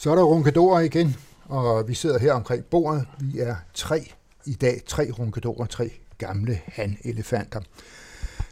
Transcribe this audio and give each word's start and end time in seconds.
Så 0.00 0.10
er 0.10 0.14
der 0.14 0.22
runkedorer 0.22 0.80
igen, 0.80 1.16
og 1.44 1.88
vi 1.88 1.94
sidder 1.94 2.18
her 2.18 2.32
omkring 2.32 2.64
bordet. 2.64 3.06
Vi 3.20 3.38
er 3.38 3.56
tre 3.74 4.12
i 4.46 4.54
dag, 4.54 4.82
tre 4.86 5.10
runkedorer, 5.18 5.66
tre 5.66 5.90
gamle 6.18 6.60
han-elefanter. 6.66 7.60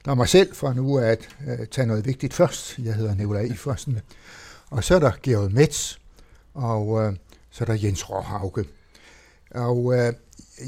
Der 0.05 0.11
er 0.11 0.15
mig 0.15 0.29
selv, 0.29 0.55
for 0.55 0.73
nu 0.73 0.99
at 0.99 1.29
uh, 1.47 1.67
tage 1.71 1.87
noget 1.87 2.07
vigtigt 2.07 2.35
først. 2.35 2.79
Jeg 2.79 2.95
hedder 2.95 3.15
Nicolai 3.15 3.47
Ifersen. 3.47 4.01
Og 4.71 4.85
så 4.85 4.95
er 4.95 4.99
der 4.99 5.13
Georg 5.23 5.53
Metz, 5.53 5.97
og 6.55 6.89
uh, 6.89 7.15
så 7.51 7.65
er 7.65 7.67
der 7.67 7.79
Jens 7.83 8.11
Råhauke. 8.11 8.65
Og 9.51 9.85
uh, 9.85 9.97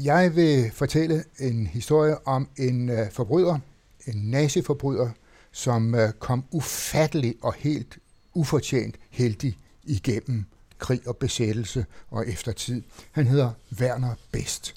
jeg 0.03 0.35
vil 0.35 0.71
fortælle 0.73 1.23
en 1.39 1.67
historie 1.67 2.27
om 2.27 2.49
en 2.57 2.89
uh, 2.89 3.11
forbryder, 3.11 3.59
en 4.07 4.15
naziforbryder, 4.15 5.09
som 5.51 5.93
uh, 5.93 6.09
kom 6.19 6.43
ufattelig 6.51 7.35
og 7.41 7.53
helt 7.53 7.97
ufortjent 8.33 8.95
heldig 9.09 9.57
igennem 9.83 10.45
krig 10.79 11.07
og 11.07 11.17
besættelse 11.17 11.85
og 12.09 12.27
eftertid. 12.27 12.81
Han 13.11 13.27
hedder 13.27 13.51
Werner 13.81 14.15
Best. 14.31 14.75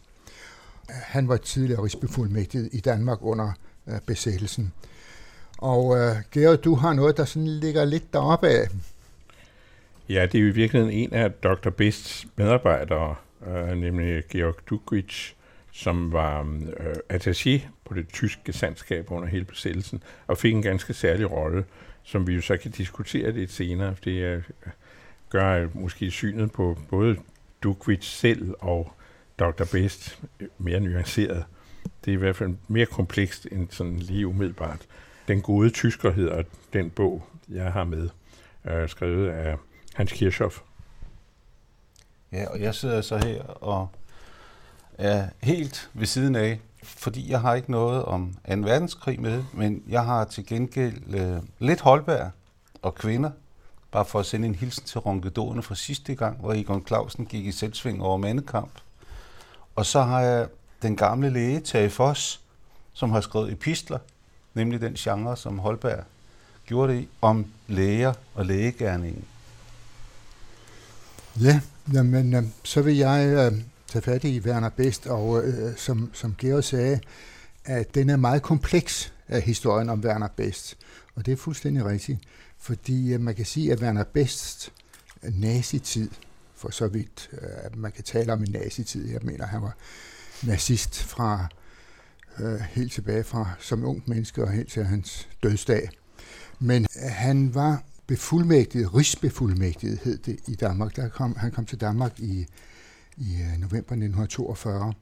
Han 0.89 1.29
var 1.29 1.37
tidligere 1.37 1.83
rigsbefuldmægtig 1.83 2.69
i 2.73 2.81
Danmark 2.81 3.19
under 3.21 3.53
øh, 3.87 4.01
besættelsen. 4.07 4.73
Og 5.59 5.99
øh, 5.99 6.11
uh, 6.11 6.17
Gerard, 6.33 6.59
du 6.59 6.75
har 6.75 6.93
noget, 6.93 7.17
der 7.17 7.25
sådan 7.25 7.49
ligger 7.49 7.85
lidt 7.85 8.13
deroppe 8.13 8.49
af. 8.49 8.69
Ja, 10.09 10.27
det 10.27 10.39
er 10.39 10.43
jo 10.43 10.49
i 10.49 10.51
virkeligheden 10.51 10.95
en 10.95 11.15
af 11.15 11.33
Dr. 11.33 11.71
Bests 11.71 12.27
medarbejdere, 12.37 13.15
øh, 13.47 13.69
nemlig 13.69 14.23
Georg 14.29 14.57
Dugwitsch, 14.71 15.35
som 15.73 16.13
var 16.13 16.41
øh, 16.81 16.95
attaché 17.13 17.61
på 17.85 17.95
det 17.95 18.09
tyske 18.13 18.53
sandskab 18.53 19.11
under 19.11 19.29
hele 19.29 19.45
besættelsen, 19.45 20.03
og 20.27 20.39
fik 20.39 20.55
en 20.55 20.63
ganske 20.63 20.95
særlig 20.95 21.31
rolle, 21.31 21.65
som 22.03 22.27
vi 22.27 22.35
jo 22.35 22.41
så 22.41 22.57
kan 22.57 22.71
diskutere 22.71 23.33
lidt 23.33 23.53
senere. 23.53 23.95
Det 24.05 24.25
er, 24.25 24.41
gør 25.33 25.53
øh, 25.53 25.77
måske 25.77 26.11
synet 26.11 26.53
på 26.53 26.79
både 26.91 27.17
Dukvits 27.63 28.07
selv 28.07 28.55
og 28.59 28.93
Dr. 29.39 29.65
Best 29.73 30.23
øh, 30.41 30.49
mere 30.59 30.81
nuanceret. 30.81 31.45
Det 32.05 32.11
er 32.11 32.13
i 32.13 32.19
hvert 32.19 32.37
fald 32.37 32.55
mere 32.69 32.87
komplekst 32.87 33.47
end 33.53 33.71
sådan 33.71 33.99
lige 33.99 34.27
umiddelbart. 34.27 34.87
Den 35.29 35.43
gode 35.43 35.71
tysker 35.71 36.13
hedder 36.13 36.43
den 36.73 36.91
bog, 36.91 37.27
jeg 37.49 37.73
har 37.73 37.85
med, 37.85 38.09
øh, 38.65 38.89
skrevet 38.89 39.29
af 39.29 39.57
Hans 39.95 40.13
Kirchhoff. 40.13 40.59
Ja, 42.33 42.47
og 42.51 42.61
jeg 42.61 42.75
sidder 42.75 43.01
så 43.01 43.17
her 43.17 43.43
og 43.43 43.89
er 44.95 45.29
helt 45.43 45.91
ved 45.95 46.07
siden 46.07 46.37
af, 46.37 46.61
fordi 46.83 47.31
jeg 47.31 47.41
har 47.41 47.55
ikke 47.55 47.71
noget 47.71 48.05
om 48.05 48.35
2. 48.49 48.55
verdenskrig 48.55 49.21
med, 49.21 49.45
men 49.53 49.83
jeg 49.89 50.05
har 50.05 50.25
til 50.25 50.47
gengæld 50.47 51.15
øh, 51.15 51.43
lidt 51.59 51.81
Holberg 51.81 52.31
og 52.83 52.95
kvinder, 52.95 53.31
bare 53.93 54.05
for 54.05 54.21
at 54.21 54.27
sende 54.27 54.49
en 54.49 54.55
hilsen 54.55 54.85
til 54.85 55.01
ronkedorerne 55.01 55.63
fra 55.63 55.75
sidste 55.75 56.15
gang, 56.15 56.41
hvor 56.41 56.53
Egon 56.53 56.87
Clausen 56.87 57.27
gik 57.27 57.47
i 57.47 57.53
selvsving 57.53 58.03
over 58.03 58.17
mandekamp. 58.17 58.71
Og 59.77 59.87
så 59.87 60.03
har 60.03 60.21
jeg 60.21 60.49
den 60.83 60.97
gamle 60.97 61.31
læge, 61.31 61.61
Tage 61.61 61.91
Foss, 61.91 62.41
som 62.93 63.11
har 63.11 63.21
skrevet 63.21 63.53
epistler, 63.53 63.99
nemlig 64.55 64.81
den 64.81 64.95
genre, 64.95 65.37
som 65.37 65.59
Holberg 65.59 66.05
gjorde 66.67 66.93
det 66.93 67.01
i, 67.01 67.09
om 67.21 67.47
læger 67.69 68.13
og 68.35 68.47
lægegærningen. 68.47 69.25
Ja, 71.41 71.61
jamen, 71.93 72.35
øh, 72.35 72.43
så 72.65 72.83
vil 72.83 72.97
jeg 72.97 73.27
øh, 73.27 73.59
tage 73.87 74.03
fat 74.03 74.25
i 74.25 74.41
Werner 74.41 74.69
Best, 74.69 75.07
og 75.07 75.45
øh, 75.45 75.77
som, 75.77 76.11
som 76.15 76.35
Georg 76.39 76.65
sagde, 76.65 77.01
at 77.65 77.95
den 77.95 78.11
er 78.11 78.17
meget 78.17 78.43
kompleks 78.43 79.13
af 79.29 79.43
historien 79.43 79.89
om 79.89 80.01
Werner 80.01 80.29
Best. 80.37 80.77
Og 81.15 81.27
det 81.27 81.33
er 81.33 81.37
fuldstændig 81.37 81.85
rigtigt, 81.85 82.19
fordi 82.63 83.13
øh, 83.13 83.21
man 83.21 83.35
kan 83.35 83.45
sige, 83.45 83.73
at 83.73 83.83
Werner 83.83 84.05
Best 84.05 84.73
øh, 85.23 85.41
nazitid, 85.41 86.11
for 86.55 86.71
så 86.71 86.89
vidt 86.89 87.31
at 87.41 87.77
man 87.77 87.93
kan 87.93 88.05
tale 88.05 88.33
om 88.33 88.43
en 88.43 88.51
nazitid, 88.53 89.11
jeg 89.11 89.21
mener, 89.23 89.47
han 89.47 89.63
var 89.63 89.77
nazist 90.43 91.03
fra 91.03 91.49
øh, 92.41 92.61
helt 92.61 92.93
tilbage 92.93 93.25
fra 93.25 93.51
som 93.61 93.85
ung 93.85 94.03
menneske 94.07 94.43
og 94.43 94.51
helt 94.51 94.73
til 94.73 94.85
hans 94.85 95.29
dødsdag. 95.43 95.89
Men 96.59 96.87
han 96.97 97.55
var 97.55 97.83
befuldmægtiget, 98.07 98.95
rigsbefuldmægtiget 98.95 99.99
hed 100.05 100.19
det 100.19 100.41
i 100.49 100.55
Danmark. 100.55 100.97
Der 100.97 101.09
kom, 101.09 101.37
han 101.37 101.51
kom 101.51 101.67
til 101.67 101.81
Danmark 101.81 102.21
i, 102.21 102.47
i 103.17 103.39
november 103.59 103.79
1942. 103.79 104.93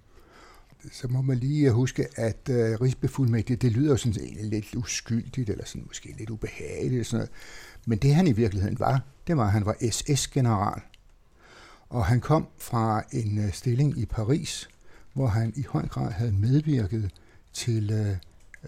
Så 0.92 1.08
må 1.08 1.22
man 1.22 1.38
lige 1.38 1.68
øh, 1.68 1.74
huske, 1.74 2.06
at 2.16 2.48
øh, 2.50 2.80
rigsbefuldmægtiget, 2.80 3.62
det 3.62 3.72
lyder 3.72 3.96
sådan 3.96 4.22
lidt 4.40 4.74
uskyldigt, 4.74 5.50
eller 5.50 5.64
sådan 5.64 5.84
måske 5.86 6.14
lidt 6.18 6.30
ubehageligt. 6.30 7.06
Sådan 7.06 7.18
noget. 7.18 7.30
Men 7.86 7.98
det 7.98 8.14
han 8.14 8.26
i 8.26 8.32
virkeligheden 8.32 8.78
var, 8.78 9.02
det 9.26 9.36
var, 9.36 9.44
at 9.44 9.52
han 9.52 9.66
var 9.66 9.76
SS-general. 9.90 10.80
Og 11.88 12.06
han 12.06 12.20
kom 12.20 12.46
fra 12.58 13.02
en 13.12 13.38
øh, 13.38 13.52
stilling 13.52 13.98
i 13.98 14.06
Paris, 14.06 14.68
hvor 15.12 15.26
han 15.26 15.52
i 15.56 15.64
høj 15.68 15.88
grad 15.88 16.12
havde 16.12 16.32
medvirket 16.32 17.10
til 17.52 17.90
øh, 17.90 18.16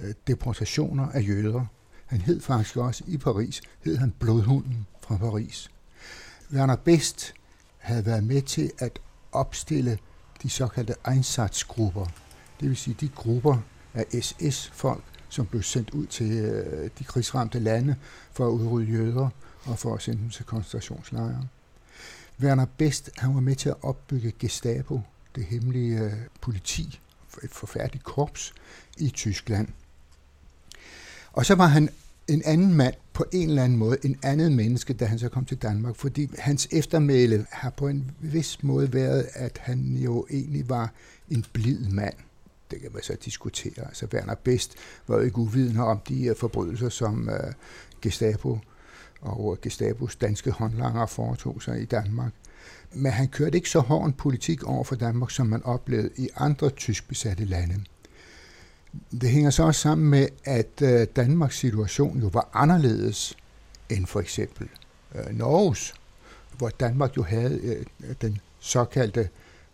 øh, 0.01 0.15
deportationer 0.27 1.09
af 1.09 1.29
jøder. 1.29 1.67
Han 2.07 2.21
hed 2.21 2.41
faktisk 2.41 2.77
også 2.77 3.05
i 3.07 3.17
Paris, 3.17 3.63
hed 3.85 3.97
han 3.97 4.15
Blodhunden 4.19 4.87
fra 5.01 5.17
Paris. 5.17 5.71
Werner 6.53 6.77
Best 6.77 7.35
havde 7.79 8.07
været 8.07 8.25
med 8.25 8.43
til 8.43 8.71
at 8.79 8.99
opstille 9.33 9.99
de 10.43 10.51
såkaldte 10.51 10.95
Einsatzgrupper, 11.09 12.07
det 12.61 12.69
vil 12.69 12.77
sige 12.77 12.97
de 13.01 13.09
grupper 13.09 13.59
af 13.95 14.05
SS-folk, 14.23 15.05
som 15.29 15.47
blev 15.47 15.63
sendt 15.63 15.91
ud 15.91 16.07
til 16.07 16.33
øh, 16.33 16.91
de 16.99 17.05
krigsramte 17.05 17.59
lande 17.59 17.97
for 18.33 18.47
at 18.47 18.51
udrydde 18.51 18.87
jøder 18.87 19.29
og 19.65 19.79
for 19.79 19.95
at 19.95 20.03
sende 20.03 20.23
dem 20.23 20.31
til 20.31 20.45
koncentrationslejre. 20.45 21.49
Werner 22.41 22.67
Best 22.79 23.11
han 23.17 23.35
var 23.35 23.41
med 23.41 23.57
til 23.57 23.69
at 23.69 23.77
opbygge 23.83 24.33
Gestapo, 24.39 25.01
det 25.35 25.45
hemmelige 25.45 25.99
øh, 25.99 26.13
politi, 26.41 27.01
et 27.43 27.51
forfærdeligt 27.51 28.05
korps 28.05 28.55
i 28.99 29.09
Tyskland. 29.09 29.69
Og 31.33 31.47
så 31.47 31.55
var 31.55 31.67
han 31.67 31.89
en 32.29 32.43
anden 32.45 32.75
mand 32.75 32.95
på 33.13 33.25
en 33.33 33.49
eller 33.49 33.65
anden 33.65 33.79
måde, 33.79 33.97
en 34.05 34.19
anden 34.23 34.57
menneske, 34.57 34.93
da 34.93 35.05
han 35.05 35.19
så 35.19 35.29
kom 35.29 35.45
til 35.45 35.57
Danmark, 35.57 35.97
fordi 35.97 36.31
hans 36.39 36.69
eftermæle 36.73 37.47
har 37.51 37.71
på 37.71 37.89
en 37.89 38.11
vis 38.21 38.63
måde 38.63 38.93
været, 38.93 39.29
at 39.35 39.59
han 39.63 39.97
jo 39.97 40.27
egentlig 40.31 40.69
var 40.69 40.93
en 41.31 41.45
blid 41.53 41.79
mand. 41.79 42.15
Det 42.71 42.81
kan 42.81 42.91
man 42.93 43.03
så 43.03 43.17
diskutere. 43.25 43.87
Altså 43.87 44.07
Werner 44.15 44.35
Best 44.35 44.75
var 45.07 45.17
jo 45.17 45.23
ikke 45.23 45.39
uvidende 45.39 45.81
om 45.81 46.01
de 46.09 46.35
forbrydelser, 46.39 46.89
som 46.89 47.29
uh, 47.33 47.53
Gestapo 48.03 48.59
og 49.21 49.59
Gestapos 49.63 50.17
danske 50.17 50.51
håndlanger 50.51 51.07
foretog 51.07 51.63
sig 51.63 51.83
i 51.83 51.85
Danmark. 51.85 52.33
Men 52.93 53.13
han 53.13 53.29
kørte 53.29 53.57
ikke 53.57 53.71
så 53.71 53.81
hård 53.81 54.07
en 54.07 54.13
politik 54.13 54.65
over 54.65 54.85
for 54.85 54.95
Danmark, 54.95 55.31
som 55.31 55.47
man 55.47 55.63
oplevede 55.63 56.11
i 56.17 56.29
andre 56.37 56.71
tysk 56.71 57.09
besatte 57.09 57.45
lande. 57.45 57.85
Det 59.21 59.31
hænger 59.31 59.51
så 59.51 59.63
også 59.63 59.81
sammen 59.81 60.11
med, 60.11 60.29
at 60.45 60.83
øh, 60.83 61.07
Danmarks 61.17 61.59
situation 61.59 62.21
jo 62.21 62.27
var 62.27 62.49
anderledes 62.53 63.37
end 63.91 64.07
for 64.07 64.21
eksempel 64.21 64.69
øh, 65.15 65.39
Norges, 65.39 65.95
hvor 66.59 66.69
Danmark 66.69 67.17
jo 67.17 67.23
havde 67.23 67.61
øh, 67.63 68.15
den 68.21 68.39
såkaldte 68.59 69.29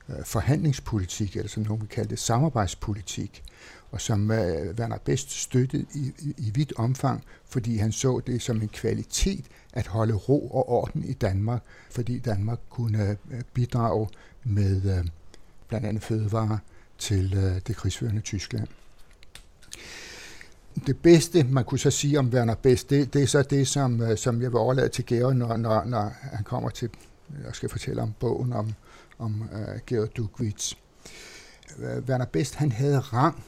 øh, 0.09 0.25
forhandlingspolitik, 0.25 1.37
eller 1.37 1.49
som 1.49 1.63
nogen 1.63 1.81
vil 1.81 1.89
kalde 1.89 2.11
det 2.11 2.19
samarbejdspolitik, 2.19 3.43
og 3.91 4.01
som 4.01 4.31
øh, 4.31 4.75
Werner 4.79 4.99
Best 4.99 5.31
støttede 5.31 5.87
i, 5.95 6.13
i, 6.19 6.35
i 6.39 6.51
vidt 6.55 6.73
omfang, 6.77 7.25
fordi 7.47 7.77
han 7.77 7.93
så 7.93 8.21
det 8.27 8.43
som 8.43 8.63
en 8.63 8.69
kvalitet 8.69 9.45
at 9.73 9.87
holde 9.87 10.15
ro 10.15 10.49
og 10.49 10.69
orden 10.69 11.05
i 11.05 11.13
Danmark, 11.13 11.63
fordi 11.91 12.19
Danmark 12.19 12.59
kunne 12.71 13.17
øh, 13.31 13.43
bidrage 13.55 14.09
med 14.45 15.05
blandt 15.69 15.87
andet 15.87 16.03
fødevarer 16.03 16.59
til 16.99 17.61
det 17.67 17.77
krigsførende 17.77 18.21
Tyskland 18.21 18.69
det 20.87 20.99
bedste, 20.99 21.45
man 21.45 21.65
kunne 21.65 21.79
så 21.79 21.91
sige 21.91 22.19
om 22.19 22.29
Werner 22.29 22.55
Best, 22.55 22.91
det, 22.91 23.15
det 23.15 23.23
er 23.23 23.27
så 23.27 23.43
det, 23.43 23.69
som, 23.69 24.03
øh, 24.03 24.17
som 24.17 24.43
jeg 24.43 24.51
vil 24.51 24.59
overlade 24.59 24.89
til 24.89 25.07
Georg, 25.07 25.37
når, 25.37 25.57
når, 25.57 25.85
når 25.85 26.13
han 26.21 26.45
kommer 26.45 26.71
til, 26.71 26.91
jeg 27.45 27.55
skal 27.55 27.69
fortælle 27.69 28.03
om 28.03 28.13
bogen 28.21 28.53
om, 28.53 28.75
om 29.19 29.41
uh, 29.41 29.79
Georg 29.87 30.17
Dugwitz. 30.17 30.75
Uh, 31.79 31.85
øh, 31.85 32.03
Werner 32.09 32.25
Best, 32.25 32.55
han 32.55 32.73
havde 32.73 32.99
rang, 32.99 33.45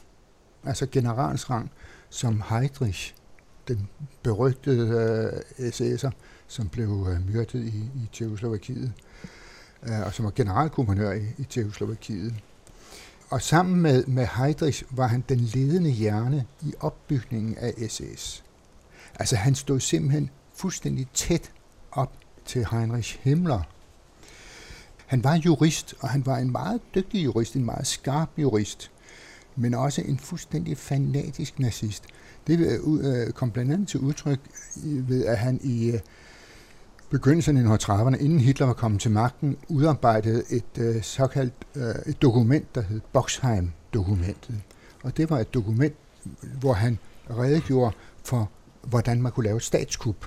altså 0.63 0.87
generalsrang, 0.91 1.71
som 2.09 2.43
Heydrich, 2.49 3.15
den 3.67 3.89
berygtede 4.23 5.41
uh, 5.59 5.65
SS'er, 5.65 6.11
som 6.47 6.69
blev 6.69 6.89
uh, 6.89 7.27
myrdet 7.27 7.59
i, 7.59 7.89
i 7.95 8.09
Tjekoslovakiet, 8.11 8.91
uh, 9.87 10.05
og 10.05 10.13
som 10.13 10.25
var 10.25 10.31
generalkommandør 10.31 11.11
i, 11.11 11.25
i 11.37 11.43
Tjekoslovakiet. 11.43 12.33
Og 13.31 13.41
sammen 13.41 13.81
med, 13.81 14.05
med 14.05 14.27
Heydrich 14.37 14.83
var 14.89 15.07
han 15.07 15.23
den 15.29 15.39
ledende 15.39 15.89
hjerne 15.89 16.45
i 16.61 16.73
opbygningen 16.79 17.57
af 17.57 17.73
SS. 17.89 18.43
Altså 19.19 19.35
han 19.35 19.55
stod 19.55 19.79
simpelthen 19.79 20.29
fuldstændig 20.53 21.07
tæt 21.13 21.51
op 21.91 22.13
til 22.45 22.67
Heinrich 22.71 23.19
Himmler. 23.21 23.61
Han 25.05 25.23
var 25.23 25.35
jurist, 25.35 25.95
og 25.99 26.09
han 26.09 26.25
var 26.25 26.37
en 26.37 26.51
meget 26.51 26.81
dygtig 26.95 27.23
jurist, 27.23 27.55
en 27.55 27.65
meget 27.65 27.87
skarp 27.87 28.29
jurist, 28.37 28.91
men 29.55 29.73
også 29.73 30.01
en 30.01 30.19
fuldstændig 30.19 30.77
fanatisk 30.77 31.59
nazist. 31.59 32.03
Det 32.47 32.59
øh, 32.59 33.25
øh, 33.27 33.31
kom 33.31 33.51
blandt 33.51 33.71
andet 33.71 33.87
til 33.87 33.99
udtryk 33.99 34.39
ved, 34.83 35.25
at 35.25 35.37
han 35.37 35.59
i 35.63 35.91
øh, 35.91 35.99
begyndelsen 37.11 37.57
af 37.57 37.77
1930'erne, 37.77 38.15
inden 38.15 38.39
Hitler 38.39 38.65
var 38.65 38.73
kommet 38.73 39.01
til 39.01 39.11
magten, 39.11 39.57
udarbejdede 39.69 40.43
et 40.49 40.77
øh, 40.77 41.01
såkaldt 41.01 41.53
øh, 41.75 41.95
et 42.05 42.21
dokument, 42.21 42.75
der 42.75 42.81
hed 42.81 43.01
Boxheim-dokumentet. 43.13 44.55
Og 45.03 45.17
det 45.17 45.29
var 45.29 45.39
et 45.39 45.53
dokument, 45.53 45.95
hvor 46.59 46.73
han 46.73 46.99
redegjorde 47.29 47.95
for, 48.23 48.49
hvordan 48.81 49.21
man 49.21 49.31
kunne 49.31 49.43
lave 49.43 49.57
et 49.57 49.63
statskup. 49.63 50.25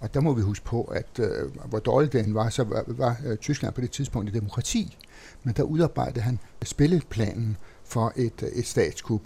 Og 0.00 0.14
der 0.14 0.20
må 0.20 0.34
vi 0.34 0.42
huske 0.42 0.64
på, 0.64 0.82
at 0.82 1.18
øh, 1.18 1.50
hvor 1.68 1.78
dårligt 1.78 2.12
den 2.12 2.34
var, 2.34 2.48
så 2.48 2.64
var, 2.64 2.84
var 2.86 3.16
øh, 3.26 3.36
Tyskland 3.36 3.74
på 3.74 3.80
det 3.80 3.90
tidspunkt 3.90 4.28
i 4.28 4.32
demokrati. 4.32 4.96
Men 5.42 5.54
der 5.54 5.62
udarbejdede 5.62 6.20
han 6.20 6.38
spilleplanen 6.64 7.56
for 7.84 8.12
et, 8.16 8.42
øh, 8.42 8.48
et 8.48 8.66
statskup. 8.66 9.22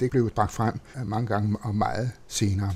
Det 0.00 0.10
blev 0.10 0.30
bragt 0.30 0.52
frem 0.52 0.80
øh, 0.96 1.06
mange 1.06 1.26
gange 1.26 1.56
og 1.62 1.74
meget 1.74 2.10
senere. 2.28 2.74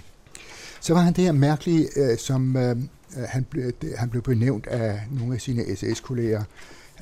Så 0.80 0.94
var 0.94 1.00
han 1.00 1.12
det 1.12 1.24
her 1.24 1.32
mærkelige, 1.32 1.88
øh, 1.96 2.18
som 2.18 2.56
øh, 2.56 2.76
Øh, 3.16 3.22
han, 3.28 3.44
blev, 3.44 3.72
han 3.96 4.10
blev 4.10 4.22
benævnt 4.22 4.66
af 4.66 5.00
nogle 5.10 5.34
af 5.34 5.40
sine 5.40 5.76
SS-kolleger. 5.76 6.44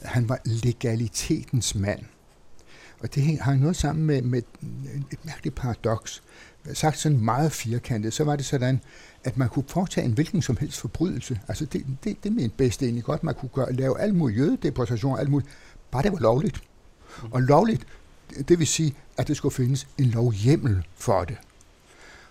Han 0.02 0.28
var 0.28 0.38
legalitetens 0.44 1.74
mand. 1.74 2.00
Og 3.00 3.14
det 3.14 3.38
hang 3.38 3.60
noget 3.60 3.76
sammen 3.76 4.06
med, 4.06 4.22
med 4.22 4.42
et 5.12 5.24
mærkeligt 5.24 5.54
paradoks. 5.54 6.22
Sagt 6.72 6.98
sådan 6.98 7.18
meget 7.20 7.52
firkantet, 7.52 8.12
så 8.12 8.24
var 8.24 8.36
det 8.36 8.44
sådan, 8.44 8.80
at 9.24 9.36
man 9.36 9.48
kunne 9.48 9.64
foretage 9.68 10.04
en 10.04 10.12
hvilken 10.12 10.42
som 10.42 10.56
helst 10.56 10.80
forbrydelse. 10.80 11.40
Altså 11.48 11.64
det, 11.64 11.86
det, 12.04 12.24
det 12.24 12.32
mente 12.32 12.56
bedst 12.56 12.82
egentlig 12.82 13.04
godt. 13.04 13.24
Man 13.24 13.34
kunne 13.34 13.48
gøre, 13.48 13.72
lave 13.72 14.00
alt 14.00 14.14
muligt 14.14 14.38
jødedeportation, 14.38 15.18
alt 15.18 15.30
muligt, 15.30 15.50
bare 15.90 16.02
det 16.02 16.12
var 16.12 16.18
lovligt. 16.18 16.62
Og 17.30 17.42
lovligt, 17.42 17.86
det 18.48 18.58
vil 18.58 18.66
sige, 18.66 18.94
at 19.16 19.28
det 19.28 19.36
skulle 19.36 19.54
findes 19.54 19.88
en 19.98 20.04
lovhjemmel 20.04 20.86
for 20.94 21.24
det. 21.24 21.36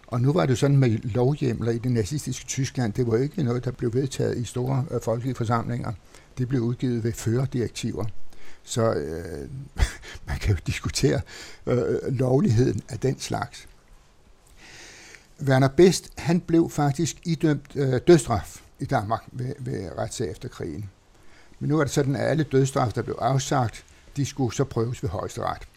Og 0.09 0.21
nu 0.21 0.33
var 0.33 0.45
det 0.45 0.57
sådan 0.57 0.77
med 0.77 0.89
lovhjemler 0.89 1.71
i 1.71 1.77
det 1.77 1.91
nazistiske 1.91 2.45
Tyskland, 2.45 2.93
det 2.93 3.07
var 3.07 3.17
ikke 3.17 3.43
noget, 3.43 3.65
der 3.65 3.71
blev 3.71 3.93
vedtaget 3.93 4.37
i 4.37 4.43
store 4.43 4.85
øh, 4.91 5.01
folkelige 5.01 5.35
forsamlinger. 5.35 5.91
Det 6.37 6.47
blev 6.47 6.61
udgivet 6.61 7.03
ved 7.03 7.13
førerdirektiver. 7.13 8.05
Så 8.63 8.93
øh, 8.93 9.49
man 10.27 10.37
kan 10.37 10.55
jo 10.55 10.59
diskutere 10.67 11.21
øh, 11.65 11.95
lovligheden 12.07 12.81
af 12.89 12.99
den 12.99 13.19
slags. 13.19 13.67
Werner 15.41 15.67
Best, 15.67 16.09
han 16.17 16.39
blev 16.39 16.69
faktisk 16.69 17.17
idømt 17.23 17.75
øh, 17.75 18.01
dødsstraf 18.07 18.61
i 18.79 18.85
Danmark 18.85 19.23
ved, 19.31 19.53
ved 19.59 19.89
retssag 19.97 20.31
efter 20.31 20.49
krigen. 20.49 20.89
Men 21.59 21.69
nu 21.69 21.79
er 21.79 21.83
det 21.83 21.93
sådan, 21.93 22.15
at 22.15 22.29
alle 22.29 22.43
dødsstraf, 22.43 22.93
der 22.93 23.01
blev 23.01 23.17
afsagt, 23.21 23.85
de 24.15 24.25
skulle 24.25 24.55
så 24.55 24.63
prøves 24.63 25.03
ved 25.03 25.09
højesteret. 25.09 25.67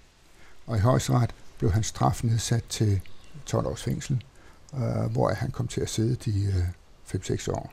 Og 0.67 0.77
i 0.77 0.81
højesteret 0.81 1.31
blev 1.59 1.73
hans 1.73 1.87
straf 1.87 2.25
nedsat 2.25 2.65
til 2.69 3.01
12 3.47 3.67
års 3.67 3.83
fængsel, 3.83 4.25
øh, 4.75 5.13
hvor 5.13 5.35
han 5.35 5.51
kom 5.51 5.69
til 5.69 5.81
at 5.81 5.89
sidde 5.89 6.15
de 6.15 6.45
øh, 6.45 7.21
5-6 7.21 7.51
år. 7.51 7.73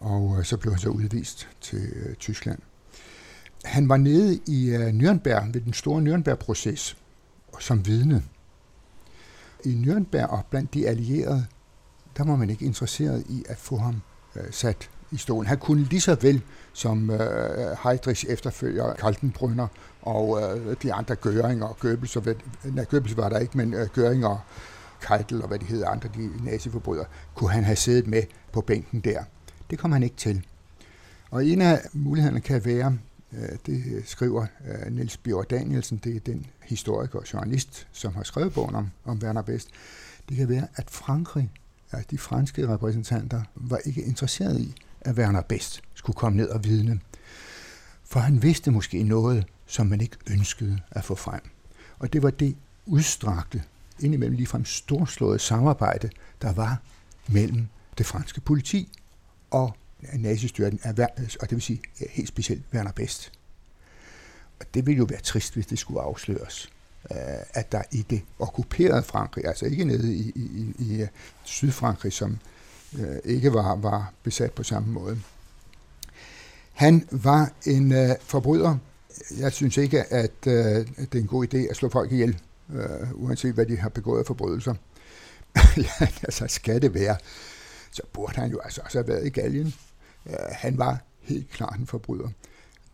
Og 0.00 0.38
øh, 0.38 0.44
så 0.44 0.56
blev 0.56 0.72
han 0.72 0.80
så 0.80 0.88
udvist 0.88 1.48
til 1.60 1.92
øh, 1.96 2.14
Tyskland. 2.14 2.58
Han 3.64 3.88
var 3.88 3.96
nede 3.96 4.40
i 4.46 4.68
øh, 4.70 4.88
Nürnberg 4.88 5.52
ved 5.52 5.60
den 5.60 5.72
store 5.72 6.02
Nürnberg-proces 6.02 6.96
som 7.60 7.86
vidne. 7.86 8.22
I 9.64 9.84
Nürnberg 9.86 10.26
og 10.26 10.44
blandt 10.50 10.74
de 10.74 10.88
allierede, 10.88 11.46
der 12.16 12.24
var 12.24 12.36
man 12.36 12.50
ikke 12.50 12.64
interesseret 12.64 13.24
i 13.28 13.44
at 13.48 13.58
få 13.58 13.76
ham 13.76 14.02
øh, 14.36 14.52
sat 14.52 14.90
i 15.10 15.16
stolen. 15.16 15.46
Han 15.46 15.58
kunne 15.58 15.82
lige 15.82 16.00
så 16.00 16.16
vel 16.20 16.42
som 16.72 17.10
øh, 17.10 17.76
Heidrichs 17.82 18.24
efterfølger 18.24 18.94
Kaltenbrunner 18.94 19.68
og 20.02 20.42
øh, 20.42 20.76
de 20.82 20.92
andre 20.92 21.16
Göring 21.26 21.64
og 21.64 21.76
Goebbels, 21.80 22.16
og 22.16 22.22
hvad, 22.22 22.34
nej, 22.64 22.84
Goebbels 22.84 23.16
var 23.16 23.28
der 23.28 23.38
ikke, 23.38 23.56
men 23.56 23.74
øh, 23.74 23.88
Göring 23.98 24.26
og 24.26 24.40
Keitel 25.00 25.42
og 25.42 25.48
hvad 25.48 25.58
de 25.58 25.64
hedder, 25.64 25.88
andre 25.88 26.08
de 26.14 26.44
naziforbrydere, 26.44 27.06
kunne 27.34 27.50
han 27.50 27.64
have 27.64 27.76
siddet 27.76 28.06
med 28.06 28.22
på 28.52 28.60
bænken 28.60 29.00
der. 29.00 29.24
Det 29.70 29.78
kom 29.78 29.92
han 29.92 30.02
ikke 30.02 30.16
til. 30.16 30.46
Og 31.30 31.46
en 31.46 31.62
af 31.62 31.80
mulighederne 31.92 32.40
kan 32.40 32.64
være, 32.64 32.98
øh, 33.32 33.58
det 33.66 34.02
skriver 34.06 34.46
øh, 34.68 34.92
Niels 34.92 35.16
Bjørn 35.16 35.44
Danielsen, 35.50 36.00
det 36.04 36.16
er 36.16 36.20
den 36.20 36.46
historiker 36.62 37.18
og 37.18 37.32
journalist, 37.32 37.86
som 37.92 38.14
har 38.14 38.22
skrevet 38.22 38.54
bogen 38.54 38.74
om, 38.74 38.90
om 39.04 39.18
Werner 39.22 39.42
Best, 39.42 39.68
det 40.28 40.36
kan 40.36 40.48
være, 40.48 40.66
at 40.76 40.90
Frankrig, 40.90 41.50
ja, 41.92 41.98
de 42.10 42.18
franske 42.18 42.68
repræsentanter, 42.68 43.42
var 43.54 43.78
ikke 43.84 44.02
interesseret 44.02 44.60
i, 44.60 44.74
at 45.06 45.18
Werner 45.18 45.42
Best 45.42 45.82
skulle 45.94 46.16
komme 46.16 46.36
ned 46.36 46.48
og 46.48 46.64
vidne. 46.64 47.00
For 48.04 48.20
han 48.20 48.42
vidste 48.42 48.70
måske 48.70 49.02
noget, 49.02 49.46
som 49.66 49.86
man 49.86 50.00
ikke 50.00 50.16
ønskede 50.30 50.80
at 50.90 51.04
få 51.04 51.14
frem. 51.14 51.40
Og 51.98 52.12
det 52.12 52.22
var 52.22 52.30
det 52.30 52.56
udstrakte, 52.86 53.62
indimellem 54.00 54.36
ligefrem 54.36 54.64
storslåede 54.64 55.38
samarbejde, 55.38 56.10
der 56.42 56.52
var 56.52 56.82
mellem 57.28 57.66
det 57.98 58.06
franske 58.06 58.40
politi 58.40 58.98
og 59.50 59.76
nazistyrken, 60.14 60.80
øh, 60.86 61.06
og 61.40 61.50
det 61.50 61.50
vil 61.50 61.62
sige 61.62 61.80
helt 62.10 62.28
specielt 62.28 62.62
Werner 62.74 62.92
Best. 62.92 63.32
Og 64.60 64.66
det 64.74 64.86
ville 64.86 64.98
jo 64.98 65.06
være 65.10 65.20
trist, 65.20 65.54
hvis 65.54 65.66
det 65.66 65.78
skulle 65.78 66.00
afsløres, 66.00 66.72
øh, 67.10 67.16
at 67.54 67.72
der 67.72 67.82
i 67.92 68.02
det 68.10 68.22
okkuperede 68.38 69.02
Frankrig, 69.02 69.44
altså 69.44 69.66
ikke 69.66 69.84
nede 69.84 70.14
i, 70.14 70.32
i, 70.34 70.40
i 70.40 70.74
i 70.78 71.02
øh, 71.02 71.08
Sydfrankrig, 71.44 72.12
som 72.12 72.38
øh, 72.98 73.16
ikke 73.24 73.52
var, 73.52 73.76
var 73.76 74.12
besat 74.22 74.52
på 74.52 74.62
samme 74.62 74.92
måde. 74.92 75.18
Han 76.72 77.08
var 77.10 77.52
en 77.66 77.92
øh, 77.92 78.10
forbryder. 78.20 78.76
Jeg 79.38 79.52
synes 79.52 79.76
ikke, 79.76 80.12
at 80.12 80.46
øh, 80.46 80.86
det 80.98 81.14
er 81.14 81.18
en 81.18 81.26
god 81.26 81.54
idé 81.54 81.58
at 81.58 81.76
slå 81.76 81.88
folk 81.88 82.12
ihjel, 82.12 82.40
øh, 82.74 83.12
uanset 83.14 83.54
hvad 83.54 83.66
de 83.66 83.76
har 83.76 83.88
begået 83.88 84.20
af 84.20 84.26
forbrydelser. 84.26 84.74
ja, 85.76 86.06
altså 86.22 86.44
skal 86.48 86.82
det 86.82 86.94
være, 86.94 87.16
så 87.90 88.02
burde 88.12 88.40
han 88.40 88.50
jo 88.50 88.58
altså 88.64 88.80
også 88.84 88.98
have 88.98 89.08
været 89.08 89.26
i 89.26 89.30
galgen. 89.30 89.74
Øh, 90.26 90.34
han 90.52 90.78
var 90.78 90.98
helt 91.20 91.50
klart 91.50 91.78
en 91.78 91.86
forbryder. 91.86 92.28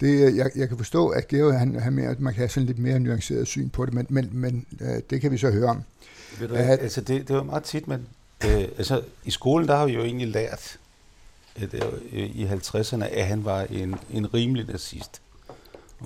Det, 0.00 0.36
jeg, 0.36 0.50
jeg 0.56 0.68
kan 0.68 0.76
forstå, 0.76 1.08
at 1.08 1.28
Georg 1.28 1.58
han, 1.58 1.74
han 1.74 1.92
mere, 1.92 2.16
man 2.18 2.32
kan 2.32 2.40
have 2.40 2.48
sådan 2.48 2.66
lidt 2.66 2.78
mere 2.78 3.00
nuanceret 3.00 3.46
syn 3.46 3.68
på 3.68 3.86
det, 3.86 3.94
men, 3.94 4.06
men, 4.10 4.30
men 4.32 4.66
øh, 4.80 5.00
det 5.10 5.20
kan 5.20 5.32
vi 5.32 5.38
så 5.38 5.50
høre 5.50 5.68
om. 5.68 5.82
Ved 6.38 6.48
du, 6.48 6.54
at, 6.54 6.80
altså 6.80 7.00
det, 7.00 7.28
det 7.28 7.36
var 7.36 7.42
meget 7.42 7.62
tit, 7.62 7.88
men 7.88 8.06
øh, 8.46 8.62
altså, 8.78 9.02
i 9.24 9.30
skolen 9.30 9.68
der 9.68 9.76
har 9.76 9.86
vi 9.86 9.92
jo 9.92 10.02
egentlig 10.02 10.28
lært 10.28 10.78
at, 11.56 11.74
øh, 11.74 11.82
i 12.12 12.46
50'erne, 12.46 13.04
at 13.04 13.26
han 13.26 13.44
var 13.44 13.60
en, 13.60 13.94
en 14.10 14.34
rimelig 14.34 14.66
nazist. 14.66 15.22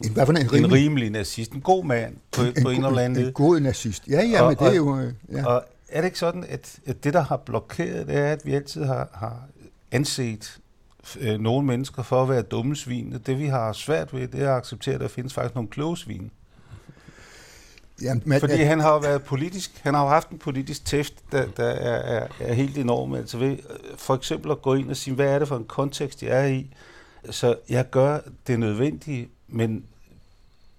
En, 0.05 0.13
hvad 0.13 0.27
for 0.27 0.33
en, 0.33 0.39
en 0.39 0.53
rimelig? 0.53 0.69
En 0.69 0.73
rimelig 0.73 1.11
nazist. 1.11 1.53
En 1.53 1.61
god 1.61 1.85
mand 1.85 2.17
på 2.33 2.43
en, 2.43 2.55
på 2.63 2.69
en, 2.69 2.77
en 2.77 2.85
eller 2.85 3.03
anden 3.03 3.27
En 3.27 3.33
god 3.33 3.61
nazist. 3.61 4.09
Ja, 4.09 4.23
ja, 4.23 4.43
og, 4.43 4.49
men 4.49 4.57
det 4.57 4.67
er 4.67 4.77
jo... 4.77 4.99
Øh, 4.99 5.13
ja. 5.33 5.47
Og 5.47 5.65
er 5.89 6.01
det 6.01 6.07
ikke 6.07 6.19
sådan, 6.19 6.45
at, 6.49 6.79
at 6.87 7.05
det, 7.05 7.15
der 7.15 7.21
har 7.21 7.37
blokeret, 7.37 8.07
det 8.07 8.17
er, 8.17 8.33
at 8.33 8.47
vi 8.47 8.55
altid 8.55 8.85
har, 8.85 9.09
har 9.15 9.49
anset 9.93 10.59
øh, 11.21 11.41
nogle 11.41 11.67
mennesker 11.67 12.03
for 12.03 12.23
at 12.23 12.29
være 12.29 12.43
dumme 12.43 12.77
svin. 12.77 13.21
Det 13.27 13.39
vi 13.39 13.47
har 13.47 13.73
svært 13.73 14.15
ved, 14.15 14.29
det 14.29 14.43
er 14.43 14.51
at 14.51 14.57
acceptere, 14.57 14.95
at 14.95 15.01
der 15.01 15.09
findes 15.09 15.35
faktisk 15.35 15.55
nogle 15.55 15.71
kloge 15.71 15.97
svin. 15.97 16.31
Jamen, 18.03 18.23
men, 18.27 18.41
Fordi 18.41 18.63
han 18.63 18.81
har 18.81 18.93
jo 18.93 18.99
været 18.99 19.23
politisk, 19.23 19.81
han 19.83 19.95
har 19.95 20.03
jo 20.03 20.09
haft 20.09 20.31
en 20.31 20.39
politisk 20.39 20.85
tæft, 20.85 21.15
der, 21.33 21.47
der 21.57 21.65
er, 21.65 22.21
er, 22.21 22.29
er 22.41 22.53
helt 22.53 22.79
enorm. 22.79 23.15
Altså 23.15 23.39
ved, 23.39 23.51
øh, 23.51 23.59
for 23.97 24.15
eksempel 24.15 24.51
at 24.51 24.63
gå 24.63 24.75
ind 24.75 24.91
og 24.91 24.97
sige, 24.97 25.15
hvad 25.15 25.27
er 25.27 25.39
det 25.39 25.49
for 25.49 25.57
en 25.57 25.65
kontekst, 25.65 26.23
jeg 26.23 26.43
er 26.43 26.47
i? 26.47 26.75
Så 27.31 27.57
jeg 27.69 27.91
gør 27.91 28.19
det 28.47 28.61
nødvendige, 28.61 29.29
men 29.49 29.85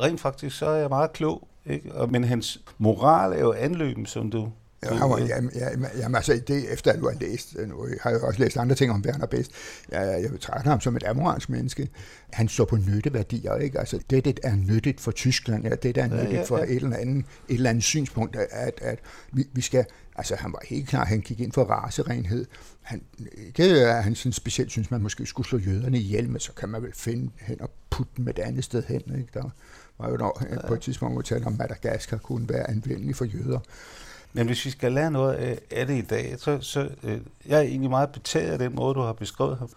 rent 0.02 0.22
faktisk 0.22 0.58
så 0.58 0.66
er 0.66 0.76
jeg 0.76 0.90
meget 0.90 1.14
klog. 1.14 1.48
Ikke? 1.66 1.96
Og, 1.96 2.12
men 2.12 2.24
hans 2.24 2.62
moral 2.78 3.34
er 3.34 3.40
jo 3.40 3.54
anløben, 3.54 4.06
som 4.06 4.32
du 4.32 4.50
Ja, 4.94 5.00
han 5.00 5.10
var, 5.10 5.17
jamen, 5.17 5.51
jamen, 5.98 6.15
altså, 6.15 6.41
det, 6.48 6.74
efter 6.74 6.91
at 6.91 7.00
du 7.00 7.10
har 7.10 7.17
læst, 7.20 7.56
øh, 7.60 7.70
nu 7.70 7.88
har 8.01 8.10
jeg 8.10 8.22
også 8.22 8.39
læst 8.39 8.58
andre 8.58 8.75
ting 8.75 8.91
om 8.91 9.03
Werner 9.06 9.25
Best, 9.25 9.51
jeg, 9.91 10.20
jeg 10.22 10.32
betragter 10.32 10.70
ham 10.70 10.82
som 10.82 10.96
et 10.96 11.03
amoralsk 11.03 11.50
menneske. 11.50 11.89
Han 12.34 12.48
står 12.48 12.65
på 12.65 12.77
nytteværdier, 12.77 13.56
ikke? 13.56 13.79
Altså, 13.79 14.00
det, 14.10 14.25
det 14.25 14.39
er 14.44 14.56
nyttigt 14.56 15.01
for 15.01 15.12
Tyskland, 15.12 15.63
eller 15.63 15.77
det, 15.77 15.96
der 15.96 16.03
er 16.03 16.08
nyttigt 16.08 16.29
ja, 16.29 16.34
ja, 16.34 16.39
ja. 16.39 16.46
for 16.46 16.58
et 16.58 16.75
eller, 16.75 16.98
andet, 16.98 17.25
et 17.50 17.56
eller 17.56 17.70
andet 17.70 17.84
synspunkt, 17.84 18.36
at, 18.36 18.74
at 18.82 19.00
vi, 19.32 19.48
vi 19.53 19.62
skal, 19.62 19.86
altså 20.15 20.36
han 20.36 20.51
var 20.51 20.62
helt 20.65 20.88
klar, 20.88 21.06
han 21.06 21.22
gik 21.22 21.39
ind 21.39 21.51
for 21.51 21.63
racerenhed. 21.63 22.46
Han, 22.82 23.01
ikke 23.48 23.63
at 23.63 24.03
han 24.03 24.15
sådan 24.15 24.34
specielt 24.34 24.72
synes, 24.72 24.91
man 24.91 25.01
måske 25.01 25.25
skulle 25.25 25.48
slå 25.48 25.60
jøderne 25.60 25.98
ihjel, 25.98 26.29
men 26.29 26.39
så 26.39 26.53
kan 26.53 26.70
man 26.70 26.84
vel 26.84 26.94
finde 26.94 27.32
hen 27.38 27.62
og 27.62 27.72
putte 27.89 28.12
dem 28.17 28.27
et 28.27 28.39
andet 28.39 28.63
sted 28.63 28.84
hen, 28.88 29.01
ikke? 29.17 29.29
Der 29.34 29.50
var 30.00 30.10
jo 30.10 30.17
nok, 30.17 30.46
ja. 30.50 30.67
på 30.67 30.74
et 30.74 30.82
tidspunkt, 30.82 31.15
hvor 31.15 31.22
tale 31.22 31.46
om 31.46 31.53
Madagaskar 31.53 32.17
kunne 32.17 32.50
være 32.50 32.70
anvendelig 32.70 33.15
for 33.15 33.25
jøder. 33.25 33.60
Men 34.38 34.48
hvis 34.48 34.65
vi 34.65 34.70
skal 34.70 34.91
lære 34.91 35.12
noget 35.12 35.34
af, 35.72 35.88
det 35.88 35.98
i 35.98 36.01
dag, 36.01 36.36
så, 36.38 36.58
så 36.62 36.89
øh, 37.03 37.17
jeg 37.48 37.58
er 37.58 37.62
egentlig 37.62 37.89
meget 37.89 38.10
betaget 38.10 38.51
af 38.51 38.60
den 38.60 38.75
måde, 38.75 38.94
du 38.94 39.01
har 39.01 39.13
beskrevet 39.13 39.58
ham. 39.58 39.70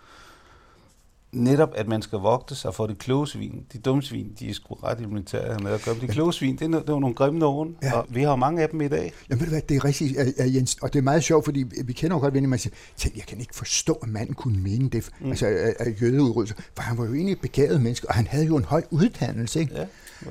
Netop, 1.32 1.72
at 1.74 1.88
man 1.88 2.02
skal 2.02 2.18
vogte 2.18 2.54
sig 2.54 2.74
for 2.74 2.86
det 2.86 2.98
kloge 2.98 3.28
svin. 3.28 3.64
De 3.72 3.78
dumme 3.78 4.02
svin, 4.02 4.36
de 4.40 4.50
er 4.50 4.54
sgu 4.54 4.74
ret 4.74 4.98
elementære 4.98 5.58
med 5.58 5.72
at 5.72 5.82
gøre. 5.84 5.94
De 6.00 6.06
kloge 6.06 6.32
svin, 6.32 6.56
det 6.56 6.74
er, 6.74 6.78
det 6.78 6.88
er 6.88 6.98
nogle 6.98 7.14
grimme 7.14 7.38
nogen, 7.38 7.76
ja. 7.82 7.92
og 7.92 8.06
vi 8.08 8.22
har 8.22 8.36
mange 8.36 8.62
af 8.62 8.68
dem 8.68 8.80
i 8.80 8.88
dag. 8.88 9.12
Ja, 9.30 9.34
ved 9.34 9.44
du 9.44 9.50
hvad, 9.50 9.62
det 9.62 9.76
er 9.76 9.84
rigtigt, 9.84 10.18
Jens, 10.38 10.76
og 10.82 10.92
det 10.92 10.98
er 10.98 11.02
meget 11.02 11.24
sjovt, 11.24 11.44
fordi 11.44 11.64
vi 11.84 11.92
kender 11.92 12.16
jo 12.16 12.20
godt 12.20 12.34
venner, 12.34 12.48
man 12.48 12.58
siger, 12.58 12.74
jeg 13.16 13.24
kan 13.26 13.40
ikke 13.40 13.54
forstå, 13.54 13.92
at 13.92 14.08
manden 14.08 14.34
kunne 14.34 14.58
mene 14.58 14.88
det, 14.88 15.10
mm. 15.20 15.30
altså 15.30 15.46
af 15.78 15.94
jødeudryddelser, 16.02 16.56
for 16.74 16.82
han 16.82 16.98
var 16.98 17.04
jo 17.04 17.14
egentlig 17.14 17.32
et 17.32 17.40
begavet 17.40 17.80
menneske, 17.80 18.08
og 18.08 18.14
han 18.14 18.26
havde 18.26 18.46
jo 18.46 18.56
en 18.56 18.64
høj 18.64 18.82
uddannelse, 18.90 19.60
ikke? 19.60 19.74
Ja, 19.74 19.86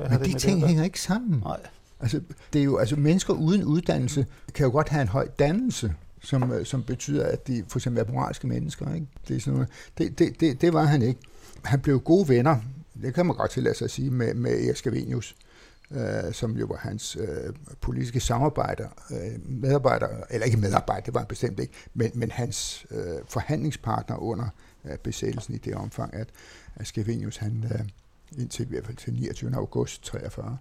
Men 0.09 0.19
de 0.19 0.39
ting 0.39 0.67
hænger 0.67 0.83
ikke 0.83 1.01
sammen. 1.01 1.39
Nej. 1.45 1.59
Altså, 1.99 2.21
det 2.53 2.59
er 2.59 2.63
jo, 2.63 2.77
altså, 2.77 2.95
mennesker 2.95 3.33
uden 3.33 3.63
uddannelse 3.63 4.25
kan 4.53 4.65
jo 4.65 4.71
godt 4.71 4.89
have 4.89 5.01
en 5.01 5.07
høj 5.07 5.27
dannelse, 5.39 5.93
som, 6.21 6.51
øh, 6.51 6.65
som 6.65 6.83
betyder, 6.83 7.25
at 7.25 7.47
de 7.47 7.63
for 7.67 7.79
eksempel 7.79 8.03
er 8.03 8.11
moralske 8.11 8.47
mennesker. 8.47 8.93
Ikke? 8.93 9.07
Det, 9.27 9.35
er 9.35 9.39
sådan 9.39 9.53
noget. 9.53 9.69
Det, 9.97 10.19
det, 10.19 10.39
det, 10.39 10.61
det 10.61 10.73
var 10.73 10.83
han 10.83 11.01
ikke. 11.01 11.19
Han 11.63 11.79
blev 11.79 11.99
gode 11.99 12.29
venner, 12.29 12.57
det 13.01 13.13
kan 13.13 13.25
man 13.25 13.35
godt 13.35 13.51
tillade 13.51 13.75
sig 13.75 13.85
at 13.85 13.91
sige, 13.91 14.11
med, 14.11 14.33
med 14.33 14.65
Erik 14.65 14.75
Scavenius, 14.75 15.35
øh, 15.91 16.33
som 16.33 16.57
jo 16.57 16.65
var 16.65 16.77
hans 16.77 17.17
øh, 17.19 17.53
politiske 17.81 18.19
samarbejder, 18.19 18.87
øh, 19.11 19.49
medarbejder, 19.49 20.07
eller 20.29 20.45
ikke 20.45 20.57
medarbejder, 20.57 21.03
det 21.03 21.13
var 21.13 21.19
han 21.19 21.27
bestemt 21.27 21.59
ikke, 21.59 21.73
men, 21.93 22.11
men 22.13 22.31
hans 22.31 22.85
øh, 22.91 23.19
forhandlingspartner 23.27 24.17
under 24.17 24.47
øh, 24.85 24.97
besættelsen 24.97 25.55
i 25.55 25.57
det 25.57 25.75
omfang, 25.75 26.13
at, 26.13 26.27
at 26.75 26.87
Scavenius, 26.87 27.37
han 27.37 27.65
øh, 27.73 27.79
indtil 28.41 28.65
i 28.65 28.69
hvert 28.69 28.85
fald 28.85 28.97
til 28.97 29.13
29. 29.13 29.55
august 29.55 30.03
43, 30.03 30.57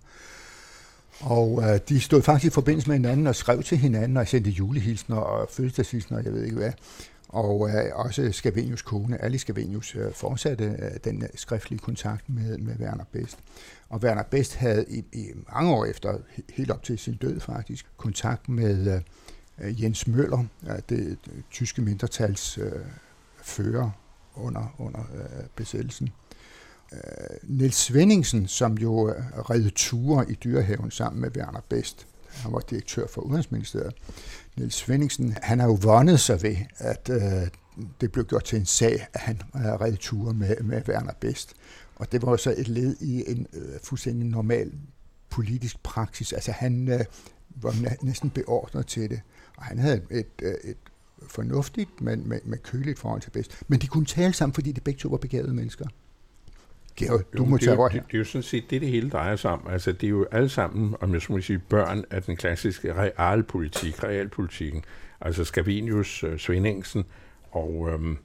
og 1.20 1.62
øh, 1.62 1.80
de 1.88 2.00
stod 2.00 2.22
faktisk 2.22 2.52
i 2.52 2.54
forbindelse 2.54 2.88
med 2.88 2.96
hinanden 2.96 3.26
og 3.26 3.37
skrev 3.37 3.62
til 3.62 3.78
hinanden 3.78 4.16
og 4.16 4.28
sendte 4.28 4.50
julehilsner 4.50 5.16
og 5.16 5.48
fødselsdagshilsner 5.50 6.18
og 6.18 6.25
jeg 6.25 6.32
ved 6.32 6.44
ikke 6.44 6.56
hvad. 6.56 6.72
Og 7.28 7.70
øh, 7.70 7.84
også 7.94 8.32
Scavenius 8.32 8.82
kone, 8.82 9.25
Alice 9.25 9.42
Scavenius, 9.42 9.94
øh, 9.94 10.12
fortsatte 10.12 10.64
øh, 10.64 10.90
den 11.04 11.22
øh, 11.22 11.28
skriftlige 11.34 11.78
kontakt 11.78 12.28
med, 12.28 12.58
med 12.58 12.76
Werner 12.80 13.04
Best. 13.12 13.38
Og 13.88 14.00
Werner 14.00 14.22
Best 14.22 14.54
havde 14.54 14.84
i, 14.88 15.04
i 15.12 15.26
mange 15.52 15.75
år 15.75 15.84
efter, 15.84 16.18
helt 16.50 16.70
op 16.70 16.82
til 16.82 16.98
sin 16.98 17.14
død 17.14 17.40
faktisk, 17.40 17.87
kontakt 17.96 18.48
med 18.48 18.94
øh, 18.94 19.00
øh 19.68 19.82
Jens 19.82 20.06
Møller, 20.06 20.44
øh, 20.68 20.76
det, 20.76 21.18
det 21.25 21.44
tyske 21.50 21.82
mindretals 21.82 22.58
øh, 22.58 22.72
fører 23.42 23.90
under, 24.34 24.75
under 24.78 25.00
øh, 25.00 25.44
besættelsen. 25.56 26.10
Øh, 26.92 26.99
Niels 27.42 27.76
Svendingsen, 27.76 28.49
som 28.49 28.78
jo 28.78 29.09
øh, 29.09 29.14
redde 29.38 29.71
ture 29.71 30.30
i 30.30 30.35
dyrehaven 30.35 30.90
sammen 30.90 31.21
med 31.21 31.37
Werner 31.37 31.61
Best, 31.68 32.07
han 32.28 32.52
var 32.52 32.61
direktør 32.61 33.07
for 33.07 33.21
Udenrigsministeriet. 33.21 33.95
Niels 34.57 34.75
Svendingsen, 34.75 35.37
han 35.42 35.61
har 35.61 35.66
jo 35.66 35.78
vundet 35.83 36.21
sig 36.21 36.42
ved, 36.42 36.57
at 36.78 37.11
øh, 37.12 37.49
det 38.00 38.12
blev 38.12 38.25
gjort 38.25 38.45
til 38.45 38.59
en 38.59 38.66
sag, 38.66 39.07
at 39.14 39.21
han 39.21 39.40
øh, 39.54 39.61
redde 39.61 39.97
ture 39.97 40.35
med, 40.35 40.57
med 40.61 40.88
Werner 40.88 41.12
Best. 41.21 41.54
Og 41.97 42.12
det 42.12 42.23
var 42.23 42.37
så 42.37 42.54
et 42.59 42.68
led 42.68 42.97
i 43.00 43.30
en 43.30 43.47
øh, 43.52 43.80
fuldstændig 43.83 44.28
normal 44.28 44.73
politisk 45.30 45.83
praksis. 45.83 46.33
Altså 46.33 46.52
han 46.52 46.88
øh, 46.88 47.04
var 47.49 48.04
næsten 48.04 48.30
beordret 48.30 48.87
til 48.87 49.11
det. 49.11 49.21
Og 49.57 49.64
han 49.64 49.78
havde 49.78 50.02
et, 50.11 50.26
et, 50.40 50.57
et 50.64 50.76
fornuftigt, 51.28 52.00
men 52.00 52.28
med, 52.28 52.40
med 52.45 52.59
køligt 52.59 52.99
forhold 52.99 53.21
til 53.23 53.30
Best. 53.30 53.62
Men 53.68 53.80
de 53.80 53.87
kunne 53.87 54.07
tale 54.07 54.33
sammen, 54.33 54.54
fordi 54.54 54.73
de 54.73 54.80
begge 54.80 54.99
to 54.99 55.09
var 55.09 55.16
begavede 55.16 55.54
mennesker. 55.54 55.87
Georg, 56.99 57.21
du 57.37 57.45
må 57.45 57.57
tage 57.59 57.76
det, 57.76 57.93
det, 57.93 58.02
det 58.07 58.14
er 58.14 58.19
jo 58.19 58.25
sådan 58.25 58.43
set 58.43 58.71
det, 58.71 58.81
det 58.81 58.88
hele 58.88 59.11
drejer 59.11 59.37
sig 59.37 59.50
om. 59.50 59.67
Altså, 59.71 59.93
det 59.93 60.05
er 60.05 60.11
jo 60.11 60.26
alle 60.31 60.49
sammen, 60.49 60.95
om 61.00 61.14
jeg 61.14 61.21
må 61.28 61.40
sige, 61.40 61.59
børn 61.59 62.05
af 62.11 62.23
den 62.23 62.37
klassiske 62.37 62.95
realpolitik, 62.95 64.05
realpolitikken. 64.05 64.85
Altså 65.21 65.45
Scavenius, 65.45 66.25
uh, 66.25 66.37
Svendingsen 66.37 67.05
og 67.50 67.88
øhm, 67.93 68.19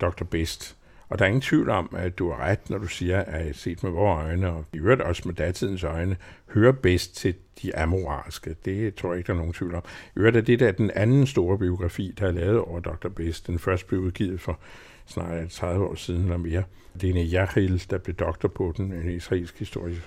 Dr. 0.00 0.24
Best. 0.24 0.76
Og 1.08 1.18
der 1.18 1.24
er 1.24 1.28
ingen 1.28 1.40
tvivl 1.40 1.70
om, 1.70 1.94
at 1.96 2.18
du 2.18 2.30
har 2.30 2.44
ret, 2.44 2.70
når 2.70 2.78
du 2.78 2.86
siger, 2.86 3.20
at 3.20 3.56
set 3.56 3.82
med 3.82 3.90
vores 3.90 4.24
øjne, 4.24 4.50
og 4.50 4.64
i 4.72 4.76
øvrigt 4.76 5.00
også 5.00 5.22
med 5.26 5.34
datidens 5.34 5.84
øjne, 5.84 6.16
hører 6.46 6.72
bedst 6.72 7.16
til 7.16 7.34
de 7.62 7.76
amoralske. 7.76 8.56
Det 8.64 8.94
tror 8.94 9.12
jeg 9.12 9.18
ikke, 9.18 9.26
der 9.26 9.32
er 9.32 9.38
nogen 9.38 9.52
tvivl 9.52 9.74
om. 9.74 9.82
I 10.16 10.18
øvrigt 10.18 10.36
er 10.36 10.40
det 10.40 10.60
der 10.60 10.72
den 10.72 10.90
anden 10.90 11.26
store 11.26 11.58
biografi, 11.58 12.14
der 12.18 12.26
er 12.26 12.32
lavet 12.32 12.58
over 12.58 12.80
Dr. 12.80 13.08
Best. 13.08 13.46
Den 13.46 13.58
første 13.58 13.86
blev 13.86 14.00
udgivet 14.00 14.40
for 14.40 14.58
snart 15.06 15.48
30 15.48 15.84
år 15.84 15.94
siden 15.94 16.22
eller 16.22 16.36
mere. 16.36 16.62
Lene 16.94 17.24
Yahil, 17.24 17.82
der 17.90 17.98
blev 17.98 18.16
doktor 18.16 18.48
på 18.48 18.74
den, 18.76 18.92
en 18.92 19.10
israelsk 19.10 19.58
historisk 19.58 20.00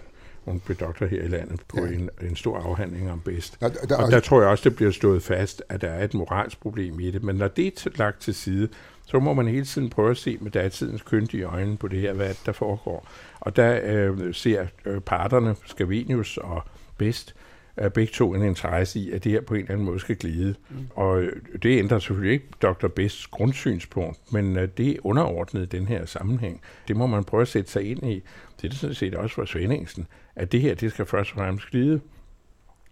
hun 0.45 0.59
blev 0.59 0.77
doktor 0.77 1.05
her 1.05 1.23
i 1.23 1.27
landet 1.27 1.61
på 1.67 1.85
ja. 1.85 1.91
en, 1.91 2.09
en 2.21 2.35
stor 2.35 2.57
afhandling 2.57 3.11
om 3.11 3.19
bedst. 3.19 3.57
Ja, 3.61 3.69
der, 3.69 3.97
og 3.97 4.11
der 4.11 4.19
tror 4.19 4.41
jeg 4.41 4.49
også, 4.49 4.69
det 4.69 4.75
bliver 4.75 4.91
stået 4.91 5.23
fast, 5.23 5.63
at 5.69 5.81
der 5.81 5.87
er 5.87 6.03
et 6.03 6.13
moralsk 6.13 6.59
problem 6.59 6.99
i 6.99 7.11
det. 7.11 7.23
Men 7.23 7.35
når 7.35 7.47
det 7.47 7.85
er 7.85 7.89
lagt 7.95 8.21
til 8.21 8.33
side, 8.33 8.69
så 9.05 9.19
må 9.19 9.33
man 9.33 9.47
hele 9.47 9.65
tiden 9.65 9.89
prøve 9.89 10.11
at 10.11 10.17
se 10.17 10.37
med 10.41 10.51
datidens 10.51 11.01
kyndige 11.01 11.43
øjne 11.43 11.77
på 11.77 11.87
det 11.87 11.99
her, 11.99 12.13
hvad 12.13 12.35
der 12.45 12.51
foregår. 12.51 13.07
Og 13.39 13.55
der 13.55 13.79
øh, 13.83 14.33
ser 14.33 14.67
øh, 14.85 15.01
parterne, 15.01 15.55
Scavenius 15.65 16.37
og 16.37 16.63
Best, 16.97 17.35
er 17.77 17.89
begge 17.89 18.11
to 18.13 18.33
en 18.33 18.41
interesse 18.41 18.99
i, 18.99 19.11
at 19.11 19.23
det 19.23 19.31
her 19.31 19.41
på 19.41 19.53
en 19.53 19.59
eller 19.59 19.71
anden 19.71 19.85
måde 19.85 19.99
skal 19.99 20.15
glide. 20.15 20.55
Mm. 20.69 20.75
Og 20.95 21.23
det 21.63 21.79
ændrer 21.79 21.99
selvfølgelig 21.99 22.33
ikke 22.33 22.47
Dr. 22.61 22.87
Bests 22.87 23.27
grundsynspunkt, 23.27 24.33
men 24.33 24.57
øh, 24.57 24.67
det 24.77 24.89
er 24.89 24.95
underordnet 25.03 25.61
i 25.61 25.77
den 25.77 25.87
her 25.87 26.05
sammenhæng. 26.05 26.61
Det 26.87 26.95
må 26.95 27.07
man 27.07 27.23
prøve 27.23 27.41
at 27.41 27.47
sætte 27.47 27.71
sig 27.71 27.83
ind 27.91 28.03
i. 28.03 28.23
Det 28.61 28.71
er 28.71 28.75
sådan 28.75 28.95
set 28.95 29.15
også 29.15 29.35
for 29.35 29.45
Svendingsen, 29.45 30.07
at 30.35 30.51
det 30.51 30.61
her, 30.61 30.75
det 30.75 30.91
skal 30.91 31.05
først 31.05 31.31
og 31.31 31.35
fremmest 31.35 31.69
glide. 31.69 32.01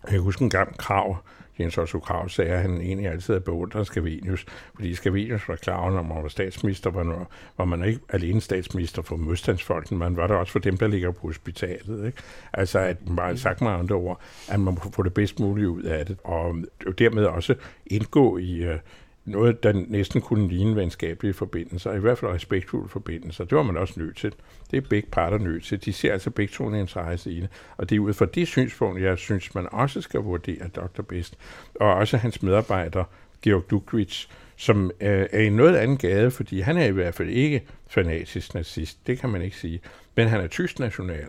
Jeg 0.03 0.11
kan 0.11 0.19
huske 0.19 0.43
en 0.43 0.49
gang 0.49 0.77
krav, 0.77 1.17
Jens 1.59 1.77
Otto 1.77 1.99
Krav 1.99 2.29
sagde, 2.29 2.51
at 2.51 2.61
han 2.61 2.81
egentlig 2.81 3.07
altid 3.07 3.33
havde 3.33 3.43
beundret 3.43 3.87
Skavenius, 3.87 4.45
fordi 4.75 4.95
Skavenius 4.95 5.47
var 5.47 5.55
klar 5.55 5.89
når 5.89 6.03
man 6.03 6.23
var 6.23 6.29
statsminister, 6.29 6.89
var, 6.89 7.27
var 7.57 7.65
man 7.65 7.83
ikke 7.83 7.99
alene 8.09 8.41
statsminister 8.41 9.01
for 9.01 9.15
modstandsfolken, 9.15 9.97
man 9.97 10.17
var 10.17 10.27
der 10.27 10.35
også 10.35 10.51
for 10.51 10.59
dem, 10.59 10.77
der 10.77 10.87
ligger 10.87 11.11
på 11.11 11.27
hospitalet. 11.27 12.05
Ikke? 12.05 12.17
Altså, 12.53 12.79
at 12.79 13.07
man 13.07 13.15
bare 13.15 13.37
sagt 13.37 13.61
med 13.61 13.71
andre 13.71 13.95
ord, 13.95 14.21
at 14.49 14.59
man 14.59 14.73
må 14.73 14.91
få 14.93 15.03
det 15.03 15.13
bedst 15.13 15.39
muligt 15.39 15.67
ud 15.67 15.83
af 15.83 16.05
det, 16.05 16.17
og 16.23 16.55
dermed 16.97 17.25
også 17.25 17.55
indgå 17.85 18.37
i, 18.37 18.69
uh, 18.69 18.75
noget, 19.25 19.63
der 19.63 19.73
næsten 19.87 20.21
kunne 20.21 20.47
ligne 20.47 20.75
venskabelige 20.75 21.33
forbindelser, 21.33 21.93
i 21.93 21.99
hvert 21.99 22.17
fald 22.17 22.31
respektfulde 22.31 22.89
forbindelser. 22.89 23.43
Det 23.43 23.57
var 23.57 23.63
man 23.63 23.77
også 23.77 23.93
nødt 23.99 24.17
til. 24.17 24.33
Det 24.71 24.77
er 24.77 24.81
begge 24.89 25.09
parter 25.11 25.37
nødt 25.37 25.63
til. 25.63 25.85
De 25.85 25.93
ser 25.93 26.13
altså 26.13 26.29
begge 26.29 26.53
to 26.53 26.67
en 26.67 26.75
interesse 26.75 27.31
i 27.31 27.41
det. 27.41 27.49
Og 27.77 27.89
det 27.89 27.95
er 27.95 27.99
ud 27.99 28.13
fra 28.13 28.25
det 28.25 28.47
synspunkt, 28.47 29.01
jeg 29.01 29.17
synes, 29.17 29.55
man 29.55 29.67
også 29.71 30.01
skal 30.01 30.19
vurdere 30.19 30.67
Dr. 30.75 31.01
Best. 31.01 31.37
Og 31.75 31.93
også 31.93 32.17
hans 32.17 32.43
medarbejder, 32.43 33.03
Georg 33.41 33.69
Dukvits, 33.69 34.29
som 34.55 34.91
øh, 35.01 35.27
er 35.31 35.41
i 35.41 35.49
noget 35.49 35.75
anden 35.75 35.97
gade, 35.97 36.31
fordi 36.31 36.59
han 36.59 36.77
er 36.77 36.85
i 36.85 36.91
hvert 36.91 37.15
fald 37.15 37.29
ikke 37.29 37.63
fanatisk 37.87 38.53
nazist. 38.53 39.07
Det 39.07 39.19
kan 39.19 39.29
man 39.29 39.41
ikke 39.41 39.57
sige. 39.57 39.79
Men 40.15 40.27
han 40.27 40.41
er 40.41 40.47
tysk 40.47 40.79
national 40.79 41.27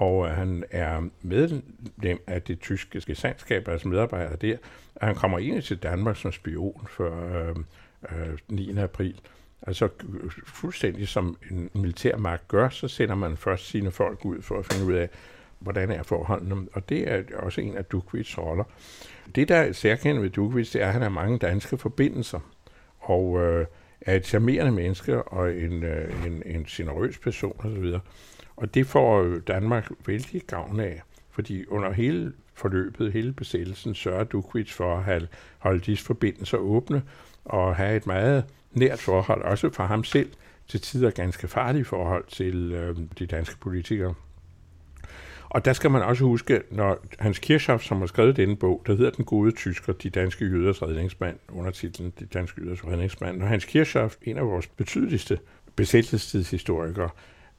og 0.00 0.26
øh, 0.26 0.32
han 0.32 0.64
er 0.70 1.08
medlem 1.22 2.22
af 2.26 2.42
det 2.42 2.60
tyske 2.60 3.02
gesandskab, 3.06 3.68
altså 3.68 3.88
medarbejder 3.88 4.36
der, 4.36 4.56
Og 4.94 5.06
han 5.06 5.16
kommer 5.16 5.38
ind 5.38 5.62
til 5.62 5.76
Danmark 5.76 6.16
som 6.16 6.32
spion 6.32 6.86
før 6.88 7.48
øh, 7.48 7.56
øh, 8.30 8.38
9. 8.48 8.78
april. 8.78 9.20
Altså 9.62 9.88
fuldstændig 10.46 11.08
som 11.08 11.36
en 11.50 11.70
militærmagt 11.74 12.48
gør, 12.48 12.68
så 12.68 12.88
sender 12.88 13.14
man 13.14 13.36
først 13.36 13.66
sine 13.66 13.90
folk 13.90 14.24
ud 14.24 14.42
for 14.42 14.58
at 14.58 14.66
finde 14.66 14.86
ud 14.86 14.92
af, 14.92 15.08
hvordan 15.58 15.90
er 15.90 16.02
forholdene. 16.02 16.68
Og 16.72 16.88
det 16.88 17.12
er 17.12 17.22
også 17.36 17.60
en 17.60 17.76
af 17.76 17.84
Dukvits 17.84 18.38
roller. 18.38 18.64
Det, 19.34 19.48
der 19.48 19.56
er 19.56 19.72
særkendt 19.72 20.22
ved 20.22 20.30
Dukvits, 20.30 20.70
det 20.70 20.82
er, 20.82 20.86
at 20.86 20.92
han 20.92 21.02
har 21.02 21.08
mange 21.08 21.38
danske 21.38 21.78
forbindelser. 21.78 22.40
Og 23.00 23.40
øh, 23.40 23.66
er 24.00 24.16
et 24.16 24.26
charmerende 24.26 24.72
menneske 24.72 25.22
og 25.22 25.52
en, 25.56 25.82
øh, 25.82 26.26
en, 26.26 26.42
en 26.46 26.64
generøs 26.64 27.18
person 27.18 27.56
osv. 27.58 27.94
Og 28.60 28.74
det 28.74 28.86
får 28.86 29.38
Danmark 29.46 29.90
vældig 30.06 30.42
gavn 30.46 30.80
af, 30.80 31.02
fordi 31.30 31.66
under 31.66 31.92
hele 31.92 32.32
forløbet, 32.54 33.12
hele 33.12 33.32
besættelsen, 33.32 33.94
sørger 33.94 34.24
Dukvits 34.24 34.72
for 34.72 34.96
at 34.96 35.04
have, 35.04 35.28
holde 35.58 35.80
disse 35.80 36.04
forbindelser 36.04 36.58
åbne 36.58 37.02
og 37.44 37.76
have 37.76 37.96
et 37.96 38.06
meget 38.06 38.44
nært 38.72 38.98
forhold, 38.98 39.42
også 39.42 39.70
for 39.70 39.84
ham 39.84 40.04
selv, 40.04 40.30
til 40.68 40.80
tider 40.80 41.10
ganske 41.10 41.48
farlige 41.48 41.84
forhold 41.84 42.24
til 42.28 42.72
øh, 42.72 42.96
de 43.18 43.26
danske 43.26 43.58
politikere. 43.60 44.14
Og 45.48 45.64
der 45.64 45.72
skal 45.72 45.90
man 45.90 46.02
også 46.02 46.24
huske, 46.24 46.62
når 46.70 46.98
Hans 47.18 47.38
Kirchhoff, 47.38 47.84
som 47.84 47.98
har 47.98 48.06
skrevet 48.06 48.36
denne 48.36 48.56
bog, 48.56 48.82
der 48.86 48.96
hedder 48.96 49.10
Den 49.10 49.24
gode 49.24 49.52
tysker, 49.52 49.92
de 49.92 50.10
danske 50.10 50.44
jøders 50.44 50.82
redningsmand, 50.82 51.36
under 51.48 51.70
titlen 51.70 52.12
De 52.18 52.24
danske 52.24 52.60
jøders 52.64 52.86
redningsmand, 52.86 53.38
når 53.38 53.46
Hans 53.46 53.64
Kirchhoff, 53.64 54.16
en 54.22 54.38
af 54.38 54.46
vores 54.46 54.66
betydeligste 54.66 55.38
besættelsestidshistorikere, 55.76 57.10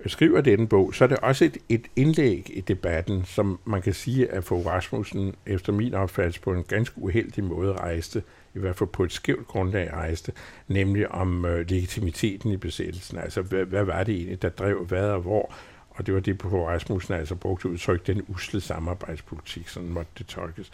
skriver 0.09 0.41
denne 0.41 0.67
bog, 0.67 0.95
så 0.95 1.03
er 1.03 1.07
det 1.07 1.17
også 1.17 1.45
et, 1.45 1.57
et 1.69 1.87
indlæg 1.95 2.51
i 2.53 2.61
debatten, 2.61 3.25
som 3.25 3.59
man 3.65 3.81
kan 3.81 3.93
sige, 3.93 4.31
at 4.31 4.43
for 4.43 4.61
Rasmussen 4.61 5.35
efter 5.45 5.73
min 5.73 5.93
opfattelse 5.93 6.41
på 6.41 6.53
en 6.53 6.63
ganske 6.63 6.97
uheldig 6.97 7.43
måde 7.43 7.73
rejste, 7.73 8.23
i 8.55 8.59
hvert 8.59 8.75
fald 8.75 8.89
på 8.89 9.03
et 9.03 9.11
skævt 9.11 9.47
grundlag 9.47 9.93
rejste, 9.93 10.31
nemlig 10.67 11.11
om 11.11 11.45
øh, 11.45 11.69
legitimiteten 11.69 12.51
i 12.51 12.57
besættelsen. 12.57 13.17
Altså, 13.17 13.41
hvad, 13.41 13.65
hvad 13.65 13.83
var 13.83 14.03
det 14.03 14.15
egentlig, 14.15 14.41
der 14.41 14.49
drev 14.49 14.85
hvad 14.85 15.09
og 15.09 15.21
hvor? 15.21 15.53
Og 15.89 16.05
det 16.05 16.13
var 16.13 16.19
det, 16.19 16.37
på 16.37 16.67
Rasmussen 16.67 17.13
altså 17.13 17.35
brugte 17.35 17.69
udtryk, 17.69 18.07
den 18.07 18.21
usle 18.27 18.61
samarbejdspolitik, 18.61 19.67
sådan 19.67 19.89
måtte 19.89 20.11
det 20.17 20.27
tolkes. 20.27 20.71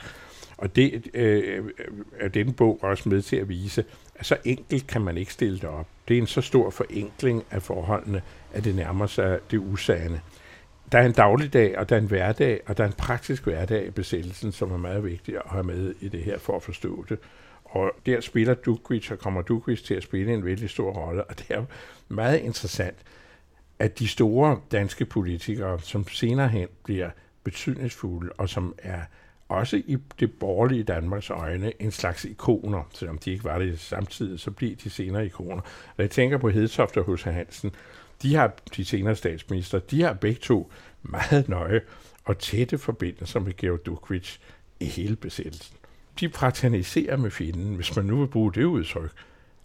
Og 0.58 0.76
det 0.76 1.08
øh, 1.14 1.58
øh, 1.58 1.72
er 2.20 2.28
denne 2.28 2.54
bog 2.54 2.80
også 2.84 3.10
med 3.10 3.22
til 3.22 3.36
at 3.36 3.50
vise, 3.50 3.86
at 4.16 4.26
så 4.26 4.38
enkelt 4.46 4.88
kan 4.88 5.02
man 5.02 5.18
ikke 5.18 5.34
stille 5.34 5.60
det 5.60 5.70
op. 5.70 5.88
Det 6.08 6.18
er 6.18 6.22
en 6.22 6.28
så 6.28 6.42
stor 6.42 6.70
forenkling 6.70 7.44
af 7.52 7.62
forholdene, 7.62 8.22
at 8.54 8.64
det 8.64 8.76
nærmer 8.76 9.08
sig 9.08 9.40
det 9.52 9.58
usande. 9.58 10.20
Der 10.92 11.00
er 11.00 11.06
en 11.06 11.12
dagligdag, 11.12 11.78
og 11.78 11.90
der 11.90 11.96
er 11.96 12.00
en 12.00 12.08
hverdag, 12.08 12.62
og 12.66 12.78
der 12.78 12.84
er 12.84 12.88
en 12.88 12.94
praktisk 12.94 13.44
hverdag 13.44 13.88
i 13.88 13.92
besættelsen, 13.92 14.52
som 14.52 14.72
er 14.72 14.78
meget 14.78 15.04
vigtig 15.04 15.36
at 15.36 15.42
have 15.46 15.64
med 15.64 15.96
i 16.00 16.08
det 16.08 16.24
her 16.24 16.38
for 16.38 16.56
at 16.56 16.64
forstå 16.64 17.06
det. 17.10 17.20
Og 17.66 17.92
der 18.06 18.22
spiller 18.22 18.54
Dukvits, 18.54 19.12
og 19.12 19.20
kommer 19.20 19.42
Dukvits 19.42 19.82
til 19.82 19.94
at 19.94 20.04
spille 20.04 20.34
en 20.34 20.46
vældig 20.46 20.70
stor 20.70 20.92
rolle, 20.92 21.24
og 21.24 21.40
det 21.40 21.46
er 21.50 21.64
meget 22.08 22.40
interessant, 22.40 22.98
at 23.80 24.00
de 24.00 24.08
store 24.08 24.60
danske 24.72 25.06
politikere, 25.06 25.80
som 25.82 26.08
senere 26.08 26.50
hen 26.50 26.68
bliver 26.84 27.10
betydningsfulde, 27.44 28.32
og 28.38 28.50
som 28.50 28.76
er 28.78 29.02
også 29.50 29.82
i 29.86 29.98
det 30.20 30.34
borgerlige 30.34 30.84
Danmarks 30.84 31.30
øjne 31.30 31.82
en 31.82 31.92
slags 31.92 32.26
ikoner, 32.26 32.84
selvom 32.94 33.18
de 33.18 33.32
ikke 33.32 33.44
var 33.44 33.60
det 33.60 33.80
samtidig, 33.80 34.40
så 34.40 34.52
bliver 34.52 34.76
de 34.76 34.90
senere 34.90 35.26
ikoner. 35.26 35.62
Når 35.98 36.04
jeg 36.04 36.12
tænker 36.12 36.38
på 36.38 36.50
Hedtoft 36.50 36.98
og 36.98 37.14
H.C. 37.14 37.24
Hansen, 37.24 37.72
de 38.22 38.36
har, 38.36 38.54
de 38.78 38.86
senere 38.86 39.16
statsminister, 39.16 39.80
de 39.80 40.02
har 40.02 40.14
begge 40.14 40.40
to 40.40 40.72
meget 41.04 41.50
nøje 41.50 41.82
og 42.26 42.40
tætte 42.40 42.78
forbindelser 42.78 43.40
med 43.40 43.58
Georg 43.58 43.86
Dukvits 43.86 44.40
i 44.80 44.86
hele 44.86 45.16
besættelsen. 45.16 45.78
De 46.20 46.30
fraterniserer 46.30 47.18
med 47.18 47.32
fjenden, 47.32 47.76
hvis 47.76 47.96
man 47.96 48.06
nu 48.06 48.20
vil 48.20 48.28
bruge 48.28 48.54
det 48.54 48.64
udtryk. 48.64 49.12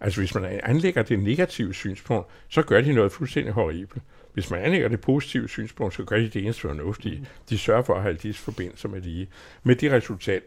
Altså 0.03 0.21
hvis 0.21 0.35
man 0.35 0.59
anlægger 0.63 1.03
det 1.03 1.19
negative 1.19 1.73
synspunkt, 1.73 2.27
så 2.49 2.61
gør 2.61 2.81
de 2.81 2.93
noget 2.93 3.11
fuldstændig 3.11 3.53
horribelt. 3.53 4.03
Hvis 4.33 4.51
man 4.51 4.59
anlægger 4.59 4.87
det 4.87 5.01
positive 5.01 5.49
synspunkt, 5.49 5.95
så 5.95 6.03
gør 6.03 6.17
de 6.17 6.29
det 6.29 6.43
eneste 6.43 6.61
fornuftige. 6.61 7.27
De 7.49 7.57
sørger 7.57 7.83
for 7.83 7.95
at 7.95 8.01
have 8.01 8.15
disse 8.15 8.41
forbindelser 8.41 8.89
med 8.89 9.01
lige. 9.01 9.27
Med 9.63 9.75
det 9.75 9.91
resultat, 9.91 10.43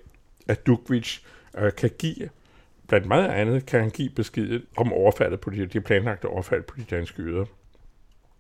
at 0.49 0.67
Dukvich 0.67 1.23
øh, 1.59 1.73
kan 1.73 1.91
give, 1.99 2.29
blandt 2.89 3.07
meget 3.07 3.29
andet, 3.29 3.67
kan 3.67 3.81
han 3.81 3.91
give 3.91 4.11
besked 4.11 4.61
om 4.77 4.93
overfaldet 4.93 5.41
på 5.41 5.51
de, 5.51 5.67
de 5.67 5.81
planlagte 5.81 6.27
overfald 6.27 6.63
på 6.63 6.75
de 6.77 6.85
danske 6.91 7.23
yder, 7.23 7.45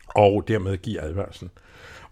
og 0.08 0.49
dermed 0.49 0.76
give 0.76 1.00
advarslen. 1.00 1.50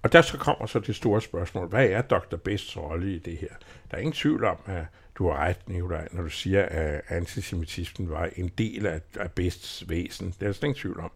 Og 0.02 0.12
der 0.12 0.22
så 0.22 0.38
kommer 0.38 0.66
så 0.66 0.78
det 0.78 0.96
store 0.96 1.20
spørgsmål, 1.20 1.68
hvad 1.68 1.86
er 1.86 2.02
Dr. 2.02 2.36
Bests 2.36 2.76
rolle 2.76 3.14
i 3.14 3.18
det 3.18 3.36
her? 3.36 3.48
Der 3.90 3.96
er 3.96 4.00
ingen 4.00 4.12
tvivl 4.12 4.44
om, 4.44 4.56
at 4.66 4.84
du 5.18 5.28
har 5.28 5.36
ret, 5.36 5.68
Nicolaj, 5.68 6.08
når 6.12 6.22
du 6.22 6.28
siger, 6.28 6.62
at 6.62 7.02
antisemitismen 7.08 8.10
var 8.10 8.30
en 8.36 8.48
del 8.58 8.86
af, 8.86 9.00
af 9.20 9.32
Bests 9.32 9.88
væsen. 9.88 10.26
Det 10.26 10.42
er 10.42 10.46
der 10.46 10.52
slet 10.52 10.64
ingen 10.64 10.80
tvivl 10.80 11.00
om. 11.00 11.10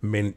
Men 0.00 0.34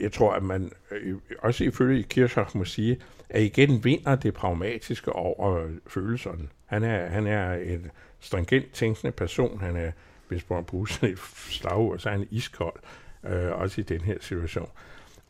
jeg 0.00 0.12
tror, 0.12 0.32
at 0.32 0.42
man 0.42 0.72
øh, 0.90 1.16
også 1.38 1.64
ifølge 1.64 2.02
Kirchhoff 2.02 2.54
må 2.54 2.64
sige, 2.64 3.00
at 3.28 3.42
igen 3.42 3.84
vinder 3.84 4.16
det 4.16 4.34
pragmatiske 4.34 5.12
over 5.12 5.68
følelserne. 5.86 6.48
Han 6.66 6.84
er, 6.84 7.06
han 7.06 7.26
er 7.26 7.54
en 7.54 7.90
stringent 8.20 8.72
tænkende 8.72 9.12
person. 9.12 9.60
Han 9.60 9.76
er, 9.76 9.92
hvis 10.28 10.50
man 10.50 10.64
bruger 10.64 10.86
sådan 10.86 11.08
et 11.08 11.18
slagord, 11.48 11.98
så 11.98 12.08
er 12.08 12.12
han 12.12 12.28
iskold, 12.30 12.80
øh, 13.24 13.52
også 13.52 13.80
i 13.80 13.84
den 13.84 14.00
her 14.00 14.16
situation. 14.20 14.70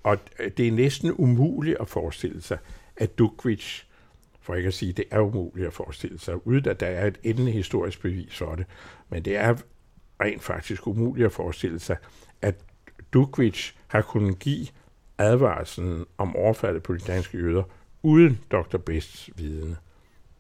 Og 0.03 0.19
det 0.57 0.69
er 0.69 0.73
næsten 0.73 1.13
umuligt 1.13 1.77
at 1.81 1.89
forestille 1.89 2.43
sig, 2.43 2.59
at 2.97 3.19
Dukvich, 3.19 3.87
for 4.49 4.55
ikke 4.55 4.67
at 4.67 4.75
sige, 4.75 4.93
det 4.93 5.05
er 5.11 5.21
umuligt 5.21 5.67
at 5.67 5.73
forestille 5.73 6.19
sig, 6.19 6.47
uden 6.47 6.69
at 6.69 6.81
der 6.81 6.87
er 6.87 7.07
et 7.07 7.19
endeligt 7.23 7.57
historisk 7.57 8.03
bevis 8.03 8.39
for 8.39 8.55
det, 8.55 8.67
men 9.09 9.25
det 9.25 9.37
er 9.37 9.55
rent 10.21 10.43
faktisk 10.43 10.87
umuligt 10.87 11.27
at 11.27 11.33
forestille 11.33 11.79
sig, 11.79 11.97
at 12.43 12.55
Dukvich 13.13 13.75
har 13.87 14.03
kunnet 14.03 14.39
give 14.39 14.67
advarslen 15.19 16.05
om 16.19 16.37
overfaldet 16.37 16.83
på 16.83 16.95
de 16.95 16.99
danske 16.99 17.39
jøder 17.39 17.63
uden 18.03 18.39
Dr. 18.51 18.77
Bests 18.77 19.31
vidne. 19.37 19.77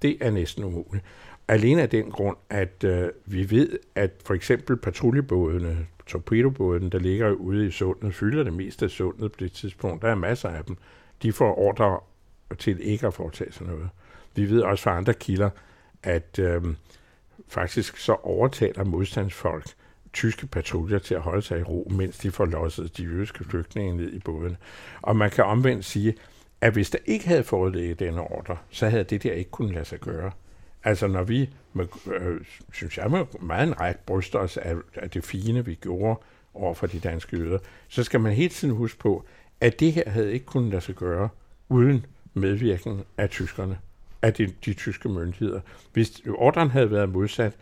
Det 0.02 0.16
er 0.20 0.30
næsten 0.30 0.64
umuligt. 0.64 1.04
Alene 1.48 1.82
af 1.82 1.88
den 1.88 2.10
grund, 2.10 2.36
at 2.50 2.84
øh, 2.84 3.08
vi 3.26 3.50
ved, 3.50 3.78
at 3.94 4.10
for 4.24 4.34
eksempel 4.34 4.76
patruljebådene, 4.76 5.86
torpedobådene, 6.06 6.90
der 6.90 6.98
ligger 6.98 7.30
ude 7.30 7.66
i 7.66 7.70
sundet, 7.70 8.14
fylder 8.14 8.42
det 8.42 8.52
meste 8.52 8.84
af 8.84 8.90
sundet 8.90 9.32
på 9.32 9.36
det 9.40 9.52
tidspunkt. 9.52 10.02
Der 10.02 10.08
er 10.08 10.14
masser 10.14 10.48
af 10.48 10.64
dem. 10.64 10.76
De 11.22 11.32
får 11.32 11.58
ordre 11.58 12.00
til 12.54 12.78
ikke 12.80 13.06
at 13.06 13.14
foretage 13.14 13.52
sig 13.52 13.66
noget. 13.66 13.88
Vi 14.34 14.50
ved 14.50 14.62
også 14.62 14.84
fra 14.84 14.96
andre 14.96 15.14
kilder, 15.14 15.50
at 16.02 16.38
øh, 16.38 16.62
faktisk 17.48 17.96
så 17.96 18.12
overtaler 18.12 18.84
modstandsfolk 18.84 19.66
tyske 20.12 20.46
patruljer 20.46 20.98
til 20.98 21.14
at 21.14 21.20
holde 21.20 21.42
sig 21.42 21.60
i 21.60 21.62
ro, 21.62 21.92
mens 21.96 22.18
de 22.18 22.30
får 22.30 22.44
losset 22.44 22.96
de 22.96 23.02
jødiske 23.02 23.44
flygtninge 23.44 23.96
ned 23.96 24.12
i 24.12 24.18
båden. 24.18 24.56
Og 25.02 25.16
man 25.16 25.30
kan 25.30 25.44
omvendt 25.44 25.84
sige, 25.84 26.14
at 26.60 26.72
hvis 26.72 26.90
der 26.90 26.98
ikke 27.06 27.28
havde 27.28 27.44
foreligget 27.44 27.98
denne 27.98 28.20
ordre, 28.20 28.56
så 28.70 28.88
havde 28.88 29.04
det 29.04 29.22
der 29.22 29.32
ikke 29.32 29.50
kunnet 29.50 29.74
lade 29.74 29.84
sig 29.84 30.00
gøre. 30.00 30.30
Altså 30.84 31.06
når 31.06 31.22
vi, 31.22 31.50
med, 31.72 31.86
øh, 32.20 32.40
synes 32.72 32.98
jeg, 32.98 33.10
med 33.10 33.24
meget 33.40 33.68
en 33.68 33.80
ret 33.80 33.96
bryster 33.96 34.38
os 34.38 34.56
af, 34.56 34.74
af 34.94 35.10
det 35.10 35.24
fine, 35.24 35.64
vi 35.64 35.74
gjorde 35.74 36.20
over 36.54 36.74
for 36.74 36.86
de 36.86 37.00
danske 37.00 37.36
jøder, 37.36 37.58
så 37.88 38.04
skal 38.04 38.20
man 38.20 38.32
hele 38.32 38.48
tiden 38.48 38.74
huske 38.74 38.98
på, 38.98 39.24
at 39.60 39.80
det 39.80 39.92
her 39.92 40.10
havde 40.10 40.32
ikke 40.32 40.46
kunnet 40.46 40.70
lade 40.70 40.82
sig 40.82 40.94
gøre 40.94 41.28
uden 41.68 42.06
medvirken 42.38 43.04
af 43.18 43.30
tyskerne, 43.30 43.78
af 44.22 44.34
de, 44.34 44.52
de 44.64 44.74
tyske 44.74 45.08
myndigheder. 45.08 45.60
Hvis 45.92 46.22
ordren 46.34 46.70
havde 46.70 46.90
været 46.90 47.08
modsat, 47.08 47.52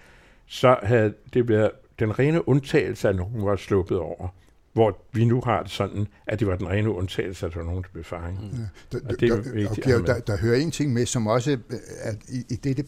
så 0.47 0.77
havde 0.83 1.15
det 1.35 1.49
været 1.49 1.71
den 1.99 2.19
rene 2.19 2.49
undtagelse, 2.49 3.09
at 3.09 3.17
nogen 3.17 3.45
var 3.45 3.57
sluppet 3.57 3.99
over. 3.99 4.29
Hvor 4.73 4.99
vi 5.13 5.25
nu 5.25 5.41
har 5.45 5.63
det 5.63 5.71
sådan, 5.71 6.07
at 6.27 6.41
det 6.41 6.49
var 6.49 6.57
den 6.57 6.69
rene 6.69 6.91
undtagelse, 6.91 7.47
at 7.47 7.53
der 7.53 7.59
var 7.59 7.67
nogen, 7.67 7.83
der 7.83 7.89
blev 7.93 8.05
fanget. 8.05 8.53
Mm. 8.53 8.59
Ja, 8.59 8.99
der, 8.99 9.15
det 9.15 9.31
er 9.31 9.37
der, 9.37 9.53
vigtigt. 9.53 9.87
Okay, 9.87 10.07
der, 10.07 10.21
der 10.21 10.37
hører 10.37 10.57
en 10.57 10.71
ting 10.71 10.93
med, 10.93 11.07
som 11.07 11.27
også 11.27 11.59
at 12.03 12.17
i, 12.29 12.45
i 12.51 12.57
dette, 12.57 12.85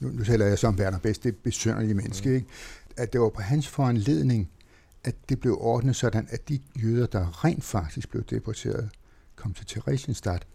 nu, 0.00 0.08
nu 0.08 0.24
taler 0.24 0.46
jeg 0.46 0.58
så 0.58 0.66
om 0.66 0.78
Werner 0.78 0.98
Best, 0.98 1.24
det 1.24 1.36
besønderlige 1.36 1.94
menneske, 1.94 2.28
mm. 2.28 2.34
ikke? 2.34 2.46
at 2.96 3.12
det 3.12 3.20
var 3.20 3.28
på 3.28 3.42
hans 3.42 3.68
foranledning, 3.68 4.50
at 5.04 5.14
det 5.28 5.40
blev 5.40 5.58
ordnet 5.60 5.96
sådan, 5.96 6.28
at 6.30 6.48
de 6.48 6.60
jøder, 6.82 7.06
der 7.06 7.44
rent 7.44 7.64
faktisk 7.64 8.10
blev 8.10 8.24
deporteret, 8.24 8.90
kom 9.36 9.54
til 9.54 9.66
Theresienstadt, 9.66 10.46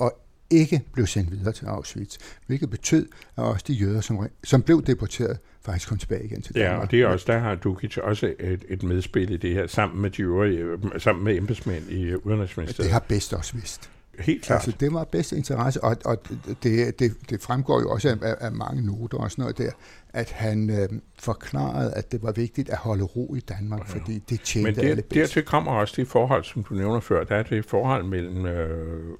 og 0.00 0.20
ikke 0.50 0.82
blev 0.92 1.06
sendt 1.06 1.30
videre 1.30 1.52
til 1.52 1.66
Auschwitz, 1.66 2.18
hvilket 2.46 2.70
betød, 2.70 3.08
at 3.36 3.44
også 3.44 3.64
de 3.68 3.72
jøder, 3.72 4.00
som, 4.00 4.28
som 4.44 4.62
blev 4.62 4.84
deporteret, 4.86 5.38
faktisk 5.62 5.88
kom 5.88 5.98
tilbage 5.98 6.24
igen 6.24 6.42
til 6.42 6.54
Danmark. 6.54 6.72
Ja, 6.72 6.80
og 6.80 6.90
det 6.90 7.02
er 7.02 7.06
også, 7.06 7.24
der 7.28 7.38
har 7.38 7.54
Dukic 7.54 7.98
også 7.98 8.34
et, 8.40 8.64
et 8.68 8.82
medspil 8.82 9.30
i 9.30 9.36
det 9.36 9.54
her, 9.54 9.66
sammen 9.66 10.02
med 10.02 10.10
de 10.10 10.22
øvrige, 10.22 10.66
sammen 10.98 11.24
med 11.24 11.36
embedsmænd 11.36 11.90
i 11.90 12.14
Udenrigsministeriet. 12.14 12.84
Det 12.84 12.92
har 12.92 13.04
bedst 13.08 13.34
også 13.34 13.54
vidst. 13.54 13.90
Helt 14.18 14.42
klart. 14.42 14.56
Altså, 14.56 14.76
det 14.80 14.92
var 14.92 15.04
bedst 15.04 15.32
interesse, 15.32 15.84
og, 15.84 15.96
og 16.04 16.18
det, 16.62 16.98
det, 16.98 17.30
det 17.30 17.42
fremgår 17.42 17.80
jo 17.80 17.90
også 17.90 18.08
af, 18.22 18.34
af 18.40 18.52
mange 18.52 18.86
noter 18.86 19.18
og 19.18 19.30
sådan 19.30 19.42
noget 19.42 19.58
der, 19.58 19.70
at 20.12 20.30
han 20.30 20.70
øh, 20.70 20.88
forklarede, 21.18 21.94
at 21.94 22.12
det 22.12 22.22
var 22.22 22.32
vigtigt 22.32 22.70
at 22.70 22.76
holde 22.78 23.04
ro 23.04 23.34
i 23.34 23.40
Danmark, 23.40 23.80
ja. 23.80 23.98
fordi 23.98 24.22
det 24.28 24.40
tjente 24.40 24.70
Men 24.70 24.74
det, 24.74 24.90
alle 24.90 25.02
bedst. 25.02 25.14
dertil 25.14 25.44
kommer 25.44 25.72
også 25.72 25.94
det 25.96 26.08
forhold, 26.08 26.44
som 26.44 26.64
du 26.64 26.74
nævner 26.74 27.00
før, 27.00 27.24
der 27.24 27.36
er 27.36 27.42
det 27.42 27.64
forhold 27.64 28.04
mellem 28.04 28.46
øh, 28.46 29.16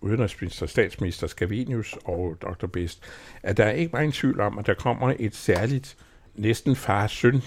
udenrigsminister, 0.00 0.66
statsminister 0.66 1.26
Scavenius 1.26 1.98
og 2.04 2.36
Dr. 2.42 2.66
Best, 2.66 3.02
at 3.42 3.56
der 3.56 3.64
er 3.64 3.70
ikke 3.70 3.92
meget 3.92 4.14
tvivl 4.14 4.40
om, 4.40 4.58
at 4.58 4.66
der 4.66 4.74
kommer 4.74 5.14
et 5.18 5.34
særligt 5.34 5.96
næsten 6.34 6.76
far 6.76 7.06
søn 7.06 7.42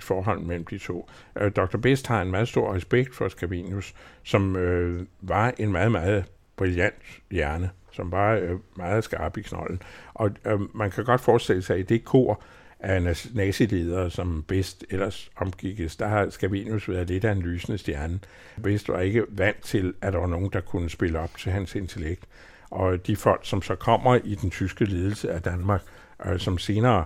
forhold 0.00 0.40
mellem 0.40 0.66
de 0.66 0.78
to. 0.78 1.10
Øh, 1.36 1.52
Dr. 1.52 1.76
Best 1.76 2.06
har 2.06 2.22
en 2.22 2.30
meget 2.30 2.48
stor 2.48 2.74
respekt 2.74 3.14
for 3.14 3.28
Scavenius, 3.28 3.94
som 4.22 4.56
øh, 4.56 5.06
var 5.20 5.54
en 5.58 5.72
meget, 5.72 5.92
meget 5.92 6.24
brilliant 6.56 6.94
hjerne, 7.30 7.70
som 7.92 8.12
var 8.12 8.34
øh, 8.34 8.58
meget 8.76 9.04
skarp 9.04 9.36
i 9.36 9.42
knolden. 9.42 9.82
Og 10.14 10.30
øh, 10.44 10.76
man 10.76 10.90
kan 10.90 11.04
godt 11.04 11.20
forestille 11.20 11.62
sig, 11.62 11.74
at 11.74 11.80
i 11.80 11.94
det 11.94 12.04
kor, 12.04 12.42
af 12.84 13.18
naziledere, 13.34 14.10
som 14.10 14.44
bedst 14.48 14.84
ellers 14.90 15.30
omgikkes, 15.36 15.96
der 15.96 16.08
har 16.08 16.30
Scavenius 16.30 16.88
været 16.88 17.08
lidt 17.08 17.24
af 17.24 17.32
en 17.32 17.42
lysende 17.42 17.78
stjerne. 17.78 18.18
Bedst 18.62 18.88
var 18.88 19.00
ikke 19.00 19.24
vant 19.28 19.62
til, 19.62 19.94
at 20.00 20.12
der 20.12 20.18
var 20.18 20.26
nogen, 20.26 20.50
der 20.52 20.60
kunne 20.60 20.90
spille 20.90 21.18
op 21.18 21.30
til 21.38 21.52
hans 21.52 21.74
intellekt. 21.74 22.24
Og 22.70 23.06
de 23.06 23.16
folk, 23.16 23.40
som 23.42 23.62
så 23.62 23.74
kommer 23.74 24.18
i 24.24 24.34
den 24.34 24.50
tyske 24.50 24.84
ledelse 24.84 25.32
af 25.32 25.42
Danmark, 25.42 25.82
øh, 26.26 26.38
som 26.38 26.58
senere 26.58 27.04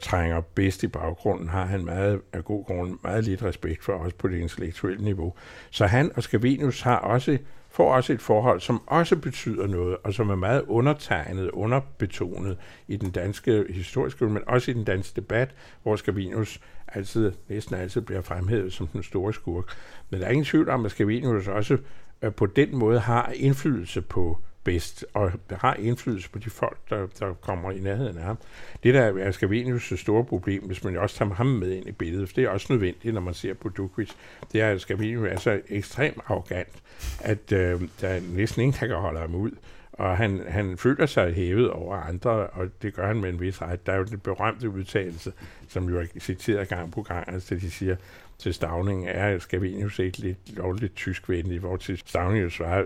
trænger 0.00 0.40
bedst 0.40 0.82
i 0.82 0.88
baggrunden, 0.88 1.48
har 1.48 1.64
han 1.64 1.84
meget 1.84 2.20
af 2.32 2.44
god 2.44 2.64
grund 2.64 2.98
meget 3.02 3.24
lidt 3.24 3.42
respekt 3.42 3.84
for, 3.84 3.92
også 3.92 4.16
på 4.16 4.28
det 4.28 4.38
intellektuelle 4.38 5.04
niveau. 5.04 5.34
Så 5.70 5.86
han 5.86 6.10
og 6.16 6.22
Scavenius 6.22 6.80
har 6.80 6.96
også 6.96 7.38
får 7.74 7.94
også 7.94 8.12
et 8.12 8.20
forhold, 8.20 8.60
som 8.60 8.82
også 8.86 9.16
betyder 9.16 9.66
noget, 9.66 9.96
og 10.04 10.14
som 10.14 10.30
er 10.30 10.34
meget 10.34 10.62
undertegnet, 10.68 11.50
underbetonet 11.50 12.58
i 12.88 12.96
den 12.96 13.10
danske 13.10 13.64
historiske, 13.70 14.24
men 14.24 14.42
også 14.46 14.70
i 14.70 14.74
den 14.74 14.84
danske 14.84 15.20
debat, 15.20 15.54
hvor 15.82 15.96
Scavenius 15.96 16.60
altid, 16.88 17.32
næsten 17.48 17.76
altid 17.76 18.00
bliver 18.00 18.20
fremhævet 18.20 18.72
som 18.72 18.86
den 18.86 19.02
store 19.02 19.32
skurk. 19.32 19.64
Men 20.10 20.20
der 20.20 20.26
er 20.26 20.30
ingen 20.30 20.44
tvivl 20.44 20.68
om, 20.68 20.84
at 20.84 20.90
Scavenius 20.90 21.48
også 21.48 21.78
øh, 22.22 22.32
på 22.32 22.46
den 22.46 22.76
måde 22.76 23.00
har 23.00 23.32
indflydelse 23.34 24.02
på 24.02 24.38
bedst, 24.64 25.06
og 25.14 25.32
har 25.50 25.74
indflydelse 25.74 26.30
på 26.30 26.38
de 26.38 26.50
folk, 26.50 26.78
der, 26.90 27.06
der 27.18 27.34
kommer 27.34 27.70
i 27.70 27.78
nærheden 27.78 28.18
af 28.18 28.24
ham. 28.24 28.38
Det 28.82 28.94
der 28.94 29.02
er 29.02 29.32
Skavenius' 29.32 29.96
store 29.96 30.24
problem, 30.24 30.62
hvis 30.62 30.84
man 30.84 30.96
også 30.96 31.16
tager 31.16 31.34
ham 31.34 31.46
med 31.46 31.72
ind 31.72 31.88
i 31.88 31.92
billedet, 31.92 32.28
for 32.28 32.34
det 32.34 32.44
er 32.44 32.48
også 32.48 32.66
nødvendigt, 32.70 33.14
når 33.14 33.20
man 33.20 33.34
ser 33.34 33.54
på 33.54 33.68
Dukvits, 33.68 34.16
det 34.52 34.60
er, 34.60 34.70
at 34.70 34.80
Skavenius 34.80 35.28
er 35.28 35.38
så 35.38 35.50
altså, 35.50 35.74
ekstremt 35.74 36.18
arrogant, 36.26 36.82
at 37.20 37.52
øh, 37.52 37.80
der 38.00 38.20
næsten 38.34 38.62
ingen, 38.62 38.80
der 38.80 38.86
kan 38.86 38.96
holde 38.96 39.20
ham 39.20 39.34
ud. 39.34 39.50
Og 39.92 40.16
han, 40.16 40.42
han 40.48 40.78
føler 40.78 41.06
sig 41.06 41.34
hævet 41.34 41.70
over 41.70 41.96
andre, 41.96 42.30
og 42.30 42.68
det 42.82 42.94
gør 42.94 43.06
han 43.06 43.20
med 43.20 43.28
en 43.28 43.40
vis 43.40 43.62
ret. 43.62 43.86
Der 43.86 43.92
er 43.92 43.96
jo 43.96 44.04
den 44.04 44.18
berømte 44.18 44.70
udtalelse, 44.70 45.32
som 45.68 45.88
jo 45.88 45.98
er 46.00 46.04
citeret 46.18 46.68
gang 46.68 46.92
på 46.92 47.02
gang, 47.02 47.32
altså 47.32 47.54
de 47.54 47.70
siger, 47.70 47.96
til 48.44 48.54
Stavning 48.54 49.08
er 49.08 49.38
Scavenius 49.38 49.98
ikke 49.98 50.18
lidt 50.18 50.56
lovligt 50.56 50.94
tysk 50.94 51.28
venlig, 51.28 51.58
hvor 51.58 51.76
til 51.76 51.98
Stavning 52.06 52.44
jo 52.44 52.50
svarer, 52.50 52.84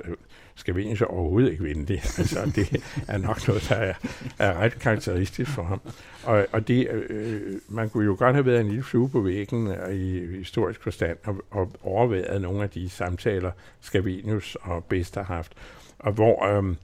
Scavenius 0.54 1.00
er 1.00 1.06
overhovedet 1.06 1.50
ikke 1.50 1.64
venlig. 1.64 1.96
altså, 2.18 2.52
det 2.56 2.82
er 3.08 3.18
nok 3.18 3.48
noget, 3.48 3.66
der 3.68 3.74
er, 3.74 3.94
er 4.38 4.54
ret 4.54 4.78
karakteristisk 4.78 5.50
for 5.50 5.62
ham. 5.62 5.80
Og, 6.24 6.46
og 6.52 6.68
det, 6.68 6.88
øh, 6.90 7.40
man 7.68 7.90
kunne 7.90 8.04
jo 8.04 8.16
godt 8.18 8.34
have 8.34 8.46
været 8.46 8.60
en 8.60 8.68
lille 8.68 8.82
flue 8.82 9.08
på 9.08 9.20
væggen 9.20 9.74
i 9.92 10.36
historisk 10.36 10.82
forstand 10.82 11.16
og, 11.24 11.36
og 11.50 11.72
overvejet 11.82 12.42
nogle 12.42 12.62
af 12.62 12.70
de 12.70 12.88
samtaler, 12.88 13.50
Scavenius 13.80 14.56
og 14.60 14.84
Best 14.84 15.14
har 15.14 15.22
haft, 15.22 15.52
og 15.98 16.12
hvor 16.12 16.46
øh, 16.46 16.74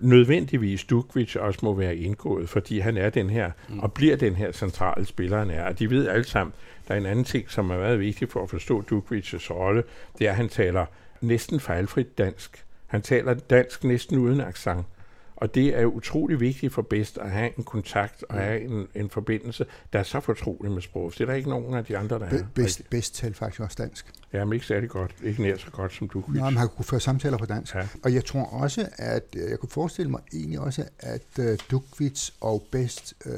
nødvendigvis 0.00 0.84
Dukvich 0.84 1.36
også 1.40 1.60
må 1.62 1.74
være 1.74 1.96
indgået, 1.96 2.48
fordi 2.48 2.78
han 2.78 2.96
er 2.96 3.10
den 3.10 3.30
her, 3.30 3.50
mm. 3.68 3.78
og 3.78 3.92
bliver 3.92 4.16
den 4.16 4.34
her 4.34 4.52
centrale 4.52 5.04
spiller, 5.04 5.38
han 5.38 5.50
er. 5.50 5.64
Og 5.64 5.78
de 5.78 5.90
ved 5.90 6.08
alle 6.08 6.24
sammen, 6.24 6.54
der 6.92 6.96
er 6.96 7.00
en 7.00 7.06
anden 7.06 7.24
ting, 7.24 7.50
som 7.50 7.70
er 7.70 7.78
meget 7.78 8.00
vigtig 8.00 8.28
for 8.28 8.42
at 8.42 8.50
forstå 8.50 8.80
Dukvichs 8.80 9.50
rolle, 9.50 9.82
det 10.18 10.26
er, 10.26 10.30
at 10.30 10.36
han 10.36 10.48
taler 10.48 10.86
næsten 11.20 11.60
fejlfrit 11.60 12.18
dansk. 12.18 12.64
Han 12.86 13.02
taler 13.02 13.34
dansk 13.34 13.84
næsten 13.84 14.18
uden 14.18 14.40
accent. 14.40 14.86
Og 15.36 15.54
det 15.54 15.78
er 15.78 15.84
utrolig 15.84 16.40
vigtigt 16.40 16.72
for 16.72 16.82
bedst 16.82 17.18
at 17.18 17.30
have 17.30 17.50
en 17.58 17.64
kontakt 17.64 18.24
og 18.28 18.34
have 18.34 18.60
en, 18.60 18.86
en 18.94 19.10
forbindelse, 19.10 19.66
der 19.92 19.98
er 19.98 20.02
så 20.02 20.20
fortrolig 20.20 20.72
med 20.72 20.82
sprog. 20.82 21.12
Det 21.12 21.20
er 21.20 21.26
der 21.26 21.34
ikke 21.34 21.50
nogen 21.50 21.74
af 21.74 21.84
de 21.84 21.98
andre, 21.98 22.18
der 22.18 22.26
er. 22.26 22.44
Bedst, 22.54 22.90
bedst 22.90 23.14
taler 23.14 23.34
faktisk 23.34 23.60
også 23.60 23.76
dansk. 23.80 24.06
Ja, 24.32 24.44
men 24.44 24.52
ikke 24.52 24.66
særlig 24.66 24.90
godt. 24.90 25.14
Ikke 25.22 25.42
nær 25.42 25.56
så 25.56 25.70
godt 25.70 25.94
som 25.94 26.08
du. 26.08 26.24
Nej, 26.28 26.50
men 26.50 26.58
han 26.58 26.68
kunne 26.68 26.84
føre 26.84 27.00
samtaler 27.00 27.38
på 27.38 27.46
dansk. 27.46 27.74
Ja. 27.74 27.88
Og 28.04 28.14
jeg 28.14 28.24
tror 28.24 28.44
også, 28.44 28.88
at 28.98 29.36
øh, 29.36 29.50
jeg 29.50 29.58
kunne 29.58 29.70
forestille 29.70 30.10
mig 30.10 30.20
egentlig 30.32 30.60
også, 30.60 30.84
at 30.98 31.38
uh, 31.38 31.44
Dukvits 31.70 32.34
og 32.40 32.66
Best, 32.72 33.14
uh, 33.26 33.32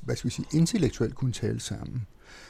hvad 0.00 0.16
skal 0.16 0.28
vi 0.28 0.34
sige, 0.34 0.46
intellektuelt 0.52 1.14
kunne 1.14 1.32
tale 1.32 1.60
sammen. 1.60 2.06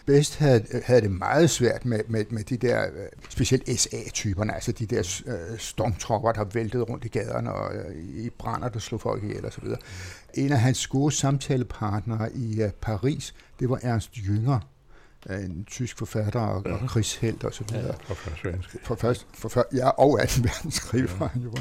Best 0.07 0.37
havde, 0.37 0.65
havde 0.85 1.01
det 1.01 1.11
meget 1.11 1.51
svært 1.51 1.85
med, 1.85 2.01
med, 2.09 2.25
med 2.31 2.45
de 2.45 2.57
der, 2.57 2.83
øh, 2.83 3.09
specielt 3.29 3.81
SA-typerne, 3.81 4.55
altså 4.55 4.73
de 4.73 4.87
der 4.87 5.21
øh, 5.27 5.59
stormtropper, 5.59 6.33
der 6.33 6.45
væltede 6.45 6.83
rundt 6.83 7.05
i 7.05 7.09
gaderne 7.09 7.53
og 7.53 7.75
øh, 7.75 7.97
i 7.97 8.31
brænder, 8.31 8.69
der 8.69 8.79
slog 8.79 9.01
folk 9.01 9.25
ihjel 9.25 9.47
osv. 9.47 9.65
En 10.35 10.53
af 10.53 10.61
hans 10.61 10.87
gode 10.87 11.15
samtalepartnere 11.15 12.37
i 12.37 12.65
uh, 12.65 12.71
Paris, 12.71 13.35
det 13.61 13.71
var 13.71 13.81
Ernst 13.83 14.11
Jünger, 14.17 14.59
en 15.31 15.65
tysk 15.65 15.99
forfatter 15.99 16.41
og, 16.41 16.63
ja. 16.67 16.73
og 16.73 16.89
krigshelt 16.89 17.45
og 17.45 17.55
så 17.55 17.65
videre. 17.69 17.87
Ja, 17.87 17.93
for 17.93 18.15
første 18.15 18.45
verdenskrig. 18.45 18.81
For 18.85 18.95
først, 18.95 19.27
for 19.35 19.49
først, 19.49 19.69
ja, 19.75 19.89
og 19.89 20.23
18. 20.23 20.45
verdenskrig 20.45 21.01
ja. 21.01 21.17
var 21.19 21.27
han 21.29 21.43
jo. 21.43 21.53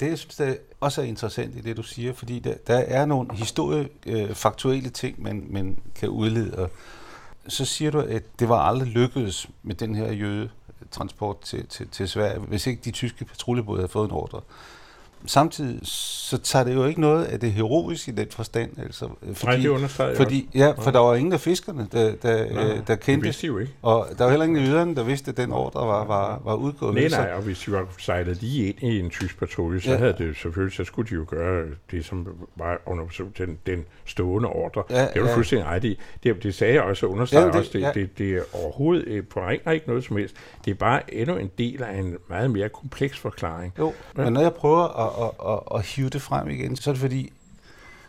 Det, 0.00 0.08
jeg 0.08 0.18
synes, 0.18 0.36
der 0.36 0.54
også 0.80 1.00
er 1.00 1.04
interessant 1.04 1.56
i 1.56 1.60
det, 1.60 1.76
du 1.76 1.82
siger, 1.82 2.12
fordi 2.12 2.38
der, 2.38 2.54
der 2.66 2.78
er 2.78 3.06
nogle 3.06 3.36
historiefaktuelle 3.36 4.86
øh, 4.86 4.92
ting, 4.92 5.22
man, 5.22 5.46
man 5.50 5.78
kan 5.94 6.08
udlede 6.08 6.68
så 7.48 7.64
siger 7.64 7.90
du, 7.90 8.00
at 8.00 8.40
det 8.40 8.48
var 8.48 8.58
aldrig 8.58 8.88
lykkedes 8.88 9.48
med 9.62 9.74
den 9.74 9.94
her 9.94 10.12
jøde 10.12 10.50
transport 10.90 11.40
til, 11.40 11.66
til, 11.66 11.88
til 11.88 12.08
Sverige, 12.08 12.38
hvis 12.38 12.66
ikke 12.66 12.82
de 12.84 12.90
tyske 12.90 13.24
patruljebåde 13.24 13.78
havde 13.78 13.88
fået 13.88 14.04
en 14.08 14.14
ordre 14.14 14.40
samtidig 15.26 15.80
så 15.82 16.38
tager 16.38 16.64
det 16.64 16.74
jo 16.74 16.84
ikke 16.84 17.00
noget 17.00 17.24
af 17.24 17.40
det 17.40 17.52
heroiske 17.52 18.12
i 18.12 18.14
den 18.14 18.26
forstand. 18.30 18.78
Altså, 18.78 19.08
fordi, 19.32 19.44
Nej, 19.44 19.56
det 19.56 19.68
understreger 19.68 20.16
fordi, 20.16 20.48
Ja, 20.54 20.70
for 20.70 20.90
der 20.90 20.98
var 20.98 21.14
ingen 21.14 21.32
af 21.32 21.40
fiskerne, 21.40 21.88
der, 21.92 22.14
der, 22.22 22.52
nej, 22.52 22.80
der 22.86 22.96
kendte. 22.96 23.28
Det 23.28 23.44
jo 23.44 23.58
ikke. 23.58 23.72
Og 23.82 24.08
der 24.18 24.24
var 24.24 24.30
heller 24.30 24.46
ingen 24.46 24.74
af 24.74 24.94
der 24.94 25.02
vidste, 25.02 25.30
at 25.30 25.36
den 25.36 25.52
ordre 25.52 25.86
var, 25.86 26.04
var, 26.04 26.40
var 26.44 26.54
udgået. 26.54 26.94
Nej, 26.94 27.08
nej, 27.08 27.32
og 27.36 27.42
hvis 27.42 27.58
de 27.58 27.72
var 27.72 27.86
sejlet 27.98 28.42
lige 28.42 28.66
ind 28.66 28.82
i 28.82 29.00
en 29.00 29.10
tysk 29.10 29.38
patrulje, 29.38 29.80
så 29.80 29.90
ja. 29.90 29.96
havde 29.96 30.14
det 30.18 30.36
selvfølgelig, 30.36 30.76
så 30.76 30.84
skulle 30.84 31.10
de 31.10 31.14
jo 31.14 31.24
gøre 31.28 31.66
det, 31.90 32.04
som 32.04 32.28
var 32.56 32.80
under 32.86 33.04
den, 33.38 33.58
den 33.66 33.84
stående 34.04 34.48
ordre. 34.48 34.82
Ja, 34.90 35.06
det 35.14 35.22
var 35.22 35.28
ja. 35.28 35.36
fuldstændig 35.36 35.66
ret 35.68 35.84
i. 35.84 35.98
Det, 36.22 36.42
det 36.42 36.54
sagde 36.54 36.74
jeg 36.74 36.82
også, 36.82 37.06
og 37.06 37.12
understreger 37.12 37.46
ja, 37.46 37.52
det, 37.52 37.60
også, 37.60 37.70
det, 37.72 37.80
ja. 37.80 37.90
det, 37.94 38.18
det 38.18 38.30
er 38.30 38.42
overhovedet 38.52 39.04
øh, 39.06 39.24
forringer 39.32 39.70
ikke 39.70 39.88
noget 39.88 40.04
som 40.04 40.16
helst. 40.16 40.36
Det 40.64 40.70
er 40.70 40.74
bare 40.74 41.14
endnu 41.14 41.36
en 41.36 41.50
del 41.58 41.82
af 41.82 41.98
en 41.98 42.16
meget 42.28 42.50
mere 42.50 42.68
kompleks 42.68 43.18
forklaring. 43.18 43.74
Jo, 43.78 43.92
ja. 44.18 44.24
men 44.24 44.32
når 44.32 44.40
jeg 44.40 44.52
prøver 44.52 44.82
at, 45.06 45.11
at, 45.20 45.52
at, 45.52 45.78
at 45.78 45.86
hive 45.86 46.08
det 46.08 46.22
frem 46.22 46.48
igen, 46.48 46.76
så 46.76 46.90
er 46.90 46.94
det 46.94 47.00
fordi, 47.00 47.32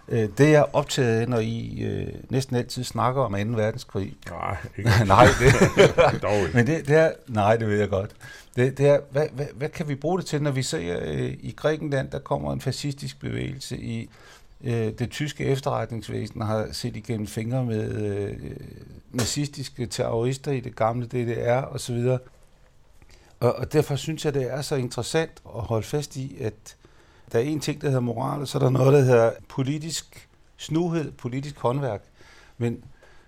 øh, 0.08 0.30
det 0.38 0.52
jeg 0.52 0.54
er 0.54 0.76
optaget 0.76 1.22
af, 1.22 1.30
når 1.30 1.40
I 1.40 1.82
øh, 1.84 2.08
næsten 2.30 2.56
altid 2.56 2.84
snakker 2.84 3.22
om 3.22 3.32
2. 3.32 3.38
verdenskrig. 3.38 4.14
Nej, 4.30 4.58
ikke. 4.78 4.90
nej, 5.06 5.26
det, 5.40 6.54
men 6.56 6.68
det, 6.68 6.88
det 6.88 6.96
er, 6.96 7.12
nej, 7.28 7.56
det 7.56 7.68
ved 7.68 7.80
jeg 7.80 7.90
godt. 7.90 8.12
Det, 8.56 8.78
det 8.78 8.88
er, 8.88 9.00
hvad, 9.12 9.28
hvad, 9.34 9.46
hvad 9.56 9.70
kan 9.70 9.88
vi 9.88 9.96
bruge 9.96 10.20
det 10.20 10.26
til, 10.26 10.42
når 10.42 10.52
vi 10.52 10.64
ser 10.64 11.00
øh, 11.02 11.34
i 11.40 11.54
Grækenland, 11.58 12.10
der 12.10 12.20
kommer 12.20 12.54
en 12.54 12.62
fascistisk 12.62 13.20
bevægelse 13.20 13.78
i 13.78 14.10
øh, 14.64 14.92
det 15.00 15.10
tyske 15.10 15.46
efterretningsvæsen 15.46 16.42
har 16.42 16.68
set 16.72 16.96
igennem 16.96 17.28
fingre 17.28 17.66
med 17.66 17.92
øh, 17.94 18.38
nazistiske 19.12 19.86
terrorister 19.86 20.52
i 20.52 20.60
det 20.60 20.76
gamle 20.76 21.06
DDR 21.06 21.62
osv. 21.62 22.18
Og, 23.40 23.56
og 23.56 23.74
derfor 23.74 23.96
synes 23.96 24.26
jeg, 24.26 24.34
det 24.34 24.52
er 24.52 24.62
så 24.62 24.76
interessant 24.76 25.32
at 25.56 25.62
holde 25.62 25.88
fast 25.88 26.16
i, 26.16 26.38
at 26.42 26.76
der 27.34 27.40
er 27.40 27.44
en 27.44 27.60
ting, 27.60 27.82
der 27.82 27.88
hedder 27.88 28.02
moral, 28.02 28.42
og 28.42 28.48
så 28.48 28.58
er 28.58 28.62
der 28.62 28.70
noget, 28.70 28.94
der 28.94 29.02
hedder 29.02 29.32
politisk 29.50 30.30
snuhed, 30.58 31.12
politisk 31.12 31.60
håndværk. 31.60 32.04
Men 32.58 32.84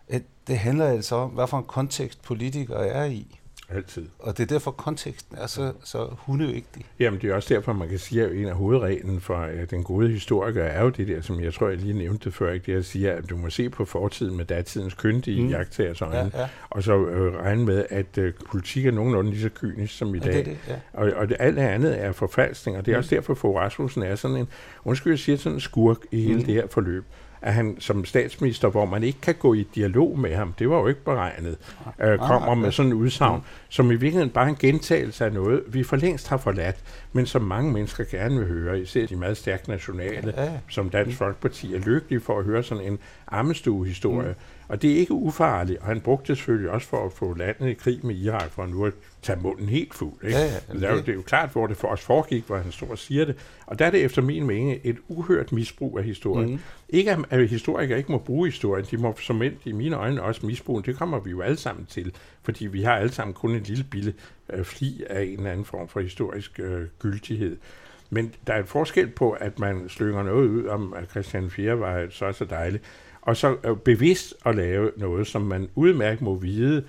at 0.08 0.22
det 0.48 0.58
handler 0.58 0.86
altså 0.86 1.16
om, 1.16 1.30
hvad 1.30 1.48
for 1.48 1.58
en 1.58 1.64
kontekst 1.64 2.22
politikere 2.22 2.88
er 2.88 3.06
i. 3.06 3.40
Altid. 3.70 4.06
Og 4.20 4.38
det 4.38 4.44
er 4.44 4.48
derfor, 4.48 4.72
konteksten 4.72 5.38
er 5.38 5.48
så, 5.48 5.74
så 5.84 6.08
hundevigtig. 6.18 6.86
Jamen, 7.00 7.22
det 7.22 7.30
er 7.30 7.36
også 7.36 7.54
derfor, 7.54 7.74
man 7.74 7.90
kan 7.90 8.00
sige, 8.00 8.24
at 8.24 8.32
en 8.32 8.48
af 8.48 8.56
hovedreglen 8.56 9.22
for 9.22 9.46
uh, 9.46 9.70
den 9.70 9.84
gode 9.84 10.10
historiker 10.10 10.64
er 10.64 10.84
jo 10.84 10.90
det 10.90 11.08
der, 11.08 11.22
som 11.22 11.40
jeg 11.40 11.54
tror, 11.54 11.68
jeg 11.68 11.78
lige 11.78 11.94
nævnte 11.94 12.32
før, 12.32 12.52
ikke? 12.52 12.72
det 12.72 12.78
at 12.78 12.86
sige, 12.86 13.12
at 13.12 13.30
du 13.30 13.38
må 13.38 13.50
se 13.50 13.70
på 13.70 13.86
fortiden 13.86 14.38
med 14.38 14.46
datidens 14.46 14.94
kyndige 14.94 15.44
mm. 15.44 15.50
jagttagers 15.50 16.02
øjne, 16.02 16.32
ja, 16.34 16.40
ja. 16.40 16.48
og 16.70 16.84
så 16.84 16.96
uh, 16.96 17.36
regne 17.36 17.66
med, 17.66 17.86
at 17.90 18.18
uh, 18.18 18.30
politik 18.50 18.86
er 18.86 18.92
nogenlunde 18.92 19.32
lige 19.32 19.42
så 19.42 19.50
kynisk 19.50 19.98
som 19.98 20.16
i 20.16 20.20
dag. 20.20 20.32
Ja, 20.32 20.38
det, 20.38 20.46
det, 20.46 20.58
ja. 20.68 20.76
Og, 20.94 21.12
og 21.16 21.30
det, 21.30 21.38
alt 21.40 21.56
det 21.56 21.62
andet 21.62 22.02
er 22.02 22.12
forfalskning, 22.12 22.78
og 22.78 22.86
det 22.86 22.92
er 22.92 22.98
mm. 22.98 23.00
også 23.00 23.16
derfor, 23.16 23.34
at 23.34 23.56
Rasmussen 23.56 24.04
er 24.04 24.16
sådan 24.16 24.38
en, 24.38 24.48
undskyld, 24.84 25.14
jeg 25.14 25.20
siger 25.20 25.38
sådan 25.38 25.56
en 25.56 25.60
skurk 25.60 25.98
i 26.12 26.22
hele 26.22 26.40
mm. 26.40 26.44
det 26.44 26.54
her 26.54 26.68
forløb 26.68 27.06
at 27.46 27.54
han 27.54 27.76
som 27.80 28.06
statsminister, 28.06 28.70
hvor 28.70 28.86
man 28.86 29.04
ikke 29.04 29.22
kan 29.22 29.36
gå 29.36 29.54
i 29.54 29.68
dialog 29.76 30.20
med 30.20 30.36
ham, 30.36 30.54
det 30.60 30.70
var 30.70 30.80
jo 30.80 30.88
ikke 30.88 31.04
beregnet, 31.04 31.58
øh, 32.02 32.20
kommer 32.20 32.56
med 32.56 32.72
sådan 32.72 32.92
en 32.92 32.98
udsagn, 32.98 33.42
som 33.70 33.86
i 33.86 33.90
virkeligheden 33.90 34.30
bare 34.30 34.50
en 34.50 34.56
gentagelse 34.56 35.26
af 35.26 35.34
noget, 35.34 35.64
vi 35.68 35.84
for 35.84 35.96
længst 35.96 36.28
har 36.28 36.38
forladt, 36.38 36.76
men 37.14 37.26
som 37.26 37.42
mange 37.42 37.72
mennesker 37.72 38.04
gerne 38.04 38.40
vil 38.40 38.48
høre, 38.48 38.80
især 38.80 39.06
de 39.06 39.16
meget 39.16 39.38
stærkt 39.38 39.68
nationale, 39.68 40.34
ja, 40.38 40.52
som 40.70 40.90
Dansk 40.90 41.18
Folkeparti 41.18 41.76
er 41.76 41.80
lykkelige 41.80 42.22
for 42.22 42.40
at 42.40 42.46
høre 42.46 42.64
sådan 42.64 42.84
en 42.84 43.00
armestue-historie. 43.28 44.28
Mm. 44.28 44.36
Og 44.68 44.82
det 44.82 44.92
er 44.92 44.96
ikke 44.96 45.14
ufarligt, 45.14 45.80
og 45.80 45.86
han 45.86 46.02
brugte 46.02 46.28
det 46.28 46.38
selvfølgelig 46.38 46.70
også 46.70 46.88
for 46.88 47.06
at 47.06 47.12
få 47.12 47.34
landet 47.34 47.68
i 47.68 47.74
krig 47.74 48.00
med 48.04 48.16
Irak, 48.16 48.52
for 48.52 48.66
nu 48.66 48.86
at 48.86 48.94
tage 49.26 49.40
munden 49.42 49.70
helt 49.70 49.94
fuld. 49.94 50.14
Ikke? 50.24 50.38
Ja, 50.38 50.46
ja, 50.46 50.74
det, 50.74 50.84
er 50.84 50.92
jo, 50.92 51.00
det 51.00 51.10
er 51.10 51.14
jo 51.14 51.22
klart, 51.22 51.50
hvor 51.50 51.68
det 51.68 51.78
for 51.78 51.88
os 51.88 52.02
foregik, 52.02 52.44
hvor 52.48 52.58
han 52.58 52.72
står 52.72 52.88
og 52.88 52.98
siger 52.98 53.26
det. 53.26 53.36
Og 53.66 53.80
der 53.80 53.86
er 53.86 53.92
det 53.92 54.04
efter 54.04 54.22
min 54.22 54.46
mening 54.46 54.80
et 54.84 54.98
uhørt 55.08 55.52
misbrug 55.52 55.98
af 56.00 56.04
historien. 56.04 56.52
Mm. 56.52 56.60
Ikke 56.90 57.18
at 57.30 57.50
historikere 57.50 57.98
ikke 57.98 58.12
må 58.12 58.18
bruge 58.18 58.48
historien, 58.48 58.86
de 58.92 58.98
må 58.98 59.16
som 59.20 59.42
i 59.66 59.72
mine 59.72 59.96
øjne 59.96 60.22
også 60.22 60.46
misbruge 60.46 60.84
Det 60.84 60.98
kommer 60.98 61.20
vi 61.20 61.30
jo 61.30 61.42
alle 61.42 61.58
sammen 61.58 61.86
til, 61.86 62.14
fordi 62.44 62.66
vi 62.66 62.82
har 62.82 62.96
alle 62.96 63.12
sammen 63.12 63.34
kun 63.34 63.52
en 63.52 63.64
lille 63.64 63.84
bille 63.84 64.14
øh, 64.54 64.66
fli 64.66 65.04
af 65.10 65.24
en 65.24 65.38
eller 65.38 65.52
anden 65.52 65.66
form 65.66 65.88
for 65.88 66.00
historisk 66.00 66.60
øh, 66.60 66.88
gyldighed. 67.00 67.58
Men 68.10 68.34
der 68.48 68.54
er 68.54 68.60
et 68.60 68.68
forskel 68.68 69.08
på, 69.08 69.32
at 69.32 69.60
man 69.60 69.90
slynger 69.90 70.24
noget 70.24 70.48
ud 70.48 70.66
om, 70.66 70.94
at 70.94 71.10
Christian 71.10 71.50
4 71.50 71.80
var 71.80 72.08
så 72.10 72.32
så 72.32 72.46
dejligt, 72.46 72.84
og 73.22 73.38
så 73.38 73.58
øh, 73.64 73.78
bevidst 73.78 74.34
at 74.46 74.56
lave 74.56 74.92
noget, 74.98 75.28
som 75.28 75.42
man 75.42 75.70
udmærket 75.76 76.22
må 76.22 76.36
vide, 76.36 76.84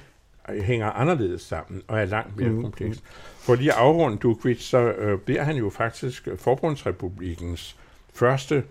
hænger 0.49 0.91
anderledes 0.91 1.43
sammen 1.43 1.83
og 1.89 2.01
er 2.01 2.05
langt 2.05 2.37
mere 2.37 2.49
mm. 2.49 2.63
komplekst. 2.63 3.03
For 3.39 3.55
lige 3.55 3.73
at 3.73 3.79
afrunde 3.79 4.17
Dukvits, 4.17 4.65
så 4.65 4.79
øh, 4.79 5.19
bliver 5.19 5.43
han 5.43 5.57
jo 5.57 5.71
faktisk 5.71 6.29
Forbundsrepublikens 6.37 7.77
første 8.15 8.65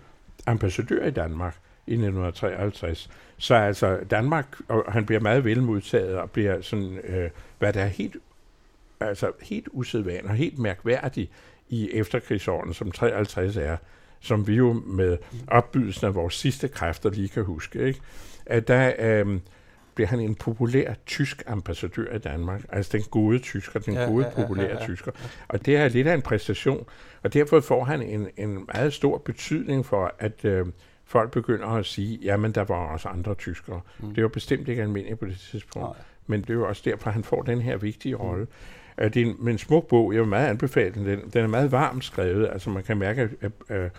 ambassadør 0.45 1.05
i 1.05 1.11
Danmark 1.11 1.55
i 1.87 1.93
1953. 1.93 3.09
Så 3.37 3.55
altså 3.55 3.99
Danmark, 4.09 4.57
og 4.67 4.83
han 4.87 5.05
bliver 5.05 5.21
meget 5.21 5.45
velmodtaget 5.45 6.17
og 6.17 6.31
bliver 6.31 6.61
sådan, 6.61 6.97
øh, 7.03 7.29
hvad 7.59 7.73
der 7.73 7.81
er 7.81 7.87
helt, 7.87 8.15
altså 8.99 9.31
helt 9.41 9.67
usædvanligt 9.71 10.25
og 10.25 10.35
helt 10.35 10.59
mærkværdigt 10.59 11.31
i 11.69 11.89
efterkrigsårene, 11.91 12.73
som 12.73 12.91
53 12.91 13.57
er, 13.57 13.77
som 14.19 14.47
vi 14.47 14.55
jo 14.55 14.73
med 14.73 15.17
opbydelsen 15.47 16.07
af 16.07 16.15
vores 16.15 16.33
sidste 16.35 16.67
kræfter 16.67 17.09
lige 17.09 17.29
kan 17.29 17.43
huske, 17.43 17.87
ikke? 17.87 18.01
at 18.45 18.67
der 18.67 18.93
øh, 18.99 19.39
bliver 19.95 20.07
han 20.07 20.19
en 20.19 20.35
populær 20.35 20.93
tysk 21.05 21.43
ambassadør 21.47 22.15
i 22.15 22.17
Danmark, 22.17 22.61
altså 22.69 22.97
den 22.97 23.03
gode 23.11 23.39
tysker, 23.39 23.79
den 23.79 23.93
ja, 23.93 24.05
gode, 24.05 24.25
ja, 24.25 24.41
populære 24.41 24.67
ja, 24.67 24.73
ja, 24.73 24.79
ja. 24.79 24.85
tysker. 24.85 25.11
Og 25.47 25.65
det 25.65 25.75
er 25.77 25.87
lidt 25.87 26.07
af 26.07 26.13
en 26.13 26.21
præstation, 26.21 26.85
og 27.23 27.33
derfor 27.33 27.59
får 27.59 27.83
han 27.83 28.01
en, 28.01 28.27
en 28.37 28.67
meget 28.73 28.93
stor 28.93 29.17
betydning 29.17 29.85
for, 29.85 30.13
at 30.19 30.45
øh, 30.45 30.65
folk 31.05 31.31
begynder 31.31 31.67
at 31.67 31.85
sige, 31.85 32.19
jamen 32.21 32.51
der 32.51 32.63
var 32.63 32.75
også 32.75 33.09
andre 33.09 33.35
tyskere. 33.35 33.81
Mm. 33.99 34.13
Det 34.13 34.23
var 34.23 34.29
bestemt 34.29 34.67
ikke 34.67 34.81
almindeligt 34.81 35.19
på 35.19 35.25
det 35.25 35.37
tidspunkt, 35.51 35.87
Nej. 35.87 35.97
men 36.27 36.41
det 36.41 36.49
er 36.49 36.53
jo 36.53 36.67
også 36.67 36.81
derfor, 36.85 37.09
han 37.09 37.23
får 37.23 37.41
den 37.41 37.61
her 37.61 37.77
vigtige 37.77 38.15
rolle. 38.15 38.43
Mm. 38.43 39.11
Det 39.11 39.17
er 39.21 39.25
en, 39.25 39.49
en 39.49 39.57
smuk 39.57 39.87
bog, 39.87 40.13
jeg 40.13 40.21
vil 40.21 40.29
meget 40.29 40.47
anbefale 40.47 40.93
den. 40.93 41.31
Den 41.33 41.43
er 41.43 41.47
meget 41.47 41.71
varmt 41.71 42.03
skrevet, 42.03 42.49
altså 42.53 42.69
man 42.69 42.83
kan 42.83 42.97
mærke, 42.97 43.21
at, 43.21 43.29
at, 43.41 43.51
at 43.69 43.91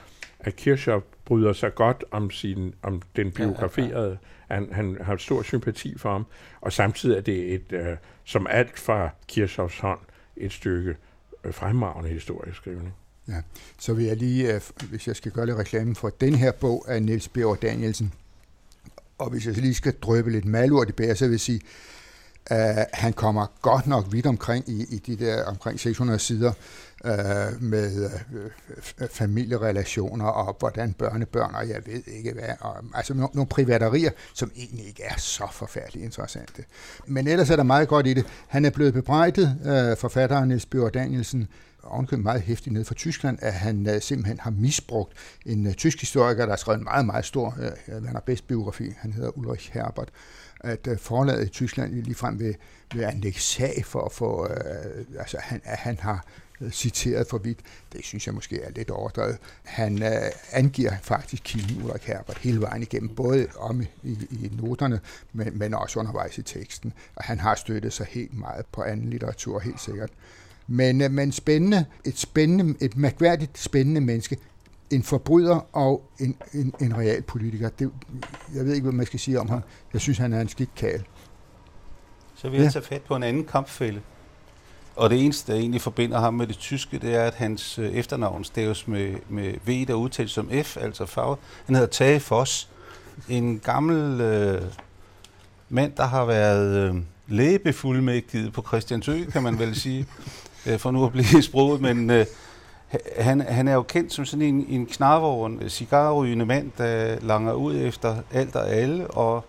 Kirchhoff 0.51 1.05
bryder 1.25 1.53
sig 1.53 1.75
godt 1.75 2.05
om, 2.11 2.31
sin, 2.31 2.75
om 2.83 3.03
den 3.17 3.33
biograferede. 3.33 4.19
Ja, 4.51 4.55
ja, 4.55 4.61
ja. 4.61 4.65
Han, 4.67 4.69
han 4.73 4.99
har 5.01 5.17
stor 5.17 5.43
sympati 5.43 5.99
for 5.99 6.13
ham, 6.13 6.27
og 6.61 6.73
samtidig 6.73 7.17
er 7.17 7.21
det 7.21 7.55
et, 7.55 7.73
uh, 7.73 7.97
som 8.25 8.47
alt 8.51 8.79
fra 8.79 9.11
Kirchhoffs 9.29 9.79
hånd, 9.79 9.99
et 10.37 10.53
stykke 10.53 10.97
uh, 11.45 11.55
fremragende 11.55 12.11
historieskrivning. 12.11 12.95
Ja, 13.29 13.43
så 13.79 13.95
vil 13.95 14.05
jeg 14.05 14.17
lige, 14.17 14.55
uh, 14.55 14.89
hvis 14.91 15.09
jeg 15.09 15.17
skal 15.17 15.33
gøre 15.33 15.47
lidt 15.47 15.59
reklame 15.59 15.95
for 15.95 16.09
den 16.09 16.35
her 16.35 16.53
bog 16.53 16.85
af 16.89 17.03
Niels 17.03 17.29
B. 17.29 17.39
Danielsen, 17.63 18.13
og 19.19 19.31
hvis 19.31 19.47
jeg 19.47 19.55
lige 19.55 19.75
skal 19.75 19.93
drøbe 19.93 20.31
lidt 20.31 20.45
malurt 20.45 20.89
i 20.89 20.93
bære, 20.93 21.15
så 21.15 21.25
vil 21.25 21.33
jeg 21.33 21.41
sige, 21.41 21.61
Uh, 22.51 22.57
han 22.93 23.13
kommer 23.13 23.47
godt 23.63 23.87
nok 23.87 24.07
vidt 24.11 24.27
omkring 24.27 24.69
i, 24.69 24.87
i 24.91 24.99
de 24.99 25.17
der 25.17 25.45
omkring 25.45 25.81
600 25.81 26.19
sider 26.19 26.53
øh, 27.05 27.63
med 27.63 28.11
øh, 29.01 29.09
familierelationer 29.09 30.27
og 30.27 30.57
hvordan 30.59 30.93
børnebørn 30.93 31.55
og 31.55 31.69
jeg 31.69 31.83
ved 31.87 32.03
ikke 32.07 32.33
hvad. 32.33 32.49
Og, 32.61 32.77
altså 32.95 33.15
no, 33.15 33.27
nogle 33.35 33.49
privaterier, 33.49 34.11
som 34.35 34.51
egentlig 34.57 34.87
ikke 34.87 35.03
er 35.03 35.17
så 35.19 35.49
forfærdeligt 35.53 36.05
interessante. 36.05 36.65
Men 37.07 37.27
ellers 37.27 37.51
er 37.51 37.57
der 37.57 37.63
meget 37.63 37.89
godt 37.89 38.07
i 38.07 38.15
det. 38.15 38.27
Han 38.49 38.65
er 38.65 38.71
blevet 38.71 38.95
bebrejdet, 38.95 39.59
øh, 39.65 39.97
forfatteren 39.97 40.49
Niels 40.49 40.67
Bjørn 40.67 40.93
Danielsen, 40.93 41.49
ovenkøbet 41.83 42.25
meget 42.25 42.43
hæftigt 42.43 42.73
ned 42.73 42.85
fra 42.85 42.95
Tyskland, 42.95 43.39
at 43.43 43.53
han 43.53 43.87
uh, 43.87 44.01
simpelthen 44.01 44.41
har 44.41 44.51
misbrugt 44.51 45.13
en 45.47 45.67
uh, 45.67 45.73
tysk 45.73 46.01
historiker, 46.01 46.45
der 46.45 46.53
har 46.53 46.57
skrevet 46.57 46.79
en 46.79 46.85
meget, 46.85 47.07
meget 47.07 47.25
stor 47.25 47.59
uh, 47.89 47.95
Werner 48.05 48.21
Best 48.21 48.47
biografi. 48.47 48.93
Han 48.99 49.13
hedder 49.13 49.39
Ulrich 49.39 49.71
Herbert 49.73 50.09
at 50.61 50.87
uh, 50.87 50.99
forlaget 50.99 51.47
i 51.47 51.49
Tyskland 51.49 51.95
ligefrem 51.95 52.39
vil, 52.39 52.57
vil 52.95 53.03
anlægge 53.03 53.41
sag 53.41 53.85
for 53.85 54.05
at 54.05 54.13
få, 54.13 54.45
uh, 54.45 55.19
altså 55.19 55.37
han, 55.41 55.61
at 55.65 55.79
han 55.79 55.99
har 55.99 56.25
citeret 56.71 57.27
for 57.31 57.39
vidt. 57.39 57.59
Det 57.93 58.05
synes 58.05 58.27
jeg 58.27 58.35
måske 58.35 58.63
er 58.63 58.71
lidt 58.71 58.91
overdrevet. 58.91 59.39
Han 59.65 60.03
uh, 60.03 60.09
angiver 60.53 60.93
faktisk 61.03 61.43
kilden 61.45 61.83
Ulrik 61.85 62.03
Herbert 62.03 62.39
hele 62.39 62.61
vejen 62.61 62.83
igennem, 62.83 63.15
både 63.15 63.47
om 63.59 63.83
i, 64.03 64.13
i 64.31 64.51
noterne, 64.63 65.01
men, 65.33 65.59
men 65.59 65.75
også 65.75 65.99
undervejs 65.99 66.39
i 66.39 66.43
teksten. 66.43 66.93
Og 67.17 67.25
han 67.25 67.39
har 67.39 67.55
støttet 67.55 67.93
sig 67.93 68.07
helt 68.11 68.39
meget 68.39 68.67
på 68.67 68.83
anden 68.83 69.11
litteratur, 69.11 69.61
helt 69.61 69.81
sikkert. 69.81 70.11
Men, 70.67 71.05
uh, 71.05 71.11
men 71.11 71.33
spændende, 71.33 71.85
et 72.05 72.19
spændende, 72.19 72.75
et 72.81 72.97
mærkværdigt 72.97 73.59
spændende 73.59 74.01
menneske, 74.01 74.37
en 74.91 75.03
forbryder 75.03 75.67
og 75.73 76.11
en, 76.21 76.37
en, 76.55 76.75
en 76.81 76.97
real 76.97 77.23
politiker. 77.23 77.69
Det, 77.69 77.91
jeg 78.55 78.65
ved 78.65 78.75
ikke, 78.75 78.85
hvad 78.85 78.93
man 78.93 79.07
skal 79.07 79.21
sige 79.21 79.41
om 79.41 79.49
ham. 79.49 79.61
Jeg 79.93 80.01
synes, 80.01 80.19
han 80.19 80.33
er 80.33 80.41
en 80.41 80.49
skidt 80.49 80.75
kal. 80.75 81.05
Så 82.35 82.49
vil 82.49 82.57
jeg 82.57 82.65
ja. 82.65 82.71
tage 82.71 82.85
fat 82.85 83.03
på 83.03 83.17
en 83.17 83.23
anden 83.23 83.45
kampfælde. 83.45 84.01
Og 84.97 85.11
det 85.11 85.25
eneste, 85.25 85.53
der 85.53 85.59
egentlig 85.59 85.81
forbinder 85.81 86.21
ham 86.21 86.35
med 86.35 86.47
det 86.47 86.59
tyske, 86.59 86.99
det 86.99 87.15
er, 87.15 87.23
at 87.23 87.35
hans 87.35 87.79
øh, 87.79 87.91
efternavn 87.93 88.45
staves 88.45 88.89
med, 88.89 89.15
med 89.29 89.55
V, 89.67 89.87
der 89.87 89.95
udtales 89.95 90.31
som 90.31 90.51
F, 90.63 90.77
altså 90.77 91.07
farve. 91.07 91.37
Han 91.67 91.75
hedder 91.75 91.89
Tage 91.89 92.21
Foss. 92.21 92.69
En 93.29 93.59
gammel 93.59 94.21
øh, 94.21 94.63
mand, 95.69 95.93
der 95.97 96.05
har 96.07 96.25
været 96.25 96.77
øh, 96.77 96.95
lægebefuldmægtiget 97.29 98.53
på 98.53 98.63
Christiansø, 98.63 99.25
kan 99.25 99.43
man 99.43 99.59
vel 99.59 99.77
sige, 99.77 100.07
øh, 100.67 100.79
for 100.79 100.91
nu 100.91 101.05
at 101.05 101.13
blive 101.13 101.43
sproget, 101.43 101.81
men 101.81 102.11
øh, 102.11 102.27
han, 103.19 103.41
han 103.41 103.69
er 103.69 103.75
jo 103.75 103.83
kendt 103.83 104.13
som 104.13 104.25
sådan 104.25 104.47
en, 104.47 104.67
en 104.69 104.87
knarvogn, 104.87 105.69
cigarrygende 105.69 106.47
mand, 106.47 106.71
der 106.79 107.17
langer 107.21 107.53
ud 107.53 107.77
efter 107.77 108.17
alt 108.33 108.57
og 108.57 108.71
alle, 108.71 109.07
og 109.07 109.45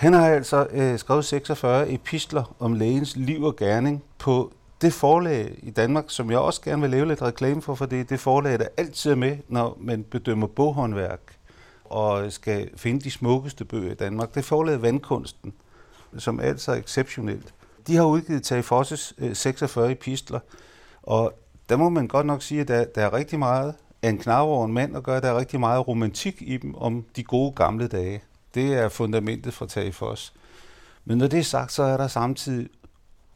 han 0.00 0.12
har 0.12 0.28
altså 0.28 0.66
øh, 0.70 0.98
skrevet 0.98 1.24
46 1.24 1.92
epistler 1.92 2.54
om 2.58 2.72
lægens 2.72 3.16
liv 3.16 3.42
og 3.42 3.56
gerning 3.56 4.02
på 4.18 4.52
det 4.80 4.92
forlag 4.92 5.58
i 5.62 5.70
Danmark, 5.70 6.04
som 6.08 6.30
jeg 6.30 6.38
også 6.38 6.62
gerne 6.62 6.82
vil 6.82 6.90
lave 6.90 7.08
lidt 7.08 7.22
reklame 7.22 7.62
for, 7.62 7.74
for 7.74 7.86
det 7.86 8.00
er 8.00 8.04
det 8.04 8.20
forlag, 8.20 8.58
der 8.58 8.66
altid 8.76 9.10
er 9.10 9.14
med, 9.14 9.36
når 9.48 9.78
man 9.80 10.02
bedømmer 10.02 10.46
boghåndværk 10.46 11.20
og 11.84 12.32
skal 12.32 12.70
finde 12.76 13.00
de 13.00 13.10
smukkeste 13.10 13.64
bøger 13.64 13.92
i 13.92 13.94
Danmark. 13.94 14.28
Det 14.28 14.36
er 14.36 14.44
forlaget 14.44 14.82
Vandkunsten, 14.82 15.52
som 16.18 16.40
altså 16.40 16.72
er 16.72 16.76
exceptionelt. 16.76 17.54
De 17.86 17.96
har 17.96 18.04
udgivet 18.04 18.42
Tage 18.42 18.62
Fosses 18.62 19.14
øh, 19.18 19.36
46 19.36 19.92
epistler, 19.92 20.40
og 21.02 21.34
der 21.68 21.76
må 21.76 21.88
man 21.88 22.08
godt 22.08 22.26
nok 22.26 22.42
sige, 22.42 22.60
at 22.60 22.68
der, 22.68 22.84
der 22.84 23.02
er 23.02 23.12
rigtig 23.12 23.38
meget 23.38 23.74
af 24.02 24.08
en 24.08 24.18
knap 24.18 24.42
over 24.42 24.66
en 24.66 24.72
mand 24.72 24.96
at 24.96 25.02
gøre. 25.02 25.20
Der 25.20 25.28
er 25.28 25.38
rigtig 25.38 25.60
meget 25.60 25.88
romantik 25.88 26.36
i 26.40 26.56
dem 26.56 26.74
om 26.74 27.04
de 27.16 27.24
gode 27.24 27.52
gamle 27.52 27.88
dage. 27.88 28.22
Det 28.54 28.74
er 28.74 28.88
fundamentet 28.88 29.54
for 29.54 29.66
Tage 29.66 29.92
Foss. 29.92 30.32
Men 31.04 31.18
når 31.18 31.26
det 31.26 31.38
er 31.38 31.42
sagt, 31.42 31.72
så 31.72 31.82
er 31.82 31.96
der 31.96 32.08
samtidig 32.08 32.68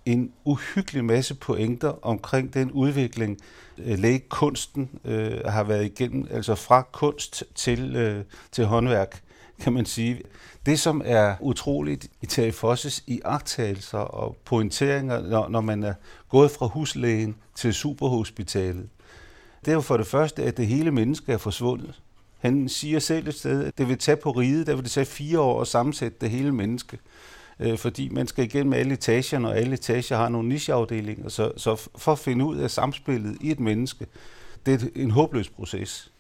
en 0.07 0.33
uhyggelig 0.45 1.05
masse 1.05 1.35
pointer 1.35 2.05
omkring 2.07 2.55
den 2.55 2.73
udvikling, 2.73 3.39
øh, 3.79 3.99
lægekunsten 3.99 4.91
øh, 5.05 5.41
har 5.47 5.65
været 5.65 5.85
igennem, 5.85 6.27
altså 6.31 6.55
fra 6.55 6.83
kunst 6.83 7.45
til, 7.55 7.97
øh, 7.97 8.25
til 8.53 8.65
håndværk, 8.65 9.23
kan 9.61 9.73
man 9.73 9.87
sige. 9.87 10.23
Det, 10.67 10.81
som 10.81 11.03
er 11.05 11.35
utroligt 11.41 12.07
i 12.23 12.27
Terry 12.27 12.53
Fosses 12.53 13.05
iagttagelser 13.07 13.99
og 13.99 14.37
pointeringer, 14.45 15.21
når, 15.21 15.49
når 15.49 15.61
man 15.61 15.83
er 15.83 15.95
gået 16.29 16.51
fra 16.51 16.67
huslægen 16.67 17.37
til 17.55 17.75
superhospitalet, 17.75 18.89
det 19.65 19.71
er 19.71 19.75
jo 19.75 19.81
for 19.81 19.97
det 19.97 20.07
første, 20.07 20.43
at 20.43 20.57
det 20.57 20.67
hele 20.67 20.91
menneske 20.91 21.33
er 21.33 21.39
forsvundet. 21.39 22.01
Han 22.45 22.69
siger 22.69 22.99
selv 22.99 23.29
et 23.29 23.35
sted, 23.35 23.65
at 23.65 23.79
det 23.79 23.89
vil 23.89 23.99
tage 23.99 24.17
på 24.17 24.31
riget, 24.31 24.67
der 24.67 24.75
vil 24.75 24.85
det 24.85 24.91
tage 24.91 25.07
fire 25.07 25.41
år 25.41 25.61
at 25.61 25.67
sammensætte 25.67 26.19
det 26.21 26.31
hele 26.31 26.53
menneske. 26.53 26.99
Øh, 27.61 27.79
fordi 27.79 28.09
man 28.09 28.27
skal 28.27 28.45
igennem 28.45 28.73
alle 28.73 28.95
etagerne, 28.95 29.49
og 29.49 29.57
alle 29.57 29.73
etager 29.73 30.17
har 30.17 30.29
nogle 30.29 30.49
nicheafdelinger. 30.49 31.29
Så, 31.29 31.53
så 31.57 31.89
for 31.97 32.13
at 32.13 32.19
finde 32.19 32.45
ud 32.45 32.57
af 32.57 32.71
samspillet 32.71 33.37
i 33.41 33.51
et 33.51 33.61
menneske, 33.61 34.07
det 34.67 34.83
er 34.83 34.87
en 34.97 35.11
håbløs 35.11 35.49
proces. 35.49 36.13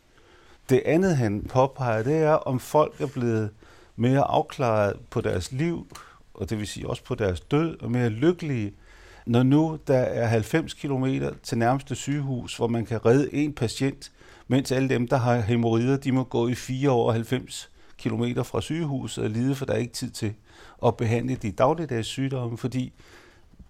Det 0.70 0.82
andet, 0.84 1.16
han 1.16 1.42
påpeger, 1.48 2.02
det 2.02 2.16
er, 2.16 2.32
om 2.32 2.60
folk 2.60 3.00
er 3.00 3.06
blevet 3.06 3.50
mere 3.96 4.22
afklaret 4.22 4.96
på 5.10 5.20
deres 5.20 5.52
liv, 5.52 5.86
og 6.34 6.50
det 6.50 6.58
vil 6.58 6.66
sige 6.66 6.88
også 6.88 7.04
på 7.04 7.14
deres 7.14 7.40
død, 7.40 7.80
og 7.80 7.90
mere 7.90 8.08
lykkelige, 8.08 8.72
når 9.26 9.42
nu 9.42 9.78
der 9.86 9.98
er 9.98 10.26
90 10.26 10.74
km 10.74 11.04
til 11.42 11.58
nærmeste 11.58 11.94
sygehus, 11.94 12.56
hvor 12.56 12.68
man 12.68 12.86
kan 12.86 13.06
redde 13.06 13.34
en 13.34 13.52
patient, 13.52 14.10
mens 14.48 14.72
alle 14.72 14.88
dem, 14.88 15.08
der 15.08 15.16
har 15.16 15.40
hemorrider, 15.40 15.96
de 15.96 16.12
må 16.12 16.24
gå 16.24 16.48
i 16.48 16.54
4 16.54 16.90
år 16.90 17.12
90 17.12 17.70
km 17.98 18.24
fra 18.42 18.60
sygehuset 18.60 19.24
og 19.24 19.30
lide, 19.30 19.54
for 19.54 19.66
der 19.66 19.72
er 19.72 19.78
ikke 19.78 19.92
tid 19.92 20.10
til 20.10 20.34
at 20.86 20.96
behandle 20.96 21.34
de 21.34 21.50
dagligdags 21.50 22.08
sygdomme, 22.08 22.58
fordi 22.58 22.92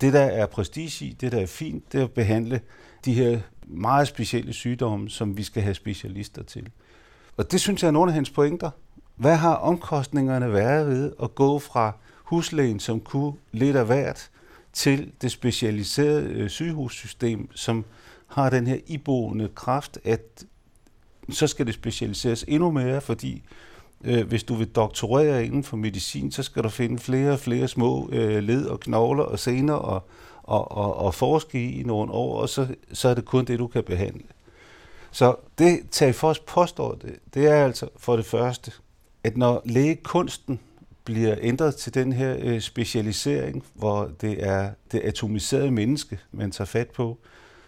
det, 0.00 0.12
der 0.12 0.20
er 0.20 0.46
prestige 0.46 1.06
i, 1.06 1.12
det, 1.12 1.32
der 1.32 1.40
er 1.40 1.46
fint, 1.46 1.92
det 1.92 2.00
er 2.00 2.04
at 2.04 2.10
behandle 2.10 2.60
de 3.04 3.14
her 3.14 3.40
meget 3.66 4.08
specielle 4.08 4.52
sygdomme, 4.52 5.10
som 5.10 5.36
vi 5.36 5.42
skal 5.42 5.62
have 5.62 5.74
specialister 5.74 6.42
til. 6.42 6.68
Og 7.36 7.52
det 7.52 7.60
synes 7.60 7.82
jeg 7.82 7.88
er 7.88 7.92
nogle 7.92 8.10
af 8.10 8.14
hans 8.14 8.30
pointer. 8.30 8.70
Hvad 9.16 9.36
har 9.36 9.54
omkostningerne 9.54 10.52
været 10.52 10.86
ved 10.86 11.12
at 11.22 11.34
gå 11.34 11.58
fra 11.58 11.96
huslægen, 12.24 12.80
som 12.80 13.00
kunne 13.00 13.32
lidt 13.52 13.76
af 13.76 13.86
hvert, 13.86 14.30
til 14.72 15.12
det 15.22 15.30
specialiserede 15.30 16.28
øh, 16.28 16.50
sygehussystem, 16.50 17.48
som 17.54 17.84
har 18.26 18.50
den 18.50 18.66
her 18.66 18.78
iboende 18.86 19.48
kraft, 19.54 19.98
at 20.04 20.44
så 21.30 21.46
skal 21.46 21.66
det 21.66 21.74
specialiseres 21.74 22.44
endnu 22.48 22.70
mere, 22.70 23.00
fordi 23.00 23.42
øh, 24.04 24.26
hvis 24.26 24.44
du 24.44 24.54
vil 24.54 24.68
doktorere 24.68 25.46
inden 25.46 25.64
for 25.64 25.76
medicin, 25.76 26.32
så 26.32 26.42
skal 26.42 26.62
du 26.62 26.68
finde 26.68 26.98
flere 26.98 27.32
og 27.32 27.38
flere 27.38 27.68
små 27.68 28.08
øh, 28.12 28.42
led 28.42 28.66
og 28.66 28.80
knogler 28.80 29.24
og 29.24 29.38
sener 29.38 29.74
og, 29.74 30.08
og, 30.42 30.72
og, 30.72 30.96
og 30.96 31.14
forske 31.14 31.70
i 31.72 31.82
nogle 31.82 32.12
år, 32.12 32.40
og 32.40 32.48
så, 32.48 32.66
så 32.92 33.08
er 33.08 33.14
det 33.14 33.24
kun 33.24 33.44
det, 33.44 33.58
du 33.58 33.66
kan 33.66 33.84
behandle. 33.84 34.24
Så 35.10 35.36
det 35.58 35.80
Tage 35.90 36.14
os 36.22 36.38
påstår, 36.38 36.94
det, 36.94 37.18
det 37.34 37.46
er 37.46 37.64
altså 37.64 37.88
for 37.96 38.16
det 38.16 38.26
første, 38.26 38.72
at 39.24 39.36
når 39.36 39.62
lægekunsten 39.64 40.60
bliver 41.04 41.36
ændret 41.40 41.76
til 41.76 41.94
den 41.94 42.12
her 42.12 42.36
øh, 42.38 42.60
specialisering, 42.60 43.64
hvor 43.74 44.10
det 44.20 44.46
er 44.46 44.70
det 44.92 45.00
atomiserede 45.04 45.70
menneske, 45.70 46.18
man 46.32 46.50
tager 46.50 46.66
fat 46.66 46.90
på, 46.90 47.18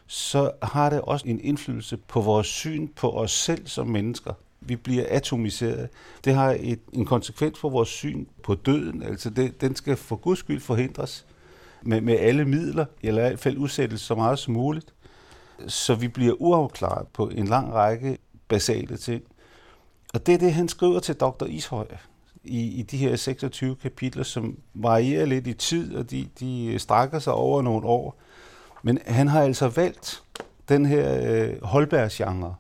så 0.06 0.50
har 0.62 0.90
det 0.90 1.00
også 1.00 1.28
en 1.28 1.40
indflydelse 1.40 1.96
på 1.96 2.20
vores 2.20 2.46
syn 2.46 2.88
på 2.88 3.10
os 3.10 3.30
selv 3.30 3.66
som 3.66 3.86
mennesker. 3.86 4.32
Vi 4.60 4.76
bliver 4.76 5.04
atomiseret. 5.08 5.88
Det 6.24 6.34
har 6.34 6.56
et, 6.60 6.80
en 6.92 7.04
konsekvens 7.04 7.58
for 7.58 7.68
vores 7.70 7.88
syn 7.88 8.26
på 8.42 8.54
døden. 8.54 9.02
Altså 9.02 9.30
det, 9.30 9.60
den 9.60 9.76
skal 9.76 9.96
for 9.96 10.16
guds 10.16 10.38
skyld 10.38 10.60
forhindres 10.60 11.26
med, 11.82 12.00
med 12.00 12.18
alle 12.18 12.44
midler, 12.44 12.84
eller 13.02 13.24
i 13.24 13.28
hvert 13.28 13.38
fald 13.38 13.56
udsættes 13.56 14.00
så 14.00 14.14
meget 14.14 14.38
som 14.38 14.54
muligt. 14.54 14.94
Så 15.66 15.94
vi 15.94 16.08
bliver 16.08 16.34
uafklaret 16.38 17.08
på 17.08 17.28
en 17.28 17.46
lang 17.46 17.72
række 17.72 18.18
basale 18.48 18.96
ting. 18.96 19.22
Og 20.14 20.26
det 20.26 20.34
er 20.34 20.38
det, 20.38 20.54
han 20.54 20.68
skriver 20.68 21.00
til 21.00 21.14
Dr. 21.14 21.44
Ishøj 21.44 21.86
i, 22.44 22.60
i 22.60 22.82
de 22.82 22.96
her 22.96 23.16
26 23.16 23.76
kapitler, 23.76 24.22
som 24.22 24.58
varierer 24.74 25.26
lidt 25.26 25.46
i 25.46 25.52
tid, 25.52 25.94
og 25.94 26.10
de, 26.10 26.28
de 26.40 26.78
strækker 26.78 27.18
sig 27.18 27.32
over 27.32 27.62
nogle 27.62 27.86
år. 27.86 28.20
Men 28.86 28.98
han 29.06 29.28
har 29.28 29.42
altså 29.42 29.68
valgt 29.68 30.22
den 30.68 30.86
her 30.86 31.20
øh, 31.22 31.62
Holbergs-genre, 31.62 32.54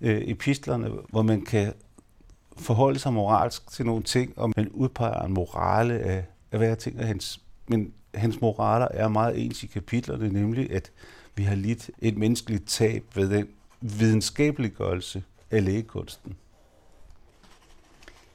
øh, 0.00 0.22
epistlerne, 0.24 0.90
hvor 1.08 1.22
man 1.22 1.44
kan 1.44 1.72
forholde 2.56 2.98
sig 2.98 3.12
moralsk 3.12 3.70
til 3.70 3.86
nogle 3.86 4.02
ting, 4.02 4.38
og 4.38 4.52
man 4.56 4.68
udpeger 4.68 5.22
en 5.22 5.32
morale 5.32 5.98
af, 5.98 6.24
af 6.52 6.58
hver 6.58 6.74
ting 6.74 6.98
af 6.98 7.06
hans. 7.06 7.40
Men 7.66 7.92
hans 8.14 8.40
moraler 8.40 8.88
er 8.90 9.08
meget 9.08 9.44
ens 9.44 9.62
i 9.62 9.66
kapitlerne, 9.66 10.28
nemlig 10.28 10.72
at 10.72 10.90
vi 11.34 11.42
har 11.42 11.54
lidt 11.54 11.90
et 11.98 12.16
menneskeligt 12.16 12.68
tab 12.68 13.04
ved 13.14 13.30
den 13.30 13.48
videnskabeliggørelse 13.80 15.24
af 15.50 15.64
lægekunsten. 15.64 16.36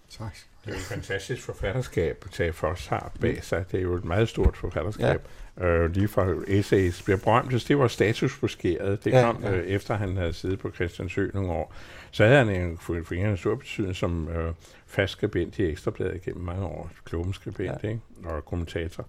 Tak. 0.09 0.35
Det 0.67 0.73
er 0.73 0.77
et 0.77 0.83
fantastisk 0.83 1.43
forfatterskab, 1.43 2.25
Tage 2.31 2.53
Foss 2.53 2.87
har 2.87 3.11
bag 3.21 3.43
sig. 3.43 3.65
Det 3.71 3.77
er 3.77 3.81
jo 3.81 3.93
et 3.93 4.05
meget 4.05 4.29
stort 4.29 4.57
forfatterskab. 4.57 5.27
Ja. 5.59 5.65
Øh, 5.65 5.93
lige 5.93 6.07
fra 6.07 6.27
essays 6.47 7.01
bliver 7.01 7.17
berømt. 7.17 7.67
Det 7.67 7.79
var 7.79 7.87
statusbuskeret. 7.87 9.03
Det 9.03 9.13
kom 9.13 9.43
ja, 9.43 9.49
ja. 9.49 9.57
Øh, 9.57 9.65
efter, 9.65 9.95
han 9.95 10.17
havde 10.17 10.33
siddet 10.33 10.59
på 10.59 10.71
Christiansø 10.71 11.29
nogle 11.33 11.51
år. 11.51 11.73
Så 12.11 12.25
havde 12.25 12.37
han 12.37 12.49
en, 12.49 12.77
for 12.77 13.13
en 13.13 13.37
stor 13.37 13.55
betydning 13.55 13.95
som 13.95 14.29
øh, 14.29 14.53
fast 14.87 15.11
skribent 15.11 15.59
i 15.59 15.63
Ekstrabladet 15.63 16.21
gennem 16.21 16.43
mange 16.43 16.65
år. 16.65 16.89
Kloben 17.05 17.33
skribent 17.33 17.83
ja. 17.83 17.87
ikke? 17.87 18.01
og 18.25 18.45
kommentator. 18.45 19.05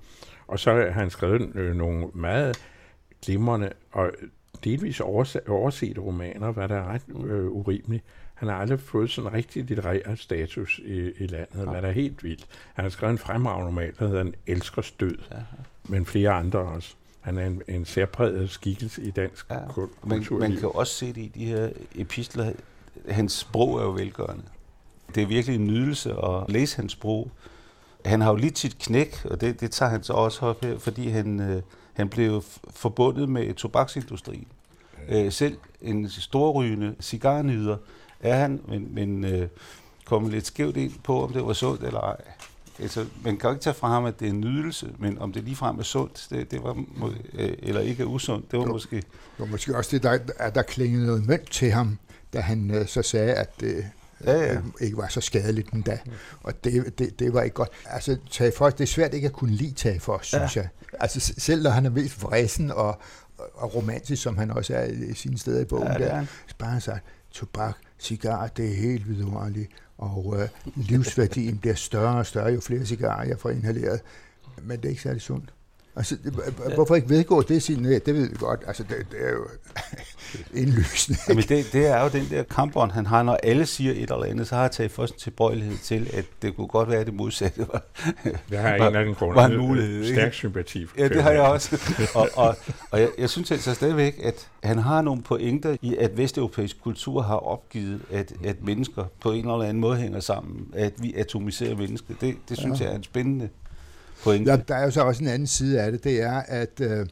Og 0.46 0.58
så 0.58 0.72
har 0.72 0.90
han 0.90 1.10
skrevet 1.10 1.56
øh, 1.56 1.76
nogle 1.76 2.06
meget 2.14 2.58
glimrende 3.24 3.72
og 3.92 4.10
delvis 4.64 5.00
overset 5.00 5.98
romaner, 5.98 6.52
hvad 6.52 6.68
der 6.68 6.76
er 6.76 6.84
ret 6.84 7.02
øh, 7.24 7.46
urimeligt. 7.46 8.04
Han 8.38 8.48
har 8.48 8.56
aldrig 8.56 8.80
fået 8.80 9.10
sådan 9.10 9.32
rigtig 9.32 9.64
litterær 9.64 10.14
status 10.14 10.80
i, 10.84 11.10
i 11.18 11.26
landet, 11.26 11.48
ja. 11.54 11.64
hvad 11.64 11.82
der 11.82 11.88
er 11.88 11.92
helt 11.92 12.24
vildt. 12.24 12.46
Han 12.74 12.84
har 12.84 12.90
skrevet 12.90 13.12
en 13.12 13.18
fremragende 13.18 13.66
roman, 13.66 13.92
der 13.98 14.06
hedder 14.06 14.20
En 14.20 14.34
elskers 14.46 14.90
død, 14.90 15.18
ja. 15.30 15.36
men 15.88 16.06
flere 16.06 16.30
andre 16.30 16.58
også. 16.58 16.94
Han 17.20 17.38
er 17.38 17.46
en, 17.46 17.62
en 17.68 17.84
særpræget 17.84 18.50
skikkelse 18.50 19.02
i 19.02 19.10
dansk 19.10 19.50
ja. 19.50 19.58
kultur. 19.68 20.38
Man, 20.38 20.50
man 20.50 20.56
kan 20.56 20.70
også 20.74 20.94
se 20.94 21.06
det 21.06 21.16
i 21.16 21.30
de 21.34 21.44
her 21.44 21.68
epistler. 21.94 22.52
Hans 23.08 23.32
sprog 23.32 23.78
er 23.78 23.82
jo 23.82 23.90
velgørende. 23.90 24.44
Det 25.14 25.22
er 25.22 25.26
virkelig 25.26 25.56
en 25.56 25.66
nydelse 25.66 26.10
at 26.12 26.44
læse 26.48 26.76
hans 26.76 26.92
sprog. 26.92 27.30
Han 28.04 28.20
har 28.20 28.30
jo 28.30 28.36
lidt 28.36 28.58
sit 28.58 28.78
knæk, 28.78 29.24
og 29.24 29.40
det, 29.40 29.60
det 29.60 29.70
tager 29.70 29.90
han 29.90 30.02
så 30.02 30.12
også 30.12 30.46
op 30.46 30.64
her, 30.64 30.78
fordi 30.78 31.08
han, 31.08 31.40
øh, 31.40 31.62
han 31.92 32.08
blev 32.08 32.42
forbundet 32.70 33.28
med 33.28 33.54
tobaksindustrien. 33.54 34.46
Øh, 35.08 35.32
selv 35.32 35.56
en 35.82 36.08
storrygende 36.08 36.94
cigarnyder 37.00 37.76
er 38.20 38.36
han, 38.36 38.60
men, 38.68 38.94
men 38.94 39.24
øh, 39.24 39.48
kom 40.04 40.28
lidt 40.28 40.46
skævt 40.46 40.76
ind 40.76 40.92
på, 41.04 41.24
om 41.24 41.32
det 41.32 41.44
var 41.44 41.52
sundt 41.52 41.82
eller 41.82 42.00
ej. 42.00 42.16
Altså, 42.80 43.06
man 43.24 43.36
kan 43.36 43.48
jo 43.48 43.54
ikke 43.54 43.62
tage 43.62 43.74
fra 43.74 43.88
ham, 43.88 44.04
at 44.04 44.20
det 44.20 44.26
er 44.26 44.30
en 44.30 44.40
nydelse, 44.40 44.90
men 44.98 45.18
om 45.18 45.32
det 45.32 45.44
ligefrem 45.44 45.78
er 45.78 45.82
sundt, 45.82 46.26
det, 46.30 46.50
det 46.50 46.62
var 46.62 46.74
må, 46.96 47.12
øh, 47.34 47.52
eller 47.58 47.80
ikke 47.80 48.02
er 48.02 48.06
usundt, 48.06 48.50
det 48.50 48.58
var 48.58 48.64
jo, 48.64 48.72
måske... 48.72 48.96
Det 48.96 49.04
var 49.38 49.46
måske 49.46 49.76
også 49.76 49.90
det, 49.90 50.02
der, 50.02 50.18
at 50.36 50.54
der 50.54 50.62
klingede 50.62 51.06
noget 51.06 51.26
mønt 51.26 51.50
til 51.50 51.70
ham, 51.70 51.98
da 52.32 52.40
han 52.40 52.70
øh, 52.70 52.86
så 52.86 53.02
sagde, 53.02 53.34
at 53.34 53.60
det 53.60 53.84
ja, 54.24 54.32
ja. 54.32 54.54
Øh, 54.54 54.62
ikke 54.80 54.96
var 54.96 55.08
så 55.08 55.20
skadeligt 55.20 55.70
endda. 55.70 55.98
Og 56.42 56.64
det, 56.64 56.98
det, 56.98 57.18
det 57.18 57.34
var 57.34 57.42
ikke 57.42 57.54
godt. 57.54 57.70
Altså, 57.86 58.16
Tage 58.30 58.52
for, 58.56 58.70
det 58.70 58.80
er 58.80 58.86
svært 58.86 59.14
ikke 59.14 59.26
at 59.26 59.32
kunne 59.32 59.52
lide 59.52 59.74
Tage 59.74 60.00
for, 60.00 60.20
synes 60.22 60.56
ja. 60.56 60.60
jeg. 60.60 60.68
Altså, 61.00 61.34
selv 61.38 61.62
når 61.62 61.70
han 61.70 61.86
er 61.86 61.90
mest 61.90 62.22
vresen 62.22 62.70
og, 62.70 62.98
og 63.54 63.74
romantisk, 63.74 64.22
som 64.22 64.38
han 64.38 64.50
også 64.50 64.74
er 64.74 64.84
i 64.84 65.14
sine 65.14 65.38
steder 65.38 65.60
i 65.60 65.64
bogen, 65.64 65.86
ja, 65.86 65.98
der, 65.98 66.24
så 66.46 66.54
bare 66.58 66.70
han 66.70 66.80
sagt, 66.80 67.04
tobak, 67.38 67.76
cigar, 67.98 68.46
det 68.46 68.64
er 68.70 68.74
helt 68.74 69.08
vidunderligt, 69.08 69.70
og 69.98 70.34
øh, 70.40 70.48
livsværdien 70.76 71.58
bliver 71.58 71.74
større 71.74 72.18
og 72.18 72.26
større, 72.26 72.52
jo 72.52 72.60
flere 72.60 72.86
cigarer 72.86 73.26
jeg 73.26 73.38
får 73.38 73.50
inhaleret. 73.50 74.00
Men 74.62 74.76
det 74.76 74.84
er 74.84 74.88
ikke 74.88 75.02
særlig 75.02 75.22
sundt. 75.22 75.54
Altså, 75.98 76.16
hvorfor 76.74 76.94
ikke 76.94 77.08
vedgå 77.08 77.42
det 77.42 77.62
sin 77.62 77.84
det 77.84 78.14
ved 78.14 78.28
vi 78.28 78.36
godt. 78.38 78.60
Altså, 78.66 78.82
det, 78.82 78.96
det 79.10 79.26
er 79.26 79.32
jo 79.32 79.46
indlysende. 80.62 81.18
Jamen, 81.28 81.44
det, 81.48 81.72
det 81.72 81.86
er 81.86 82.02
jo 82.02 82.08
den 82.08 82.26
der 82.30 82.42
kampånd, 82.42 82.90
han 82.90 83.06
har, 83.06 83.22
når 83.22 83.38
alle 83.42 83.66
siger 83.66 83.92
et 83.92 84.02
eller 84.02 84.24
andet, 84.24 84.48
så 84.48 84.54
har 84.54 84.62
jeg 84.62 84.70
taget 84.70 84.90
først 84.90 85.14
en 85.14 85.20
tilbøjelighed 85.20 85.78
til, 85.78 86.10
at 86.14 86.24
det 86.42 86.56
kunne 86.56 86.66
godt 86.66 86.88
være, 86.88 87.00
at 87.00 87.06
det 87.06 87.14
modsatte 87.14 87.58
var, 87.58 87.82
det 88.50 88.58
har 88.58 88.68
jeg 88.68 88.88
en 88.88 88.96
anden 88.96 89.14
grund. 89.14 89.34
Var 89.34 89.46
en 89.46 89.56
mulighed. 89.56 90.12
Stærk 90.12 90.32
sympati 90.32 90.86
for 90.86 90.96
Ja, 90.98 91.08
det 91.08 91.22
har 91.22 91.30
jeg 91.30 91.42
også. 91.42 91.80
og, 92.14 92.28
og, 92.34 92.56
og 92.90 93.00
jeg, 93.00 93.08
jeg 93.18 93.30
synes 93.30 93.50
altså 93.50 93.74
stadigvæk, 93.74 94.20
at 94.22 94.48
han 94.62 94.78
har 94.78 95.02
nogle 95.02 95.22
pointer 95.22 95.76
i, 95.82 95.96
at 95.96 96.16
vesteuropæisk 96.16 96.82
kultur 96.82 97.22
har 97.22 97.36
opgivet, 97.36 98.00
at, 98.10 98.32
at 98.44 98.62
mennesker 98.62 99.04
på 99.20 99.32
en 99.32 99.38
eller 99.38 99.62
anden 99.62 99.80
måde 99.80 99.96
hænger 99.96 100.20
sammen, 100.20 100.66
at 100.72 100.92
vi 100.98 101.14
atomiserer 101.16 101.76
mennesker. 101.76 102.14
Det, 102.20 102.36
det 102.48 102.58
synes 102.58 102.80
ja. 102.80 102.84
jeg 102.84 102.92
er 102.92 102.96
en 102.96 103.02
spændende 103.02 103.48
pointe. 104.28 104.50
Ja, 104.50 104.56
der 104.68 104.74
er 104.74 104.84
jo 104.84 104.90
så 104.90 105.02
også 105.02 105.22
en 105.22 105.28
anden 105.28 105.46
side 105.46 105.80
af 105.80 105.92
det, 105.92 106.04
det 106.04 106.22
er, 106.22 106.42
at 106.46 106.80
øh, 106.80 107.06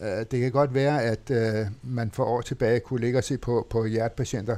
øh, 0.00 0.08
det 0.30 0.40
kan 0.40 0.52
godt 0.52 0.74
være, 0.74 1.02
at 1.02 1.30
øh, 1.30 1.66
man 1.82 2.10
for 2.10 2.24
år 2.24 2.40
tilbage 2.40 2.80
kunne 2.80 3.00
ligge 3.00 3.18
og 3.18 3.24
se 3.24 3.38
på, 3.38 3.66
på 3.70 3.84
hjertepatienter, 3.84 4.56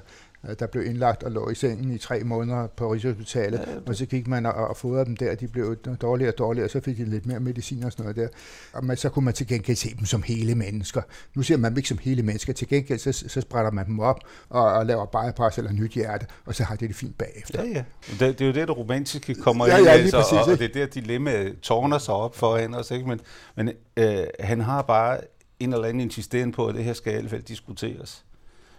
der 0.58 0.66
blev 0.66 0.86
indlagt 0.86 1.22
og 1.22 1.30
lå 1.30 1.50
i 1.50 1.54
sengen 1.54 1.92
i 1.92 1.98
tre 1.98 2.24
måneder 2.24 2.66
på 2.66 2.92
Rigshospitalet, 2.92 3.58
ja, 3.58 3.64
og 3.86 3.96
så 3.96 4.06
gik 4.06 4.28
man 4.28 4.46
og, 4.46 4.52
og 4.52 4.76
fodrede 4.76 5.04
dem 5.04 5.16
der, 5.16 5.34
de 5.34 5.48
blev 5.48 5.76
dårligere 5.76 6.32
og 6.32 6.38
dårligere, 6.38 6.66
og 6.66 6.70
så 6.70 6.80
fik 6.80 6.96
de 6.96 7.04
lidt 7.04 7.26
mere 7.26 7.40
medicin 7.40 7.84
og 7.84 7.92
sådan 7.92 8.02
noget 8.02 8.16
der. 8.16 8.28
Og 8.72 8.84
man, 8.84 8.96
så 8.96 9.08
kunne 9.08 9.24
man 9.24 9.34
til 9.34 9.46
gengæld 9.46 9.76
se 9.76 9.94
dem 9.98 10.04
som 10.04 10.22
hele 10.22 10.54
mennesker. 10.54 11.02
Nu 11.34 11.42
ser 11.42 11.56
man 11.56 11.70
dem 11.70 11.76
ikke 11.76 11.88
som 11.88 11.98
hele 11.98 12.22
mennesker, 12.22 12.52
til 12.52 12.68
gengæld 12.68 12.98
så, 12.98 13.12
så 13.12 13.40
sprætter 13.40 13.70
man 13.70 13.86
dem 13.86 14.00
op 14.00 14.20
og, 14.48 14.64
og 14.64 14.86
laver 14.86 15.06
bypass 15.06 15.58
eller 15.58 15.72
nyt 15.72 15.92
hjerte, 15.92 16.26
og 16.44 16.54
så 16.54 16.64
har 16.64 16.76
det 16.76 16.88
det 16.88 16.96
fint 16.96 17.18
bagefter. 17.18 17.64
Ja, 17.64 17.68
ja. 17.70 17.84
Det, 18.10 18.20
det 18.20 18.40
er 18.40 18.46
jo 18.46 18.52
det, 18.52 18.68
det 18.68 18.76
romantiske 18.76 19.34
kommer 19.34 19.66
ja, 19.66 19.76
ind, 19.76 19.86
ja, 19.86 19.92
altså, 19.92 20.16
præcis, 20.16 20.32
og, 20.32 20.52
og 20.52 20.58
det 20.58 20.64
er 20.64 20.72
der 20.72 20.86
dilemma 20.86 21.48
tårner 21.62 21.98
sig 21.98 22.14
op 22.14 22.36
for 22.36 22.56
hende 22.56 22.78
også, 22.78 22.94
ikke? 22.94 23.08
men, 23.08 23.20
men 23.56 23.70
øh, 23.96 24.24
han 24.40 24.60
har 24.60 24.82
bare 24.82 25.20
en 25.60 25.72
eller 25.72 25.88
anden 25.88 26.00
insisteren 26.00 26.52
på, 26.52 26.66
at 26.66 26.74
det 26.74 26.84
her 26.84 26.92
skal 26.92 27.12
i 27.12 27.16
hvert 27.16 27.30
fald 27.30 27.42
diskuteres 27.42 28.24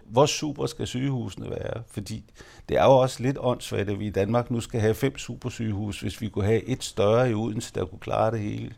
hvor 0.05 0.25
super 0.25 0.65
skal 0.65 0.87
sygehusene 0.87 1.49
være? 1.49 1.83
Fordi 1.87 2.23
det 2.69 2.77
er 2.77 2.83
jo 2.83 2.91
også 2.91 3.23
lidt 3.23 3.37
åndssvagt, 3.39 3.89
at 3.89 3.99
vi 3.99 4.07
i 4.07 4.09
Danmark 4.09 4.51
nu 4.51 4.61
skal 4.61 4.79
have 4.79 4.93
fem 4.93 5.17
supersygehus, 5.17 6.01
hvis 6.01 6.21
vi 6.21 6.29
kunne 6.29 6.45
have 6.45 6.63
et 6.63 6.83
større 6.83 7.31
i 7.31 7.33
Odense, 7.33 7.71
der 7.75 7.85
kunne 7.85 7.99
klare 7.99 8.31
det 8.31 8.39
hele. 8.39 8.73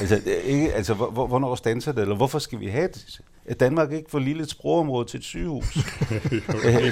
Altså, 0.00 0.22
ikke, 0.44 0.72
altså 0.72 0.94
hvornår 0.94 1.54
standser 1.54 1.92
det, 1.92 2.02
eller 2.02 2.16
hvorfor 2.16 2.38
skal 2.38 2.60
vi 2.60 2.66
have 2.66 2.88
det? 2.88 3.20
Er 3.44 3.54
Danmark 3.54 3.92
ikke 3.92 4.10
for 4.10 4.18
lille 4.18 4.42
et 4.42 4.50
sprogområde 4.50 5.08
til 5.08 5.18
et 5.18 5.24
sygehus? 5.24 5.74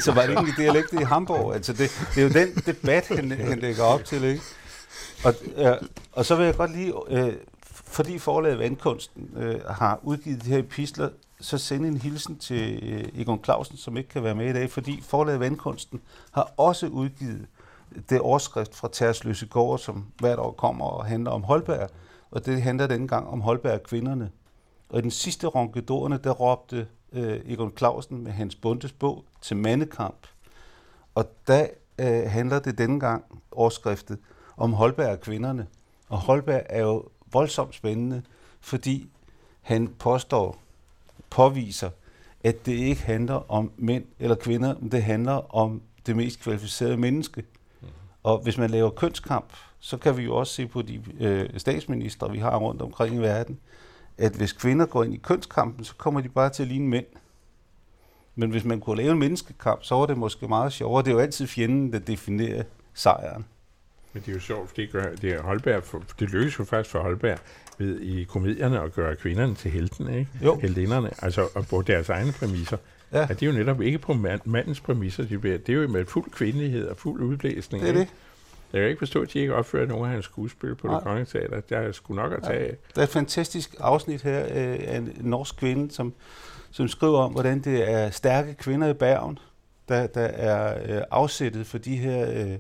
så 0.05 0.13
var 0.15 0.23
det 0.23 0.31
ikke 0.31 0.41
en 0.41 0.55
dialekt 0.57 0.93
i 0.93 1.05
Hamburg. 1.05 1.55
Altså, 1.55 1.73
det, 1.73 1.91
det 2.15 2.19
er 2.19 2.23
jo 2.23 2.29
den 2.29 2.55
debat, 2.67 3.09
han, 3.09 3.31
han 3.31 3.59
lægger 3.59 3.83
op 3.83 4.05
til. 4.05 4.25
Ikke? 4.25 4.43
Og, 5.25 5.35
øh, 5.57 5.77
og 6.13 6.25
så 6.25 6.37
vil 6.37 6.47
jeg 6.47 6.55
godt 6.55 6.77
lige, 6.77 6.93
øh, 7.09 7.33
fordi 7.67 8.19
forlaget 8.19 8.59
Vandkunsten 8.59 9.31
øh, 9.37 9.61
har 9.71 10.01
udgivet 10.03 10.45
de 10.45 10.49
her 10.49 10.59
epistler, 10.59 11.09
så 11.45 11.59
sende 11.59 11.89
en 11.89 11.97
hilsen 11.97 12.39
til 12.39 12.83
øh, 12.83 13.21
Egon 13.21 13.45
Clausen, 13.45 13.77
som 13.77 13.97
ikke 13.97 14.09
kan 14.09 14.25
være 14.25 14.35
med 14.35 14.51
i 14.51 14.53
dag, 14.53 14.71
fordi 14.71 15.01
forlaget 15.01 15.41
Vandkunsten 15.41 16.01
har 16.31 16.53
også 16.57 16.87
udgivet 16.87 17.47
det 18.11 18.21
overskrift 18.21 18.75
fra 18.75 18.89
Tærsløse 18.93 19.47
Gård, 19.47 19.79
som 19.79 20.05
hvert 20.19 20.39
år 20.39 20.53
kommer 20.53 20.85
og 20.85 21.05
handler 21.05 21.31
om 21.31 21.43
Holberg, 21.43 21.91
og 22.31 22.47
det 22.47 22.63
handler 22.63 22.87
denne 22.87 23.09
gang 23.09 23.29
om 23.29 23.41
Holberg 23.41 23.83
kvinderne. 23.83 24.31
Og 24.89 24.99
i 24.99 25.03
den 25.03 25.11
sidste 25.11 25.47
ronkedorerne, 25.47 26.19
der 26.25 26.31
råbte 26.31 26.87
øh, 27.13 27.41
Egon 27.47 27.73
Clausen 27.79 28.25
med 28.25 28.33
hans 28.33 28.55
bundes 28.55 28.93
bog 28.93 29.25
til 29.41 29.57
mandekamp. 29.57 30.27
Og 31.15 31.25
der 31.47 31.67
øh, 31.99 32.31
handler 32.31 32.59
det 32.59 32.79
denne 32.79 33.01
gang 33.01 33.25
overskriftet 33.53 34.19
om 34.57 34.73
Holberg 34.73 35.21
kvinderne. 35.21 35.67
Og 36.09 36.19
Holberg 36.19 36.63
er 36.69 36.83
jo 36.83 37.09
voldsomt 37.33 37.75
spændende, 37.75 38.23
fordi 38.61 39.11
han 39.61 39.89
påstår, 39.89 40.64
påviser, 41.35 41.91
at 42.45 42.67
det 42.67 42.73
ikke 42.73 43.03
handler 43.03 43.53
om 43.53 43.73
mænd 43.77 44.05
eller 44.19 44.37
kvinder, 44.37 44.75
men 44.81 44.93
det 44.93 45.03
handler 45.03 45.55
om 45.55 45.83
det 46.07 46.17
mest 46.17 46.41
kvalificerede 46.41 46.97
menneske. 46.97 47.45
Mm. 47.81 47.89
Og 48.23 48.39
hvis 48.39 48.59
man 48.59 48.71
laver 48.71 48.91
kønskamp, 48.91 49.53
så 49.79 49.97
kan 49.97 50.17
vi 50.17 50.23
jo 50.23 50.37
også 50.37 50.53
se 50.53 50.67
på 50.67 50.83
de 50.83 51.03
øh, 51.21 51.49
statsminister, 51.57 52.29
vi 52.29 52.39
har 52.39 52.57
rundt 52.57 52.83
omkring 52.83 53.17
i 53.17 53.19
verden, 53.19 53.59
at 54.19 54.33
hvis 54.33 54.53
kvinder 54.53 54.87
går 54.87 55.05
ind 55.05 55.15
i 55.15 55.17
kønskampen, 55.17 55.85
så 55.85 55.95
kommer 55.95 56.21
de 56.21 56.29
bare 56.29 56.51
til 56.51 56.63
at 56.63 56.69
ligne 56.69 56.89
mænd. 56.89 57.07
Men 58.35 58.51
hvis 58.51 58.65
man 58.65 58.81
kunne 58.81 58.97
lave 58.97 59.13
en 59.13 59.19
menneskekamp, 59.19 59.83
så 59.83 59.95
var 59.95 60.07
det 60.07 60.19
måske 60.19 60.49
meget 60.49 60.73
sjovere. 60.73 61.03
Det 61.03 61.09
er 61.11 61.15
jo 61.15 61.21
altid 61.21 61.47
fjenden, 61.47 61.93
der 61.93 61.99
definerer 61.99 62.63
sejren. 62.95 63.45
Men 64.13 64.23
det 64.23 64.29
er 64.29 64.33
jo 64.33 64.41
sjovt, 64.41 64.69
fordi 64.69 64.87
det, 65.23 65.25
er 65.25 65.43
Holberg, 65.43 65.83
det 66.21 66.31
lykkes 66.31 66.59
jo 66.59 66.65
faktisk 66.65 66.91
for 66.91 67.03
Holberg 67.03 67.39
ved 67.79 68.01
i 68.01 68.25
komedierne 68.25 68.81
at 68.81 68.93
gøre 68.93 69.17
kvinderne 69.17 69.55
til 69.55 69.71
heltene, 69.71 70.19
ikke? 70.19 70.31
Jo. 70.45 70.59
Heldinderne, 70.59 71.11
altså 71.19 71.49
og 71.55 71.67
på 71.67 71.83
deres 71.83 72.09
egne 72.09 72.33
præmisser. 72.33 72.77
Ja. 73.13 73.23
At 73.23 73.41
det 73.41 73.43
er 73.43 73.47
jo 73.47 73.59
netop 73.59 73.83
ikke 73.83 73.99
på 73.99 74.13
mandens 74.45 74.81
præmisser, 74.81 75.25
de 75.25 75.39
bliver, 75.39 75.59
det 75.59 75.69
er 75.69 75.83
jo 75.83 75.89
med 75.89 76.07
fuld 76.07 76.31
kvindelighed 76.31 76.89
og 76.89 76.97
fuld 76.97 77.23
udblæsning. 77.23 77.85
Det 77.85 77.91
er 77.91 77.95
det. 77.95 78.09
Jeg 78.73 78.81
kan 78.81 78.89
ikke 78.89 78.99
forstå, 78.99 79.23
at 79.23 79.33
de 79.33 79.39
ikke 79.39 79.55
opfører 79.55 79.87
nogen 79.87 80.05
af 80.05 80.11
hans 80.11 80.25
skuespil 80.25 80.75
på 80.75 80.87
Nej. 80.87 80.97
det 80.97 81.05
kongelige 81.05 81.27
teater. 81.27 81.61
Der 81.61 81.79
er 81.79 81.93
sgu 81.93 82.15
nok 82.15 82.33
at 82.33 82.43
tage 82.43 82.65
ja. 82.65 82.71
Der 82.95 83.01
er 83.01 83.03
et 83.03 83.09
fantastisk 83.09 83.75
afsnit 83.81 84.23
her 84.23 84.45
øh, 84.45 84.79
af 84.81 84.97
en 84.97 85.17
norsk 85.21 85.57
kvinde, 85.57 85.95
som, 85.95 86.15
som 86.71 86.89
skriver 86.89 87.19
om, 87.19 87.33
hvordan 87.33 87.61
det 87.61 87.91
er 87.91 88.11
stærke 88.11 88.55
kvinder 88.55 88.89
i 88.89 88.93
Bergen, 88.93 89.39
der, 89.89 90.07
der 90.07 90.21
er 90.21 90.97
øh, 90.97 91.03
afsættet 91.11 91.67
for 91.67 91.79
de 91.79 91.97
her 91.97 92.31
øh, 92.45 92.59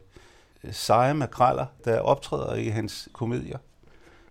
seje 0.72 1.14
makreller, 1.14 1.66
der 1.84 1.98
optræder 1.98 2.54
i 2.54 2.68
hans 2.68 3.08
komedier 3.12 3.58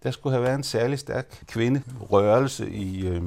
der 0.03 0.11
skulle 0.11 0.33
have 0.33 0.43
været 0.43 0.55
en 0.55 0.63
særlig 0.63 0.99
stærk 0.99 1.43
kvinderørelse 1.47 2.69
i, 2.69 3.07
øh, 3.07 3.23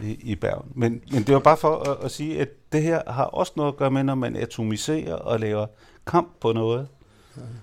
i, 0.00 0.12
i 0.12 0.34
Bergen. 0.34 0.72
Men, 0.74 1.00
men 1.12 1.22
det 1.22 1.34
var 1.34 1.40
bare 1.40 1.56
for 1.56 1.90
at, 1.90 2.04
at 2.04 2.10
sige, 2.10 2.40
at 2.40 2.48
det 2.72 2.82
her 2.82 3.02
har 3.06 3.24
også 3.24 3.52
noget 3.56 3.72
at 3.72 3.76
gøre 3.76 3.90
med, 3.90 4.02
når 4.02 4.14
man 4.14 4.36
atomiserer 4.36 5.14
og 5.14 5.40
laver 5.40 5.66
kamp 6.06 6.28
på 6.40 6.52
noget, 6.52 6.88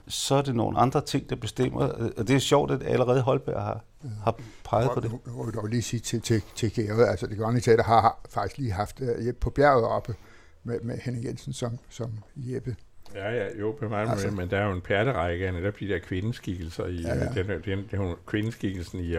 så 0.07 0.35
er 0.35 0.41
det 0.41 0.55
nogle 0.55 0.77
andre 0.77 1.01
ting, 1.01 1.29
der 1.29 1.35
bestemmer. 1.35 1.87
Og 2.17 2.27
det 2.27 2.35
er 2.35 2.39
sjovt, 2.39 2.71
at 2.71 2.83
allerede 2.83 3.21
Holberg 3.21 3.61
har, 3.61 3.83
har 4.23 4.35
peget 4.63 4.91
på 4.93 4.99
det. 4.99 5.11
Jeg 5.25 5.45
vil 5.45 5.53
dog 5.53 5.67
lige 5.67 5.81
sige 5.81 5.99
til, 5.99 6.21
til, 6.21 6.41
til 6.55 6.73
Gere, 6.73 7.09
altså 7.09 7.27
det 7.27 7.37
grønne 7.37 7.59
Teater 7.59 7.83
har 7.83 8.19
faktisk 8.29 8.57
lige 8.57 8.71
haft 8.71 9.01
uh, 9.01 9.35
på 9.39 9.49
bjerget 9.49 9.85
oppe 9.85 10.15
med, 10.63 10.79
med 10.79 10.97
Henning 10.97 11.25
Jensen 11.25 11.53
som, 11.53 11.79
som 11.89 12.11
Jeppe 12.35 12.75
Ja, 13.15 13.31
ja, 13.31 13.45
jo, 13.59 13.71
på 13.79 13.89
mig, 13.89 14.09
altså, 14.09 14.31
men 14.31 14.49
der 14.49 14.57
er 14.57 14.65
jo 14.65 14.71
en 14.71 14.81
pærterække 14.81 15.47
af 15.47 15.53
netop 15.53 15.79
de 15.79 15.87
der 15.87 15.99
kvindeskikkelser 15.99 16.85
i 16.85 17.01
ja, 17.01 17.15
ja. 17.15 17.25
Den, 17.25 17.49
den, 17.49 17.61
den, 17.65 17.87
den, 17.91 18.15
kvindeskikkelsen 18.25 18.99
i 18.99 19.15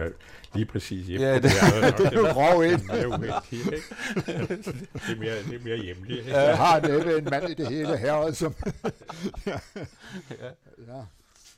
lige 0.53 0.65
præcis 0.65 1.07
hjemme. 1.07 1.27
Ja, 1.27 1.35
det, 1.35 1.43
det, 1.43 1.51
er, 1.51 1.91
det 1.97 2.05
er 2.05 2.19
jo 2.19 2.25
grov 2.33 2.63
ind. 2.63 2.81
Det 2.81 3.01
er 3.01 3.17
Det 3.47 5.15
er 5.15 5.19
mere, 5.19 5.35
det 5.35 5.55
er 5.55 5.63
mere 5.63 5.77
hjemligt. 5.77 6.27
Ja, 6.27 6.41
jeg 6.41 6.57
har 6.57 6.79
næppe 6.79 7.17
en 7.17 7.23
mand 7.23 7.49
i 7.49 7.53
det 7.53 7.67
hele 7.67 7.97
her, 7.97 8.31
som... 8.31 8.55
ja. 9.45 9.59
ja. 10.87 11.01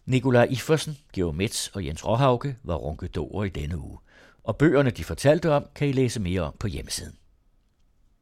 Nikolaj 0.06 0.48
Ifersen, 0.50 0.98
Georg 1.14 1.36
Metz 1.36 1.70
og 1.74 1.86
Jens 1.86 2.06
Råhauke 2.06 2.56
var 2.64 2.76
runkedorer 2.76 3.44
i 3.44 3.50
denne 3.50 3.78
uge. 3.78 3.98
Og 4.44 4.58
bøgerne, 4.58 4.90
de 4.90 5.04
fortalte 5.04 5.52
om, 5.52 5.66
kan 5.76 5.88
I 5.88 5.92
læse 5.92 6.20
mere 6.20 6.42
om 6.42 6.54
på 6.60 6.68
hjemmesiden. 6.68 7.16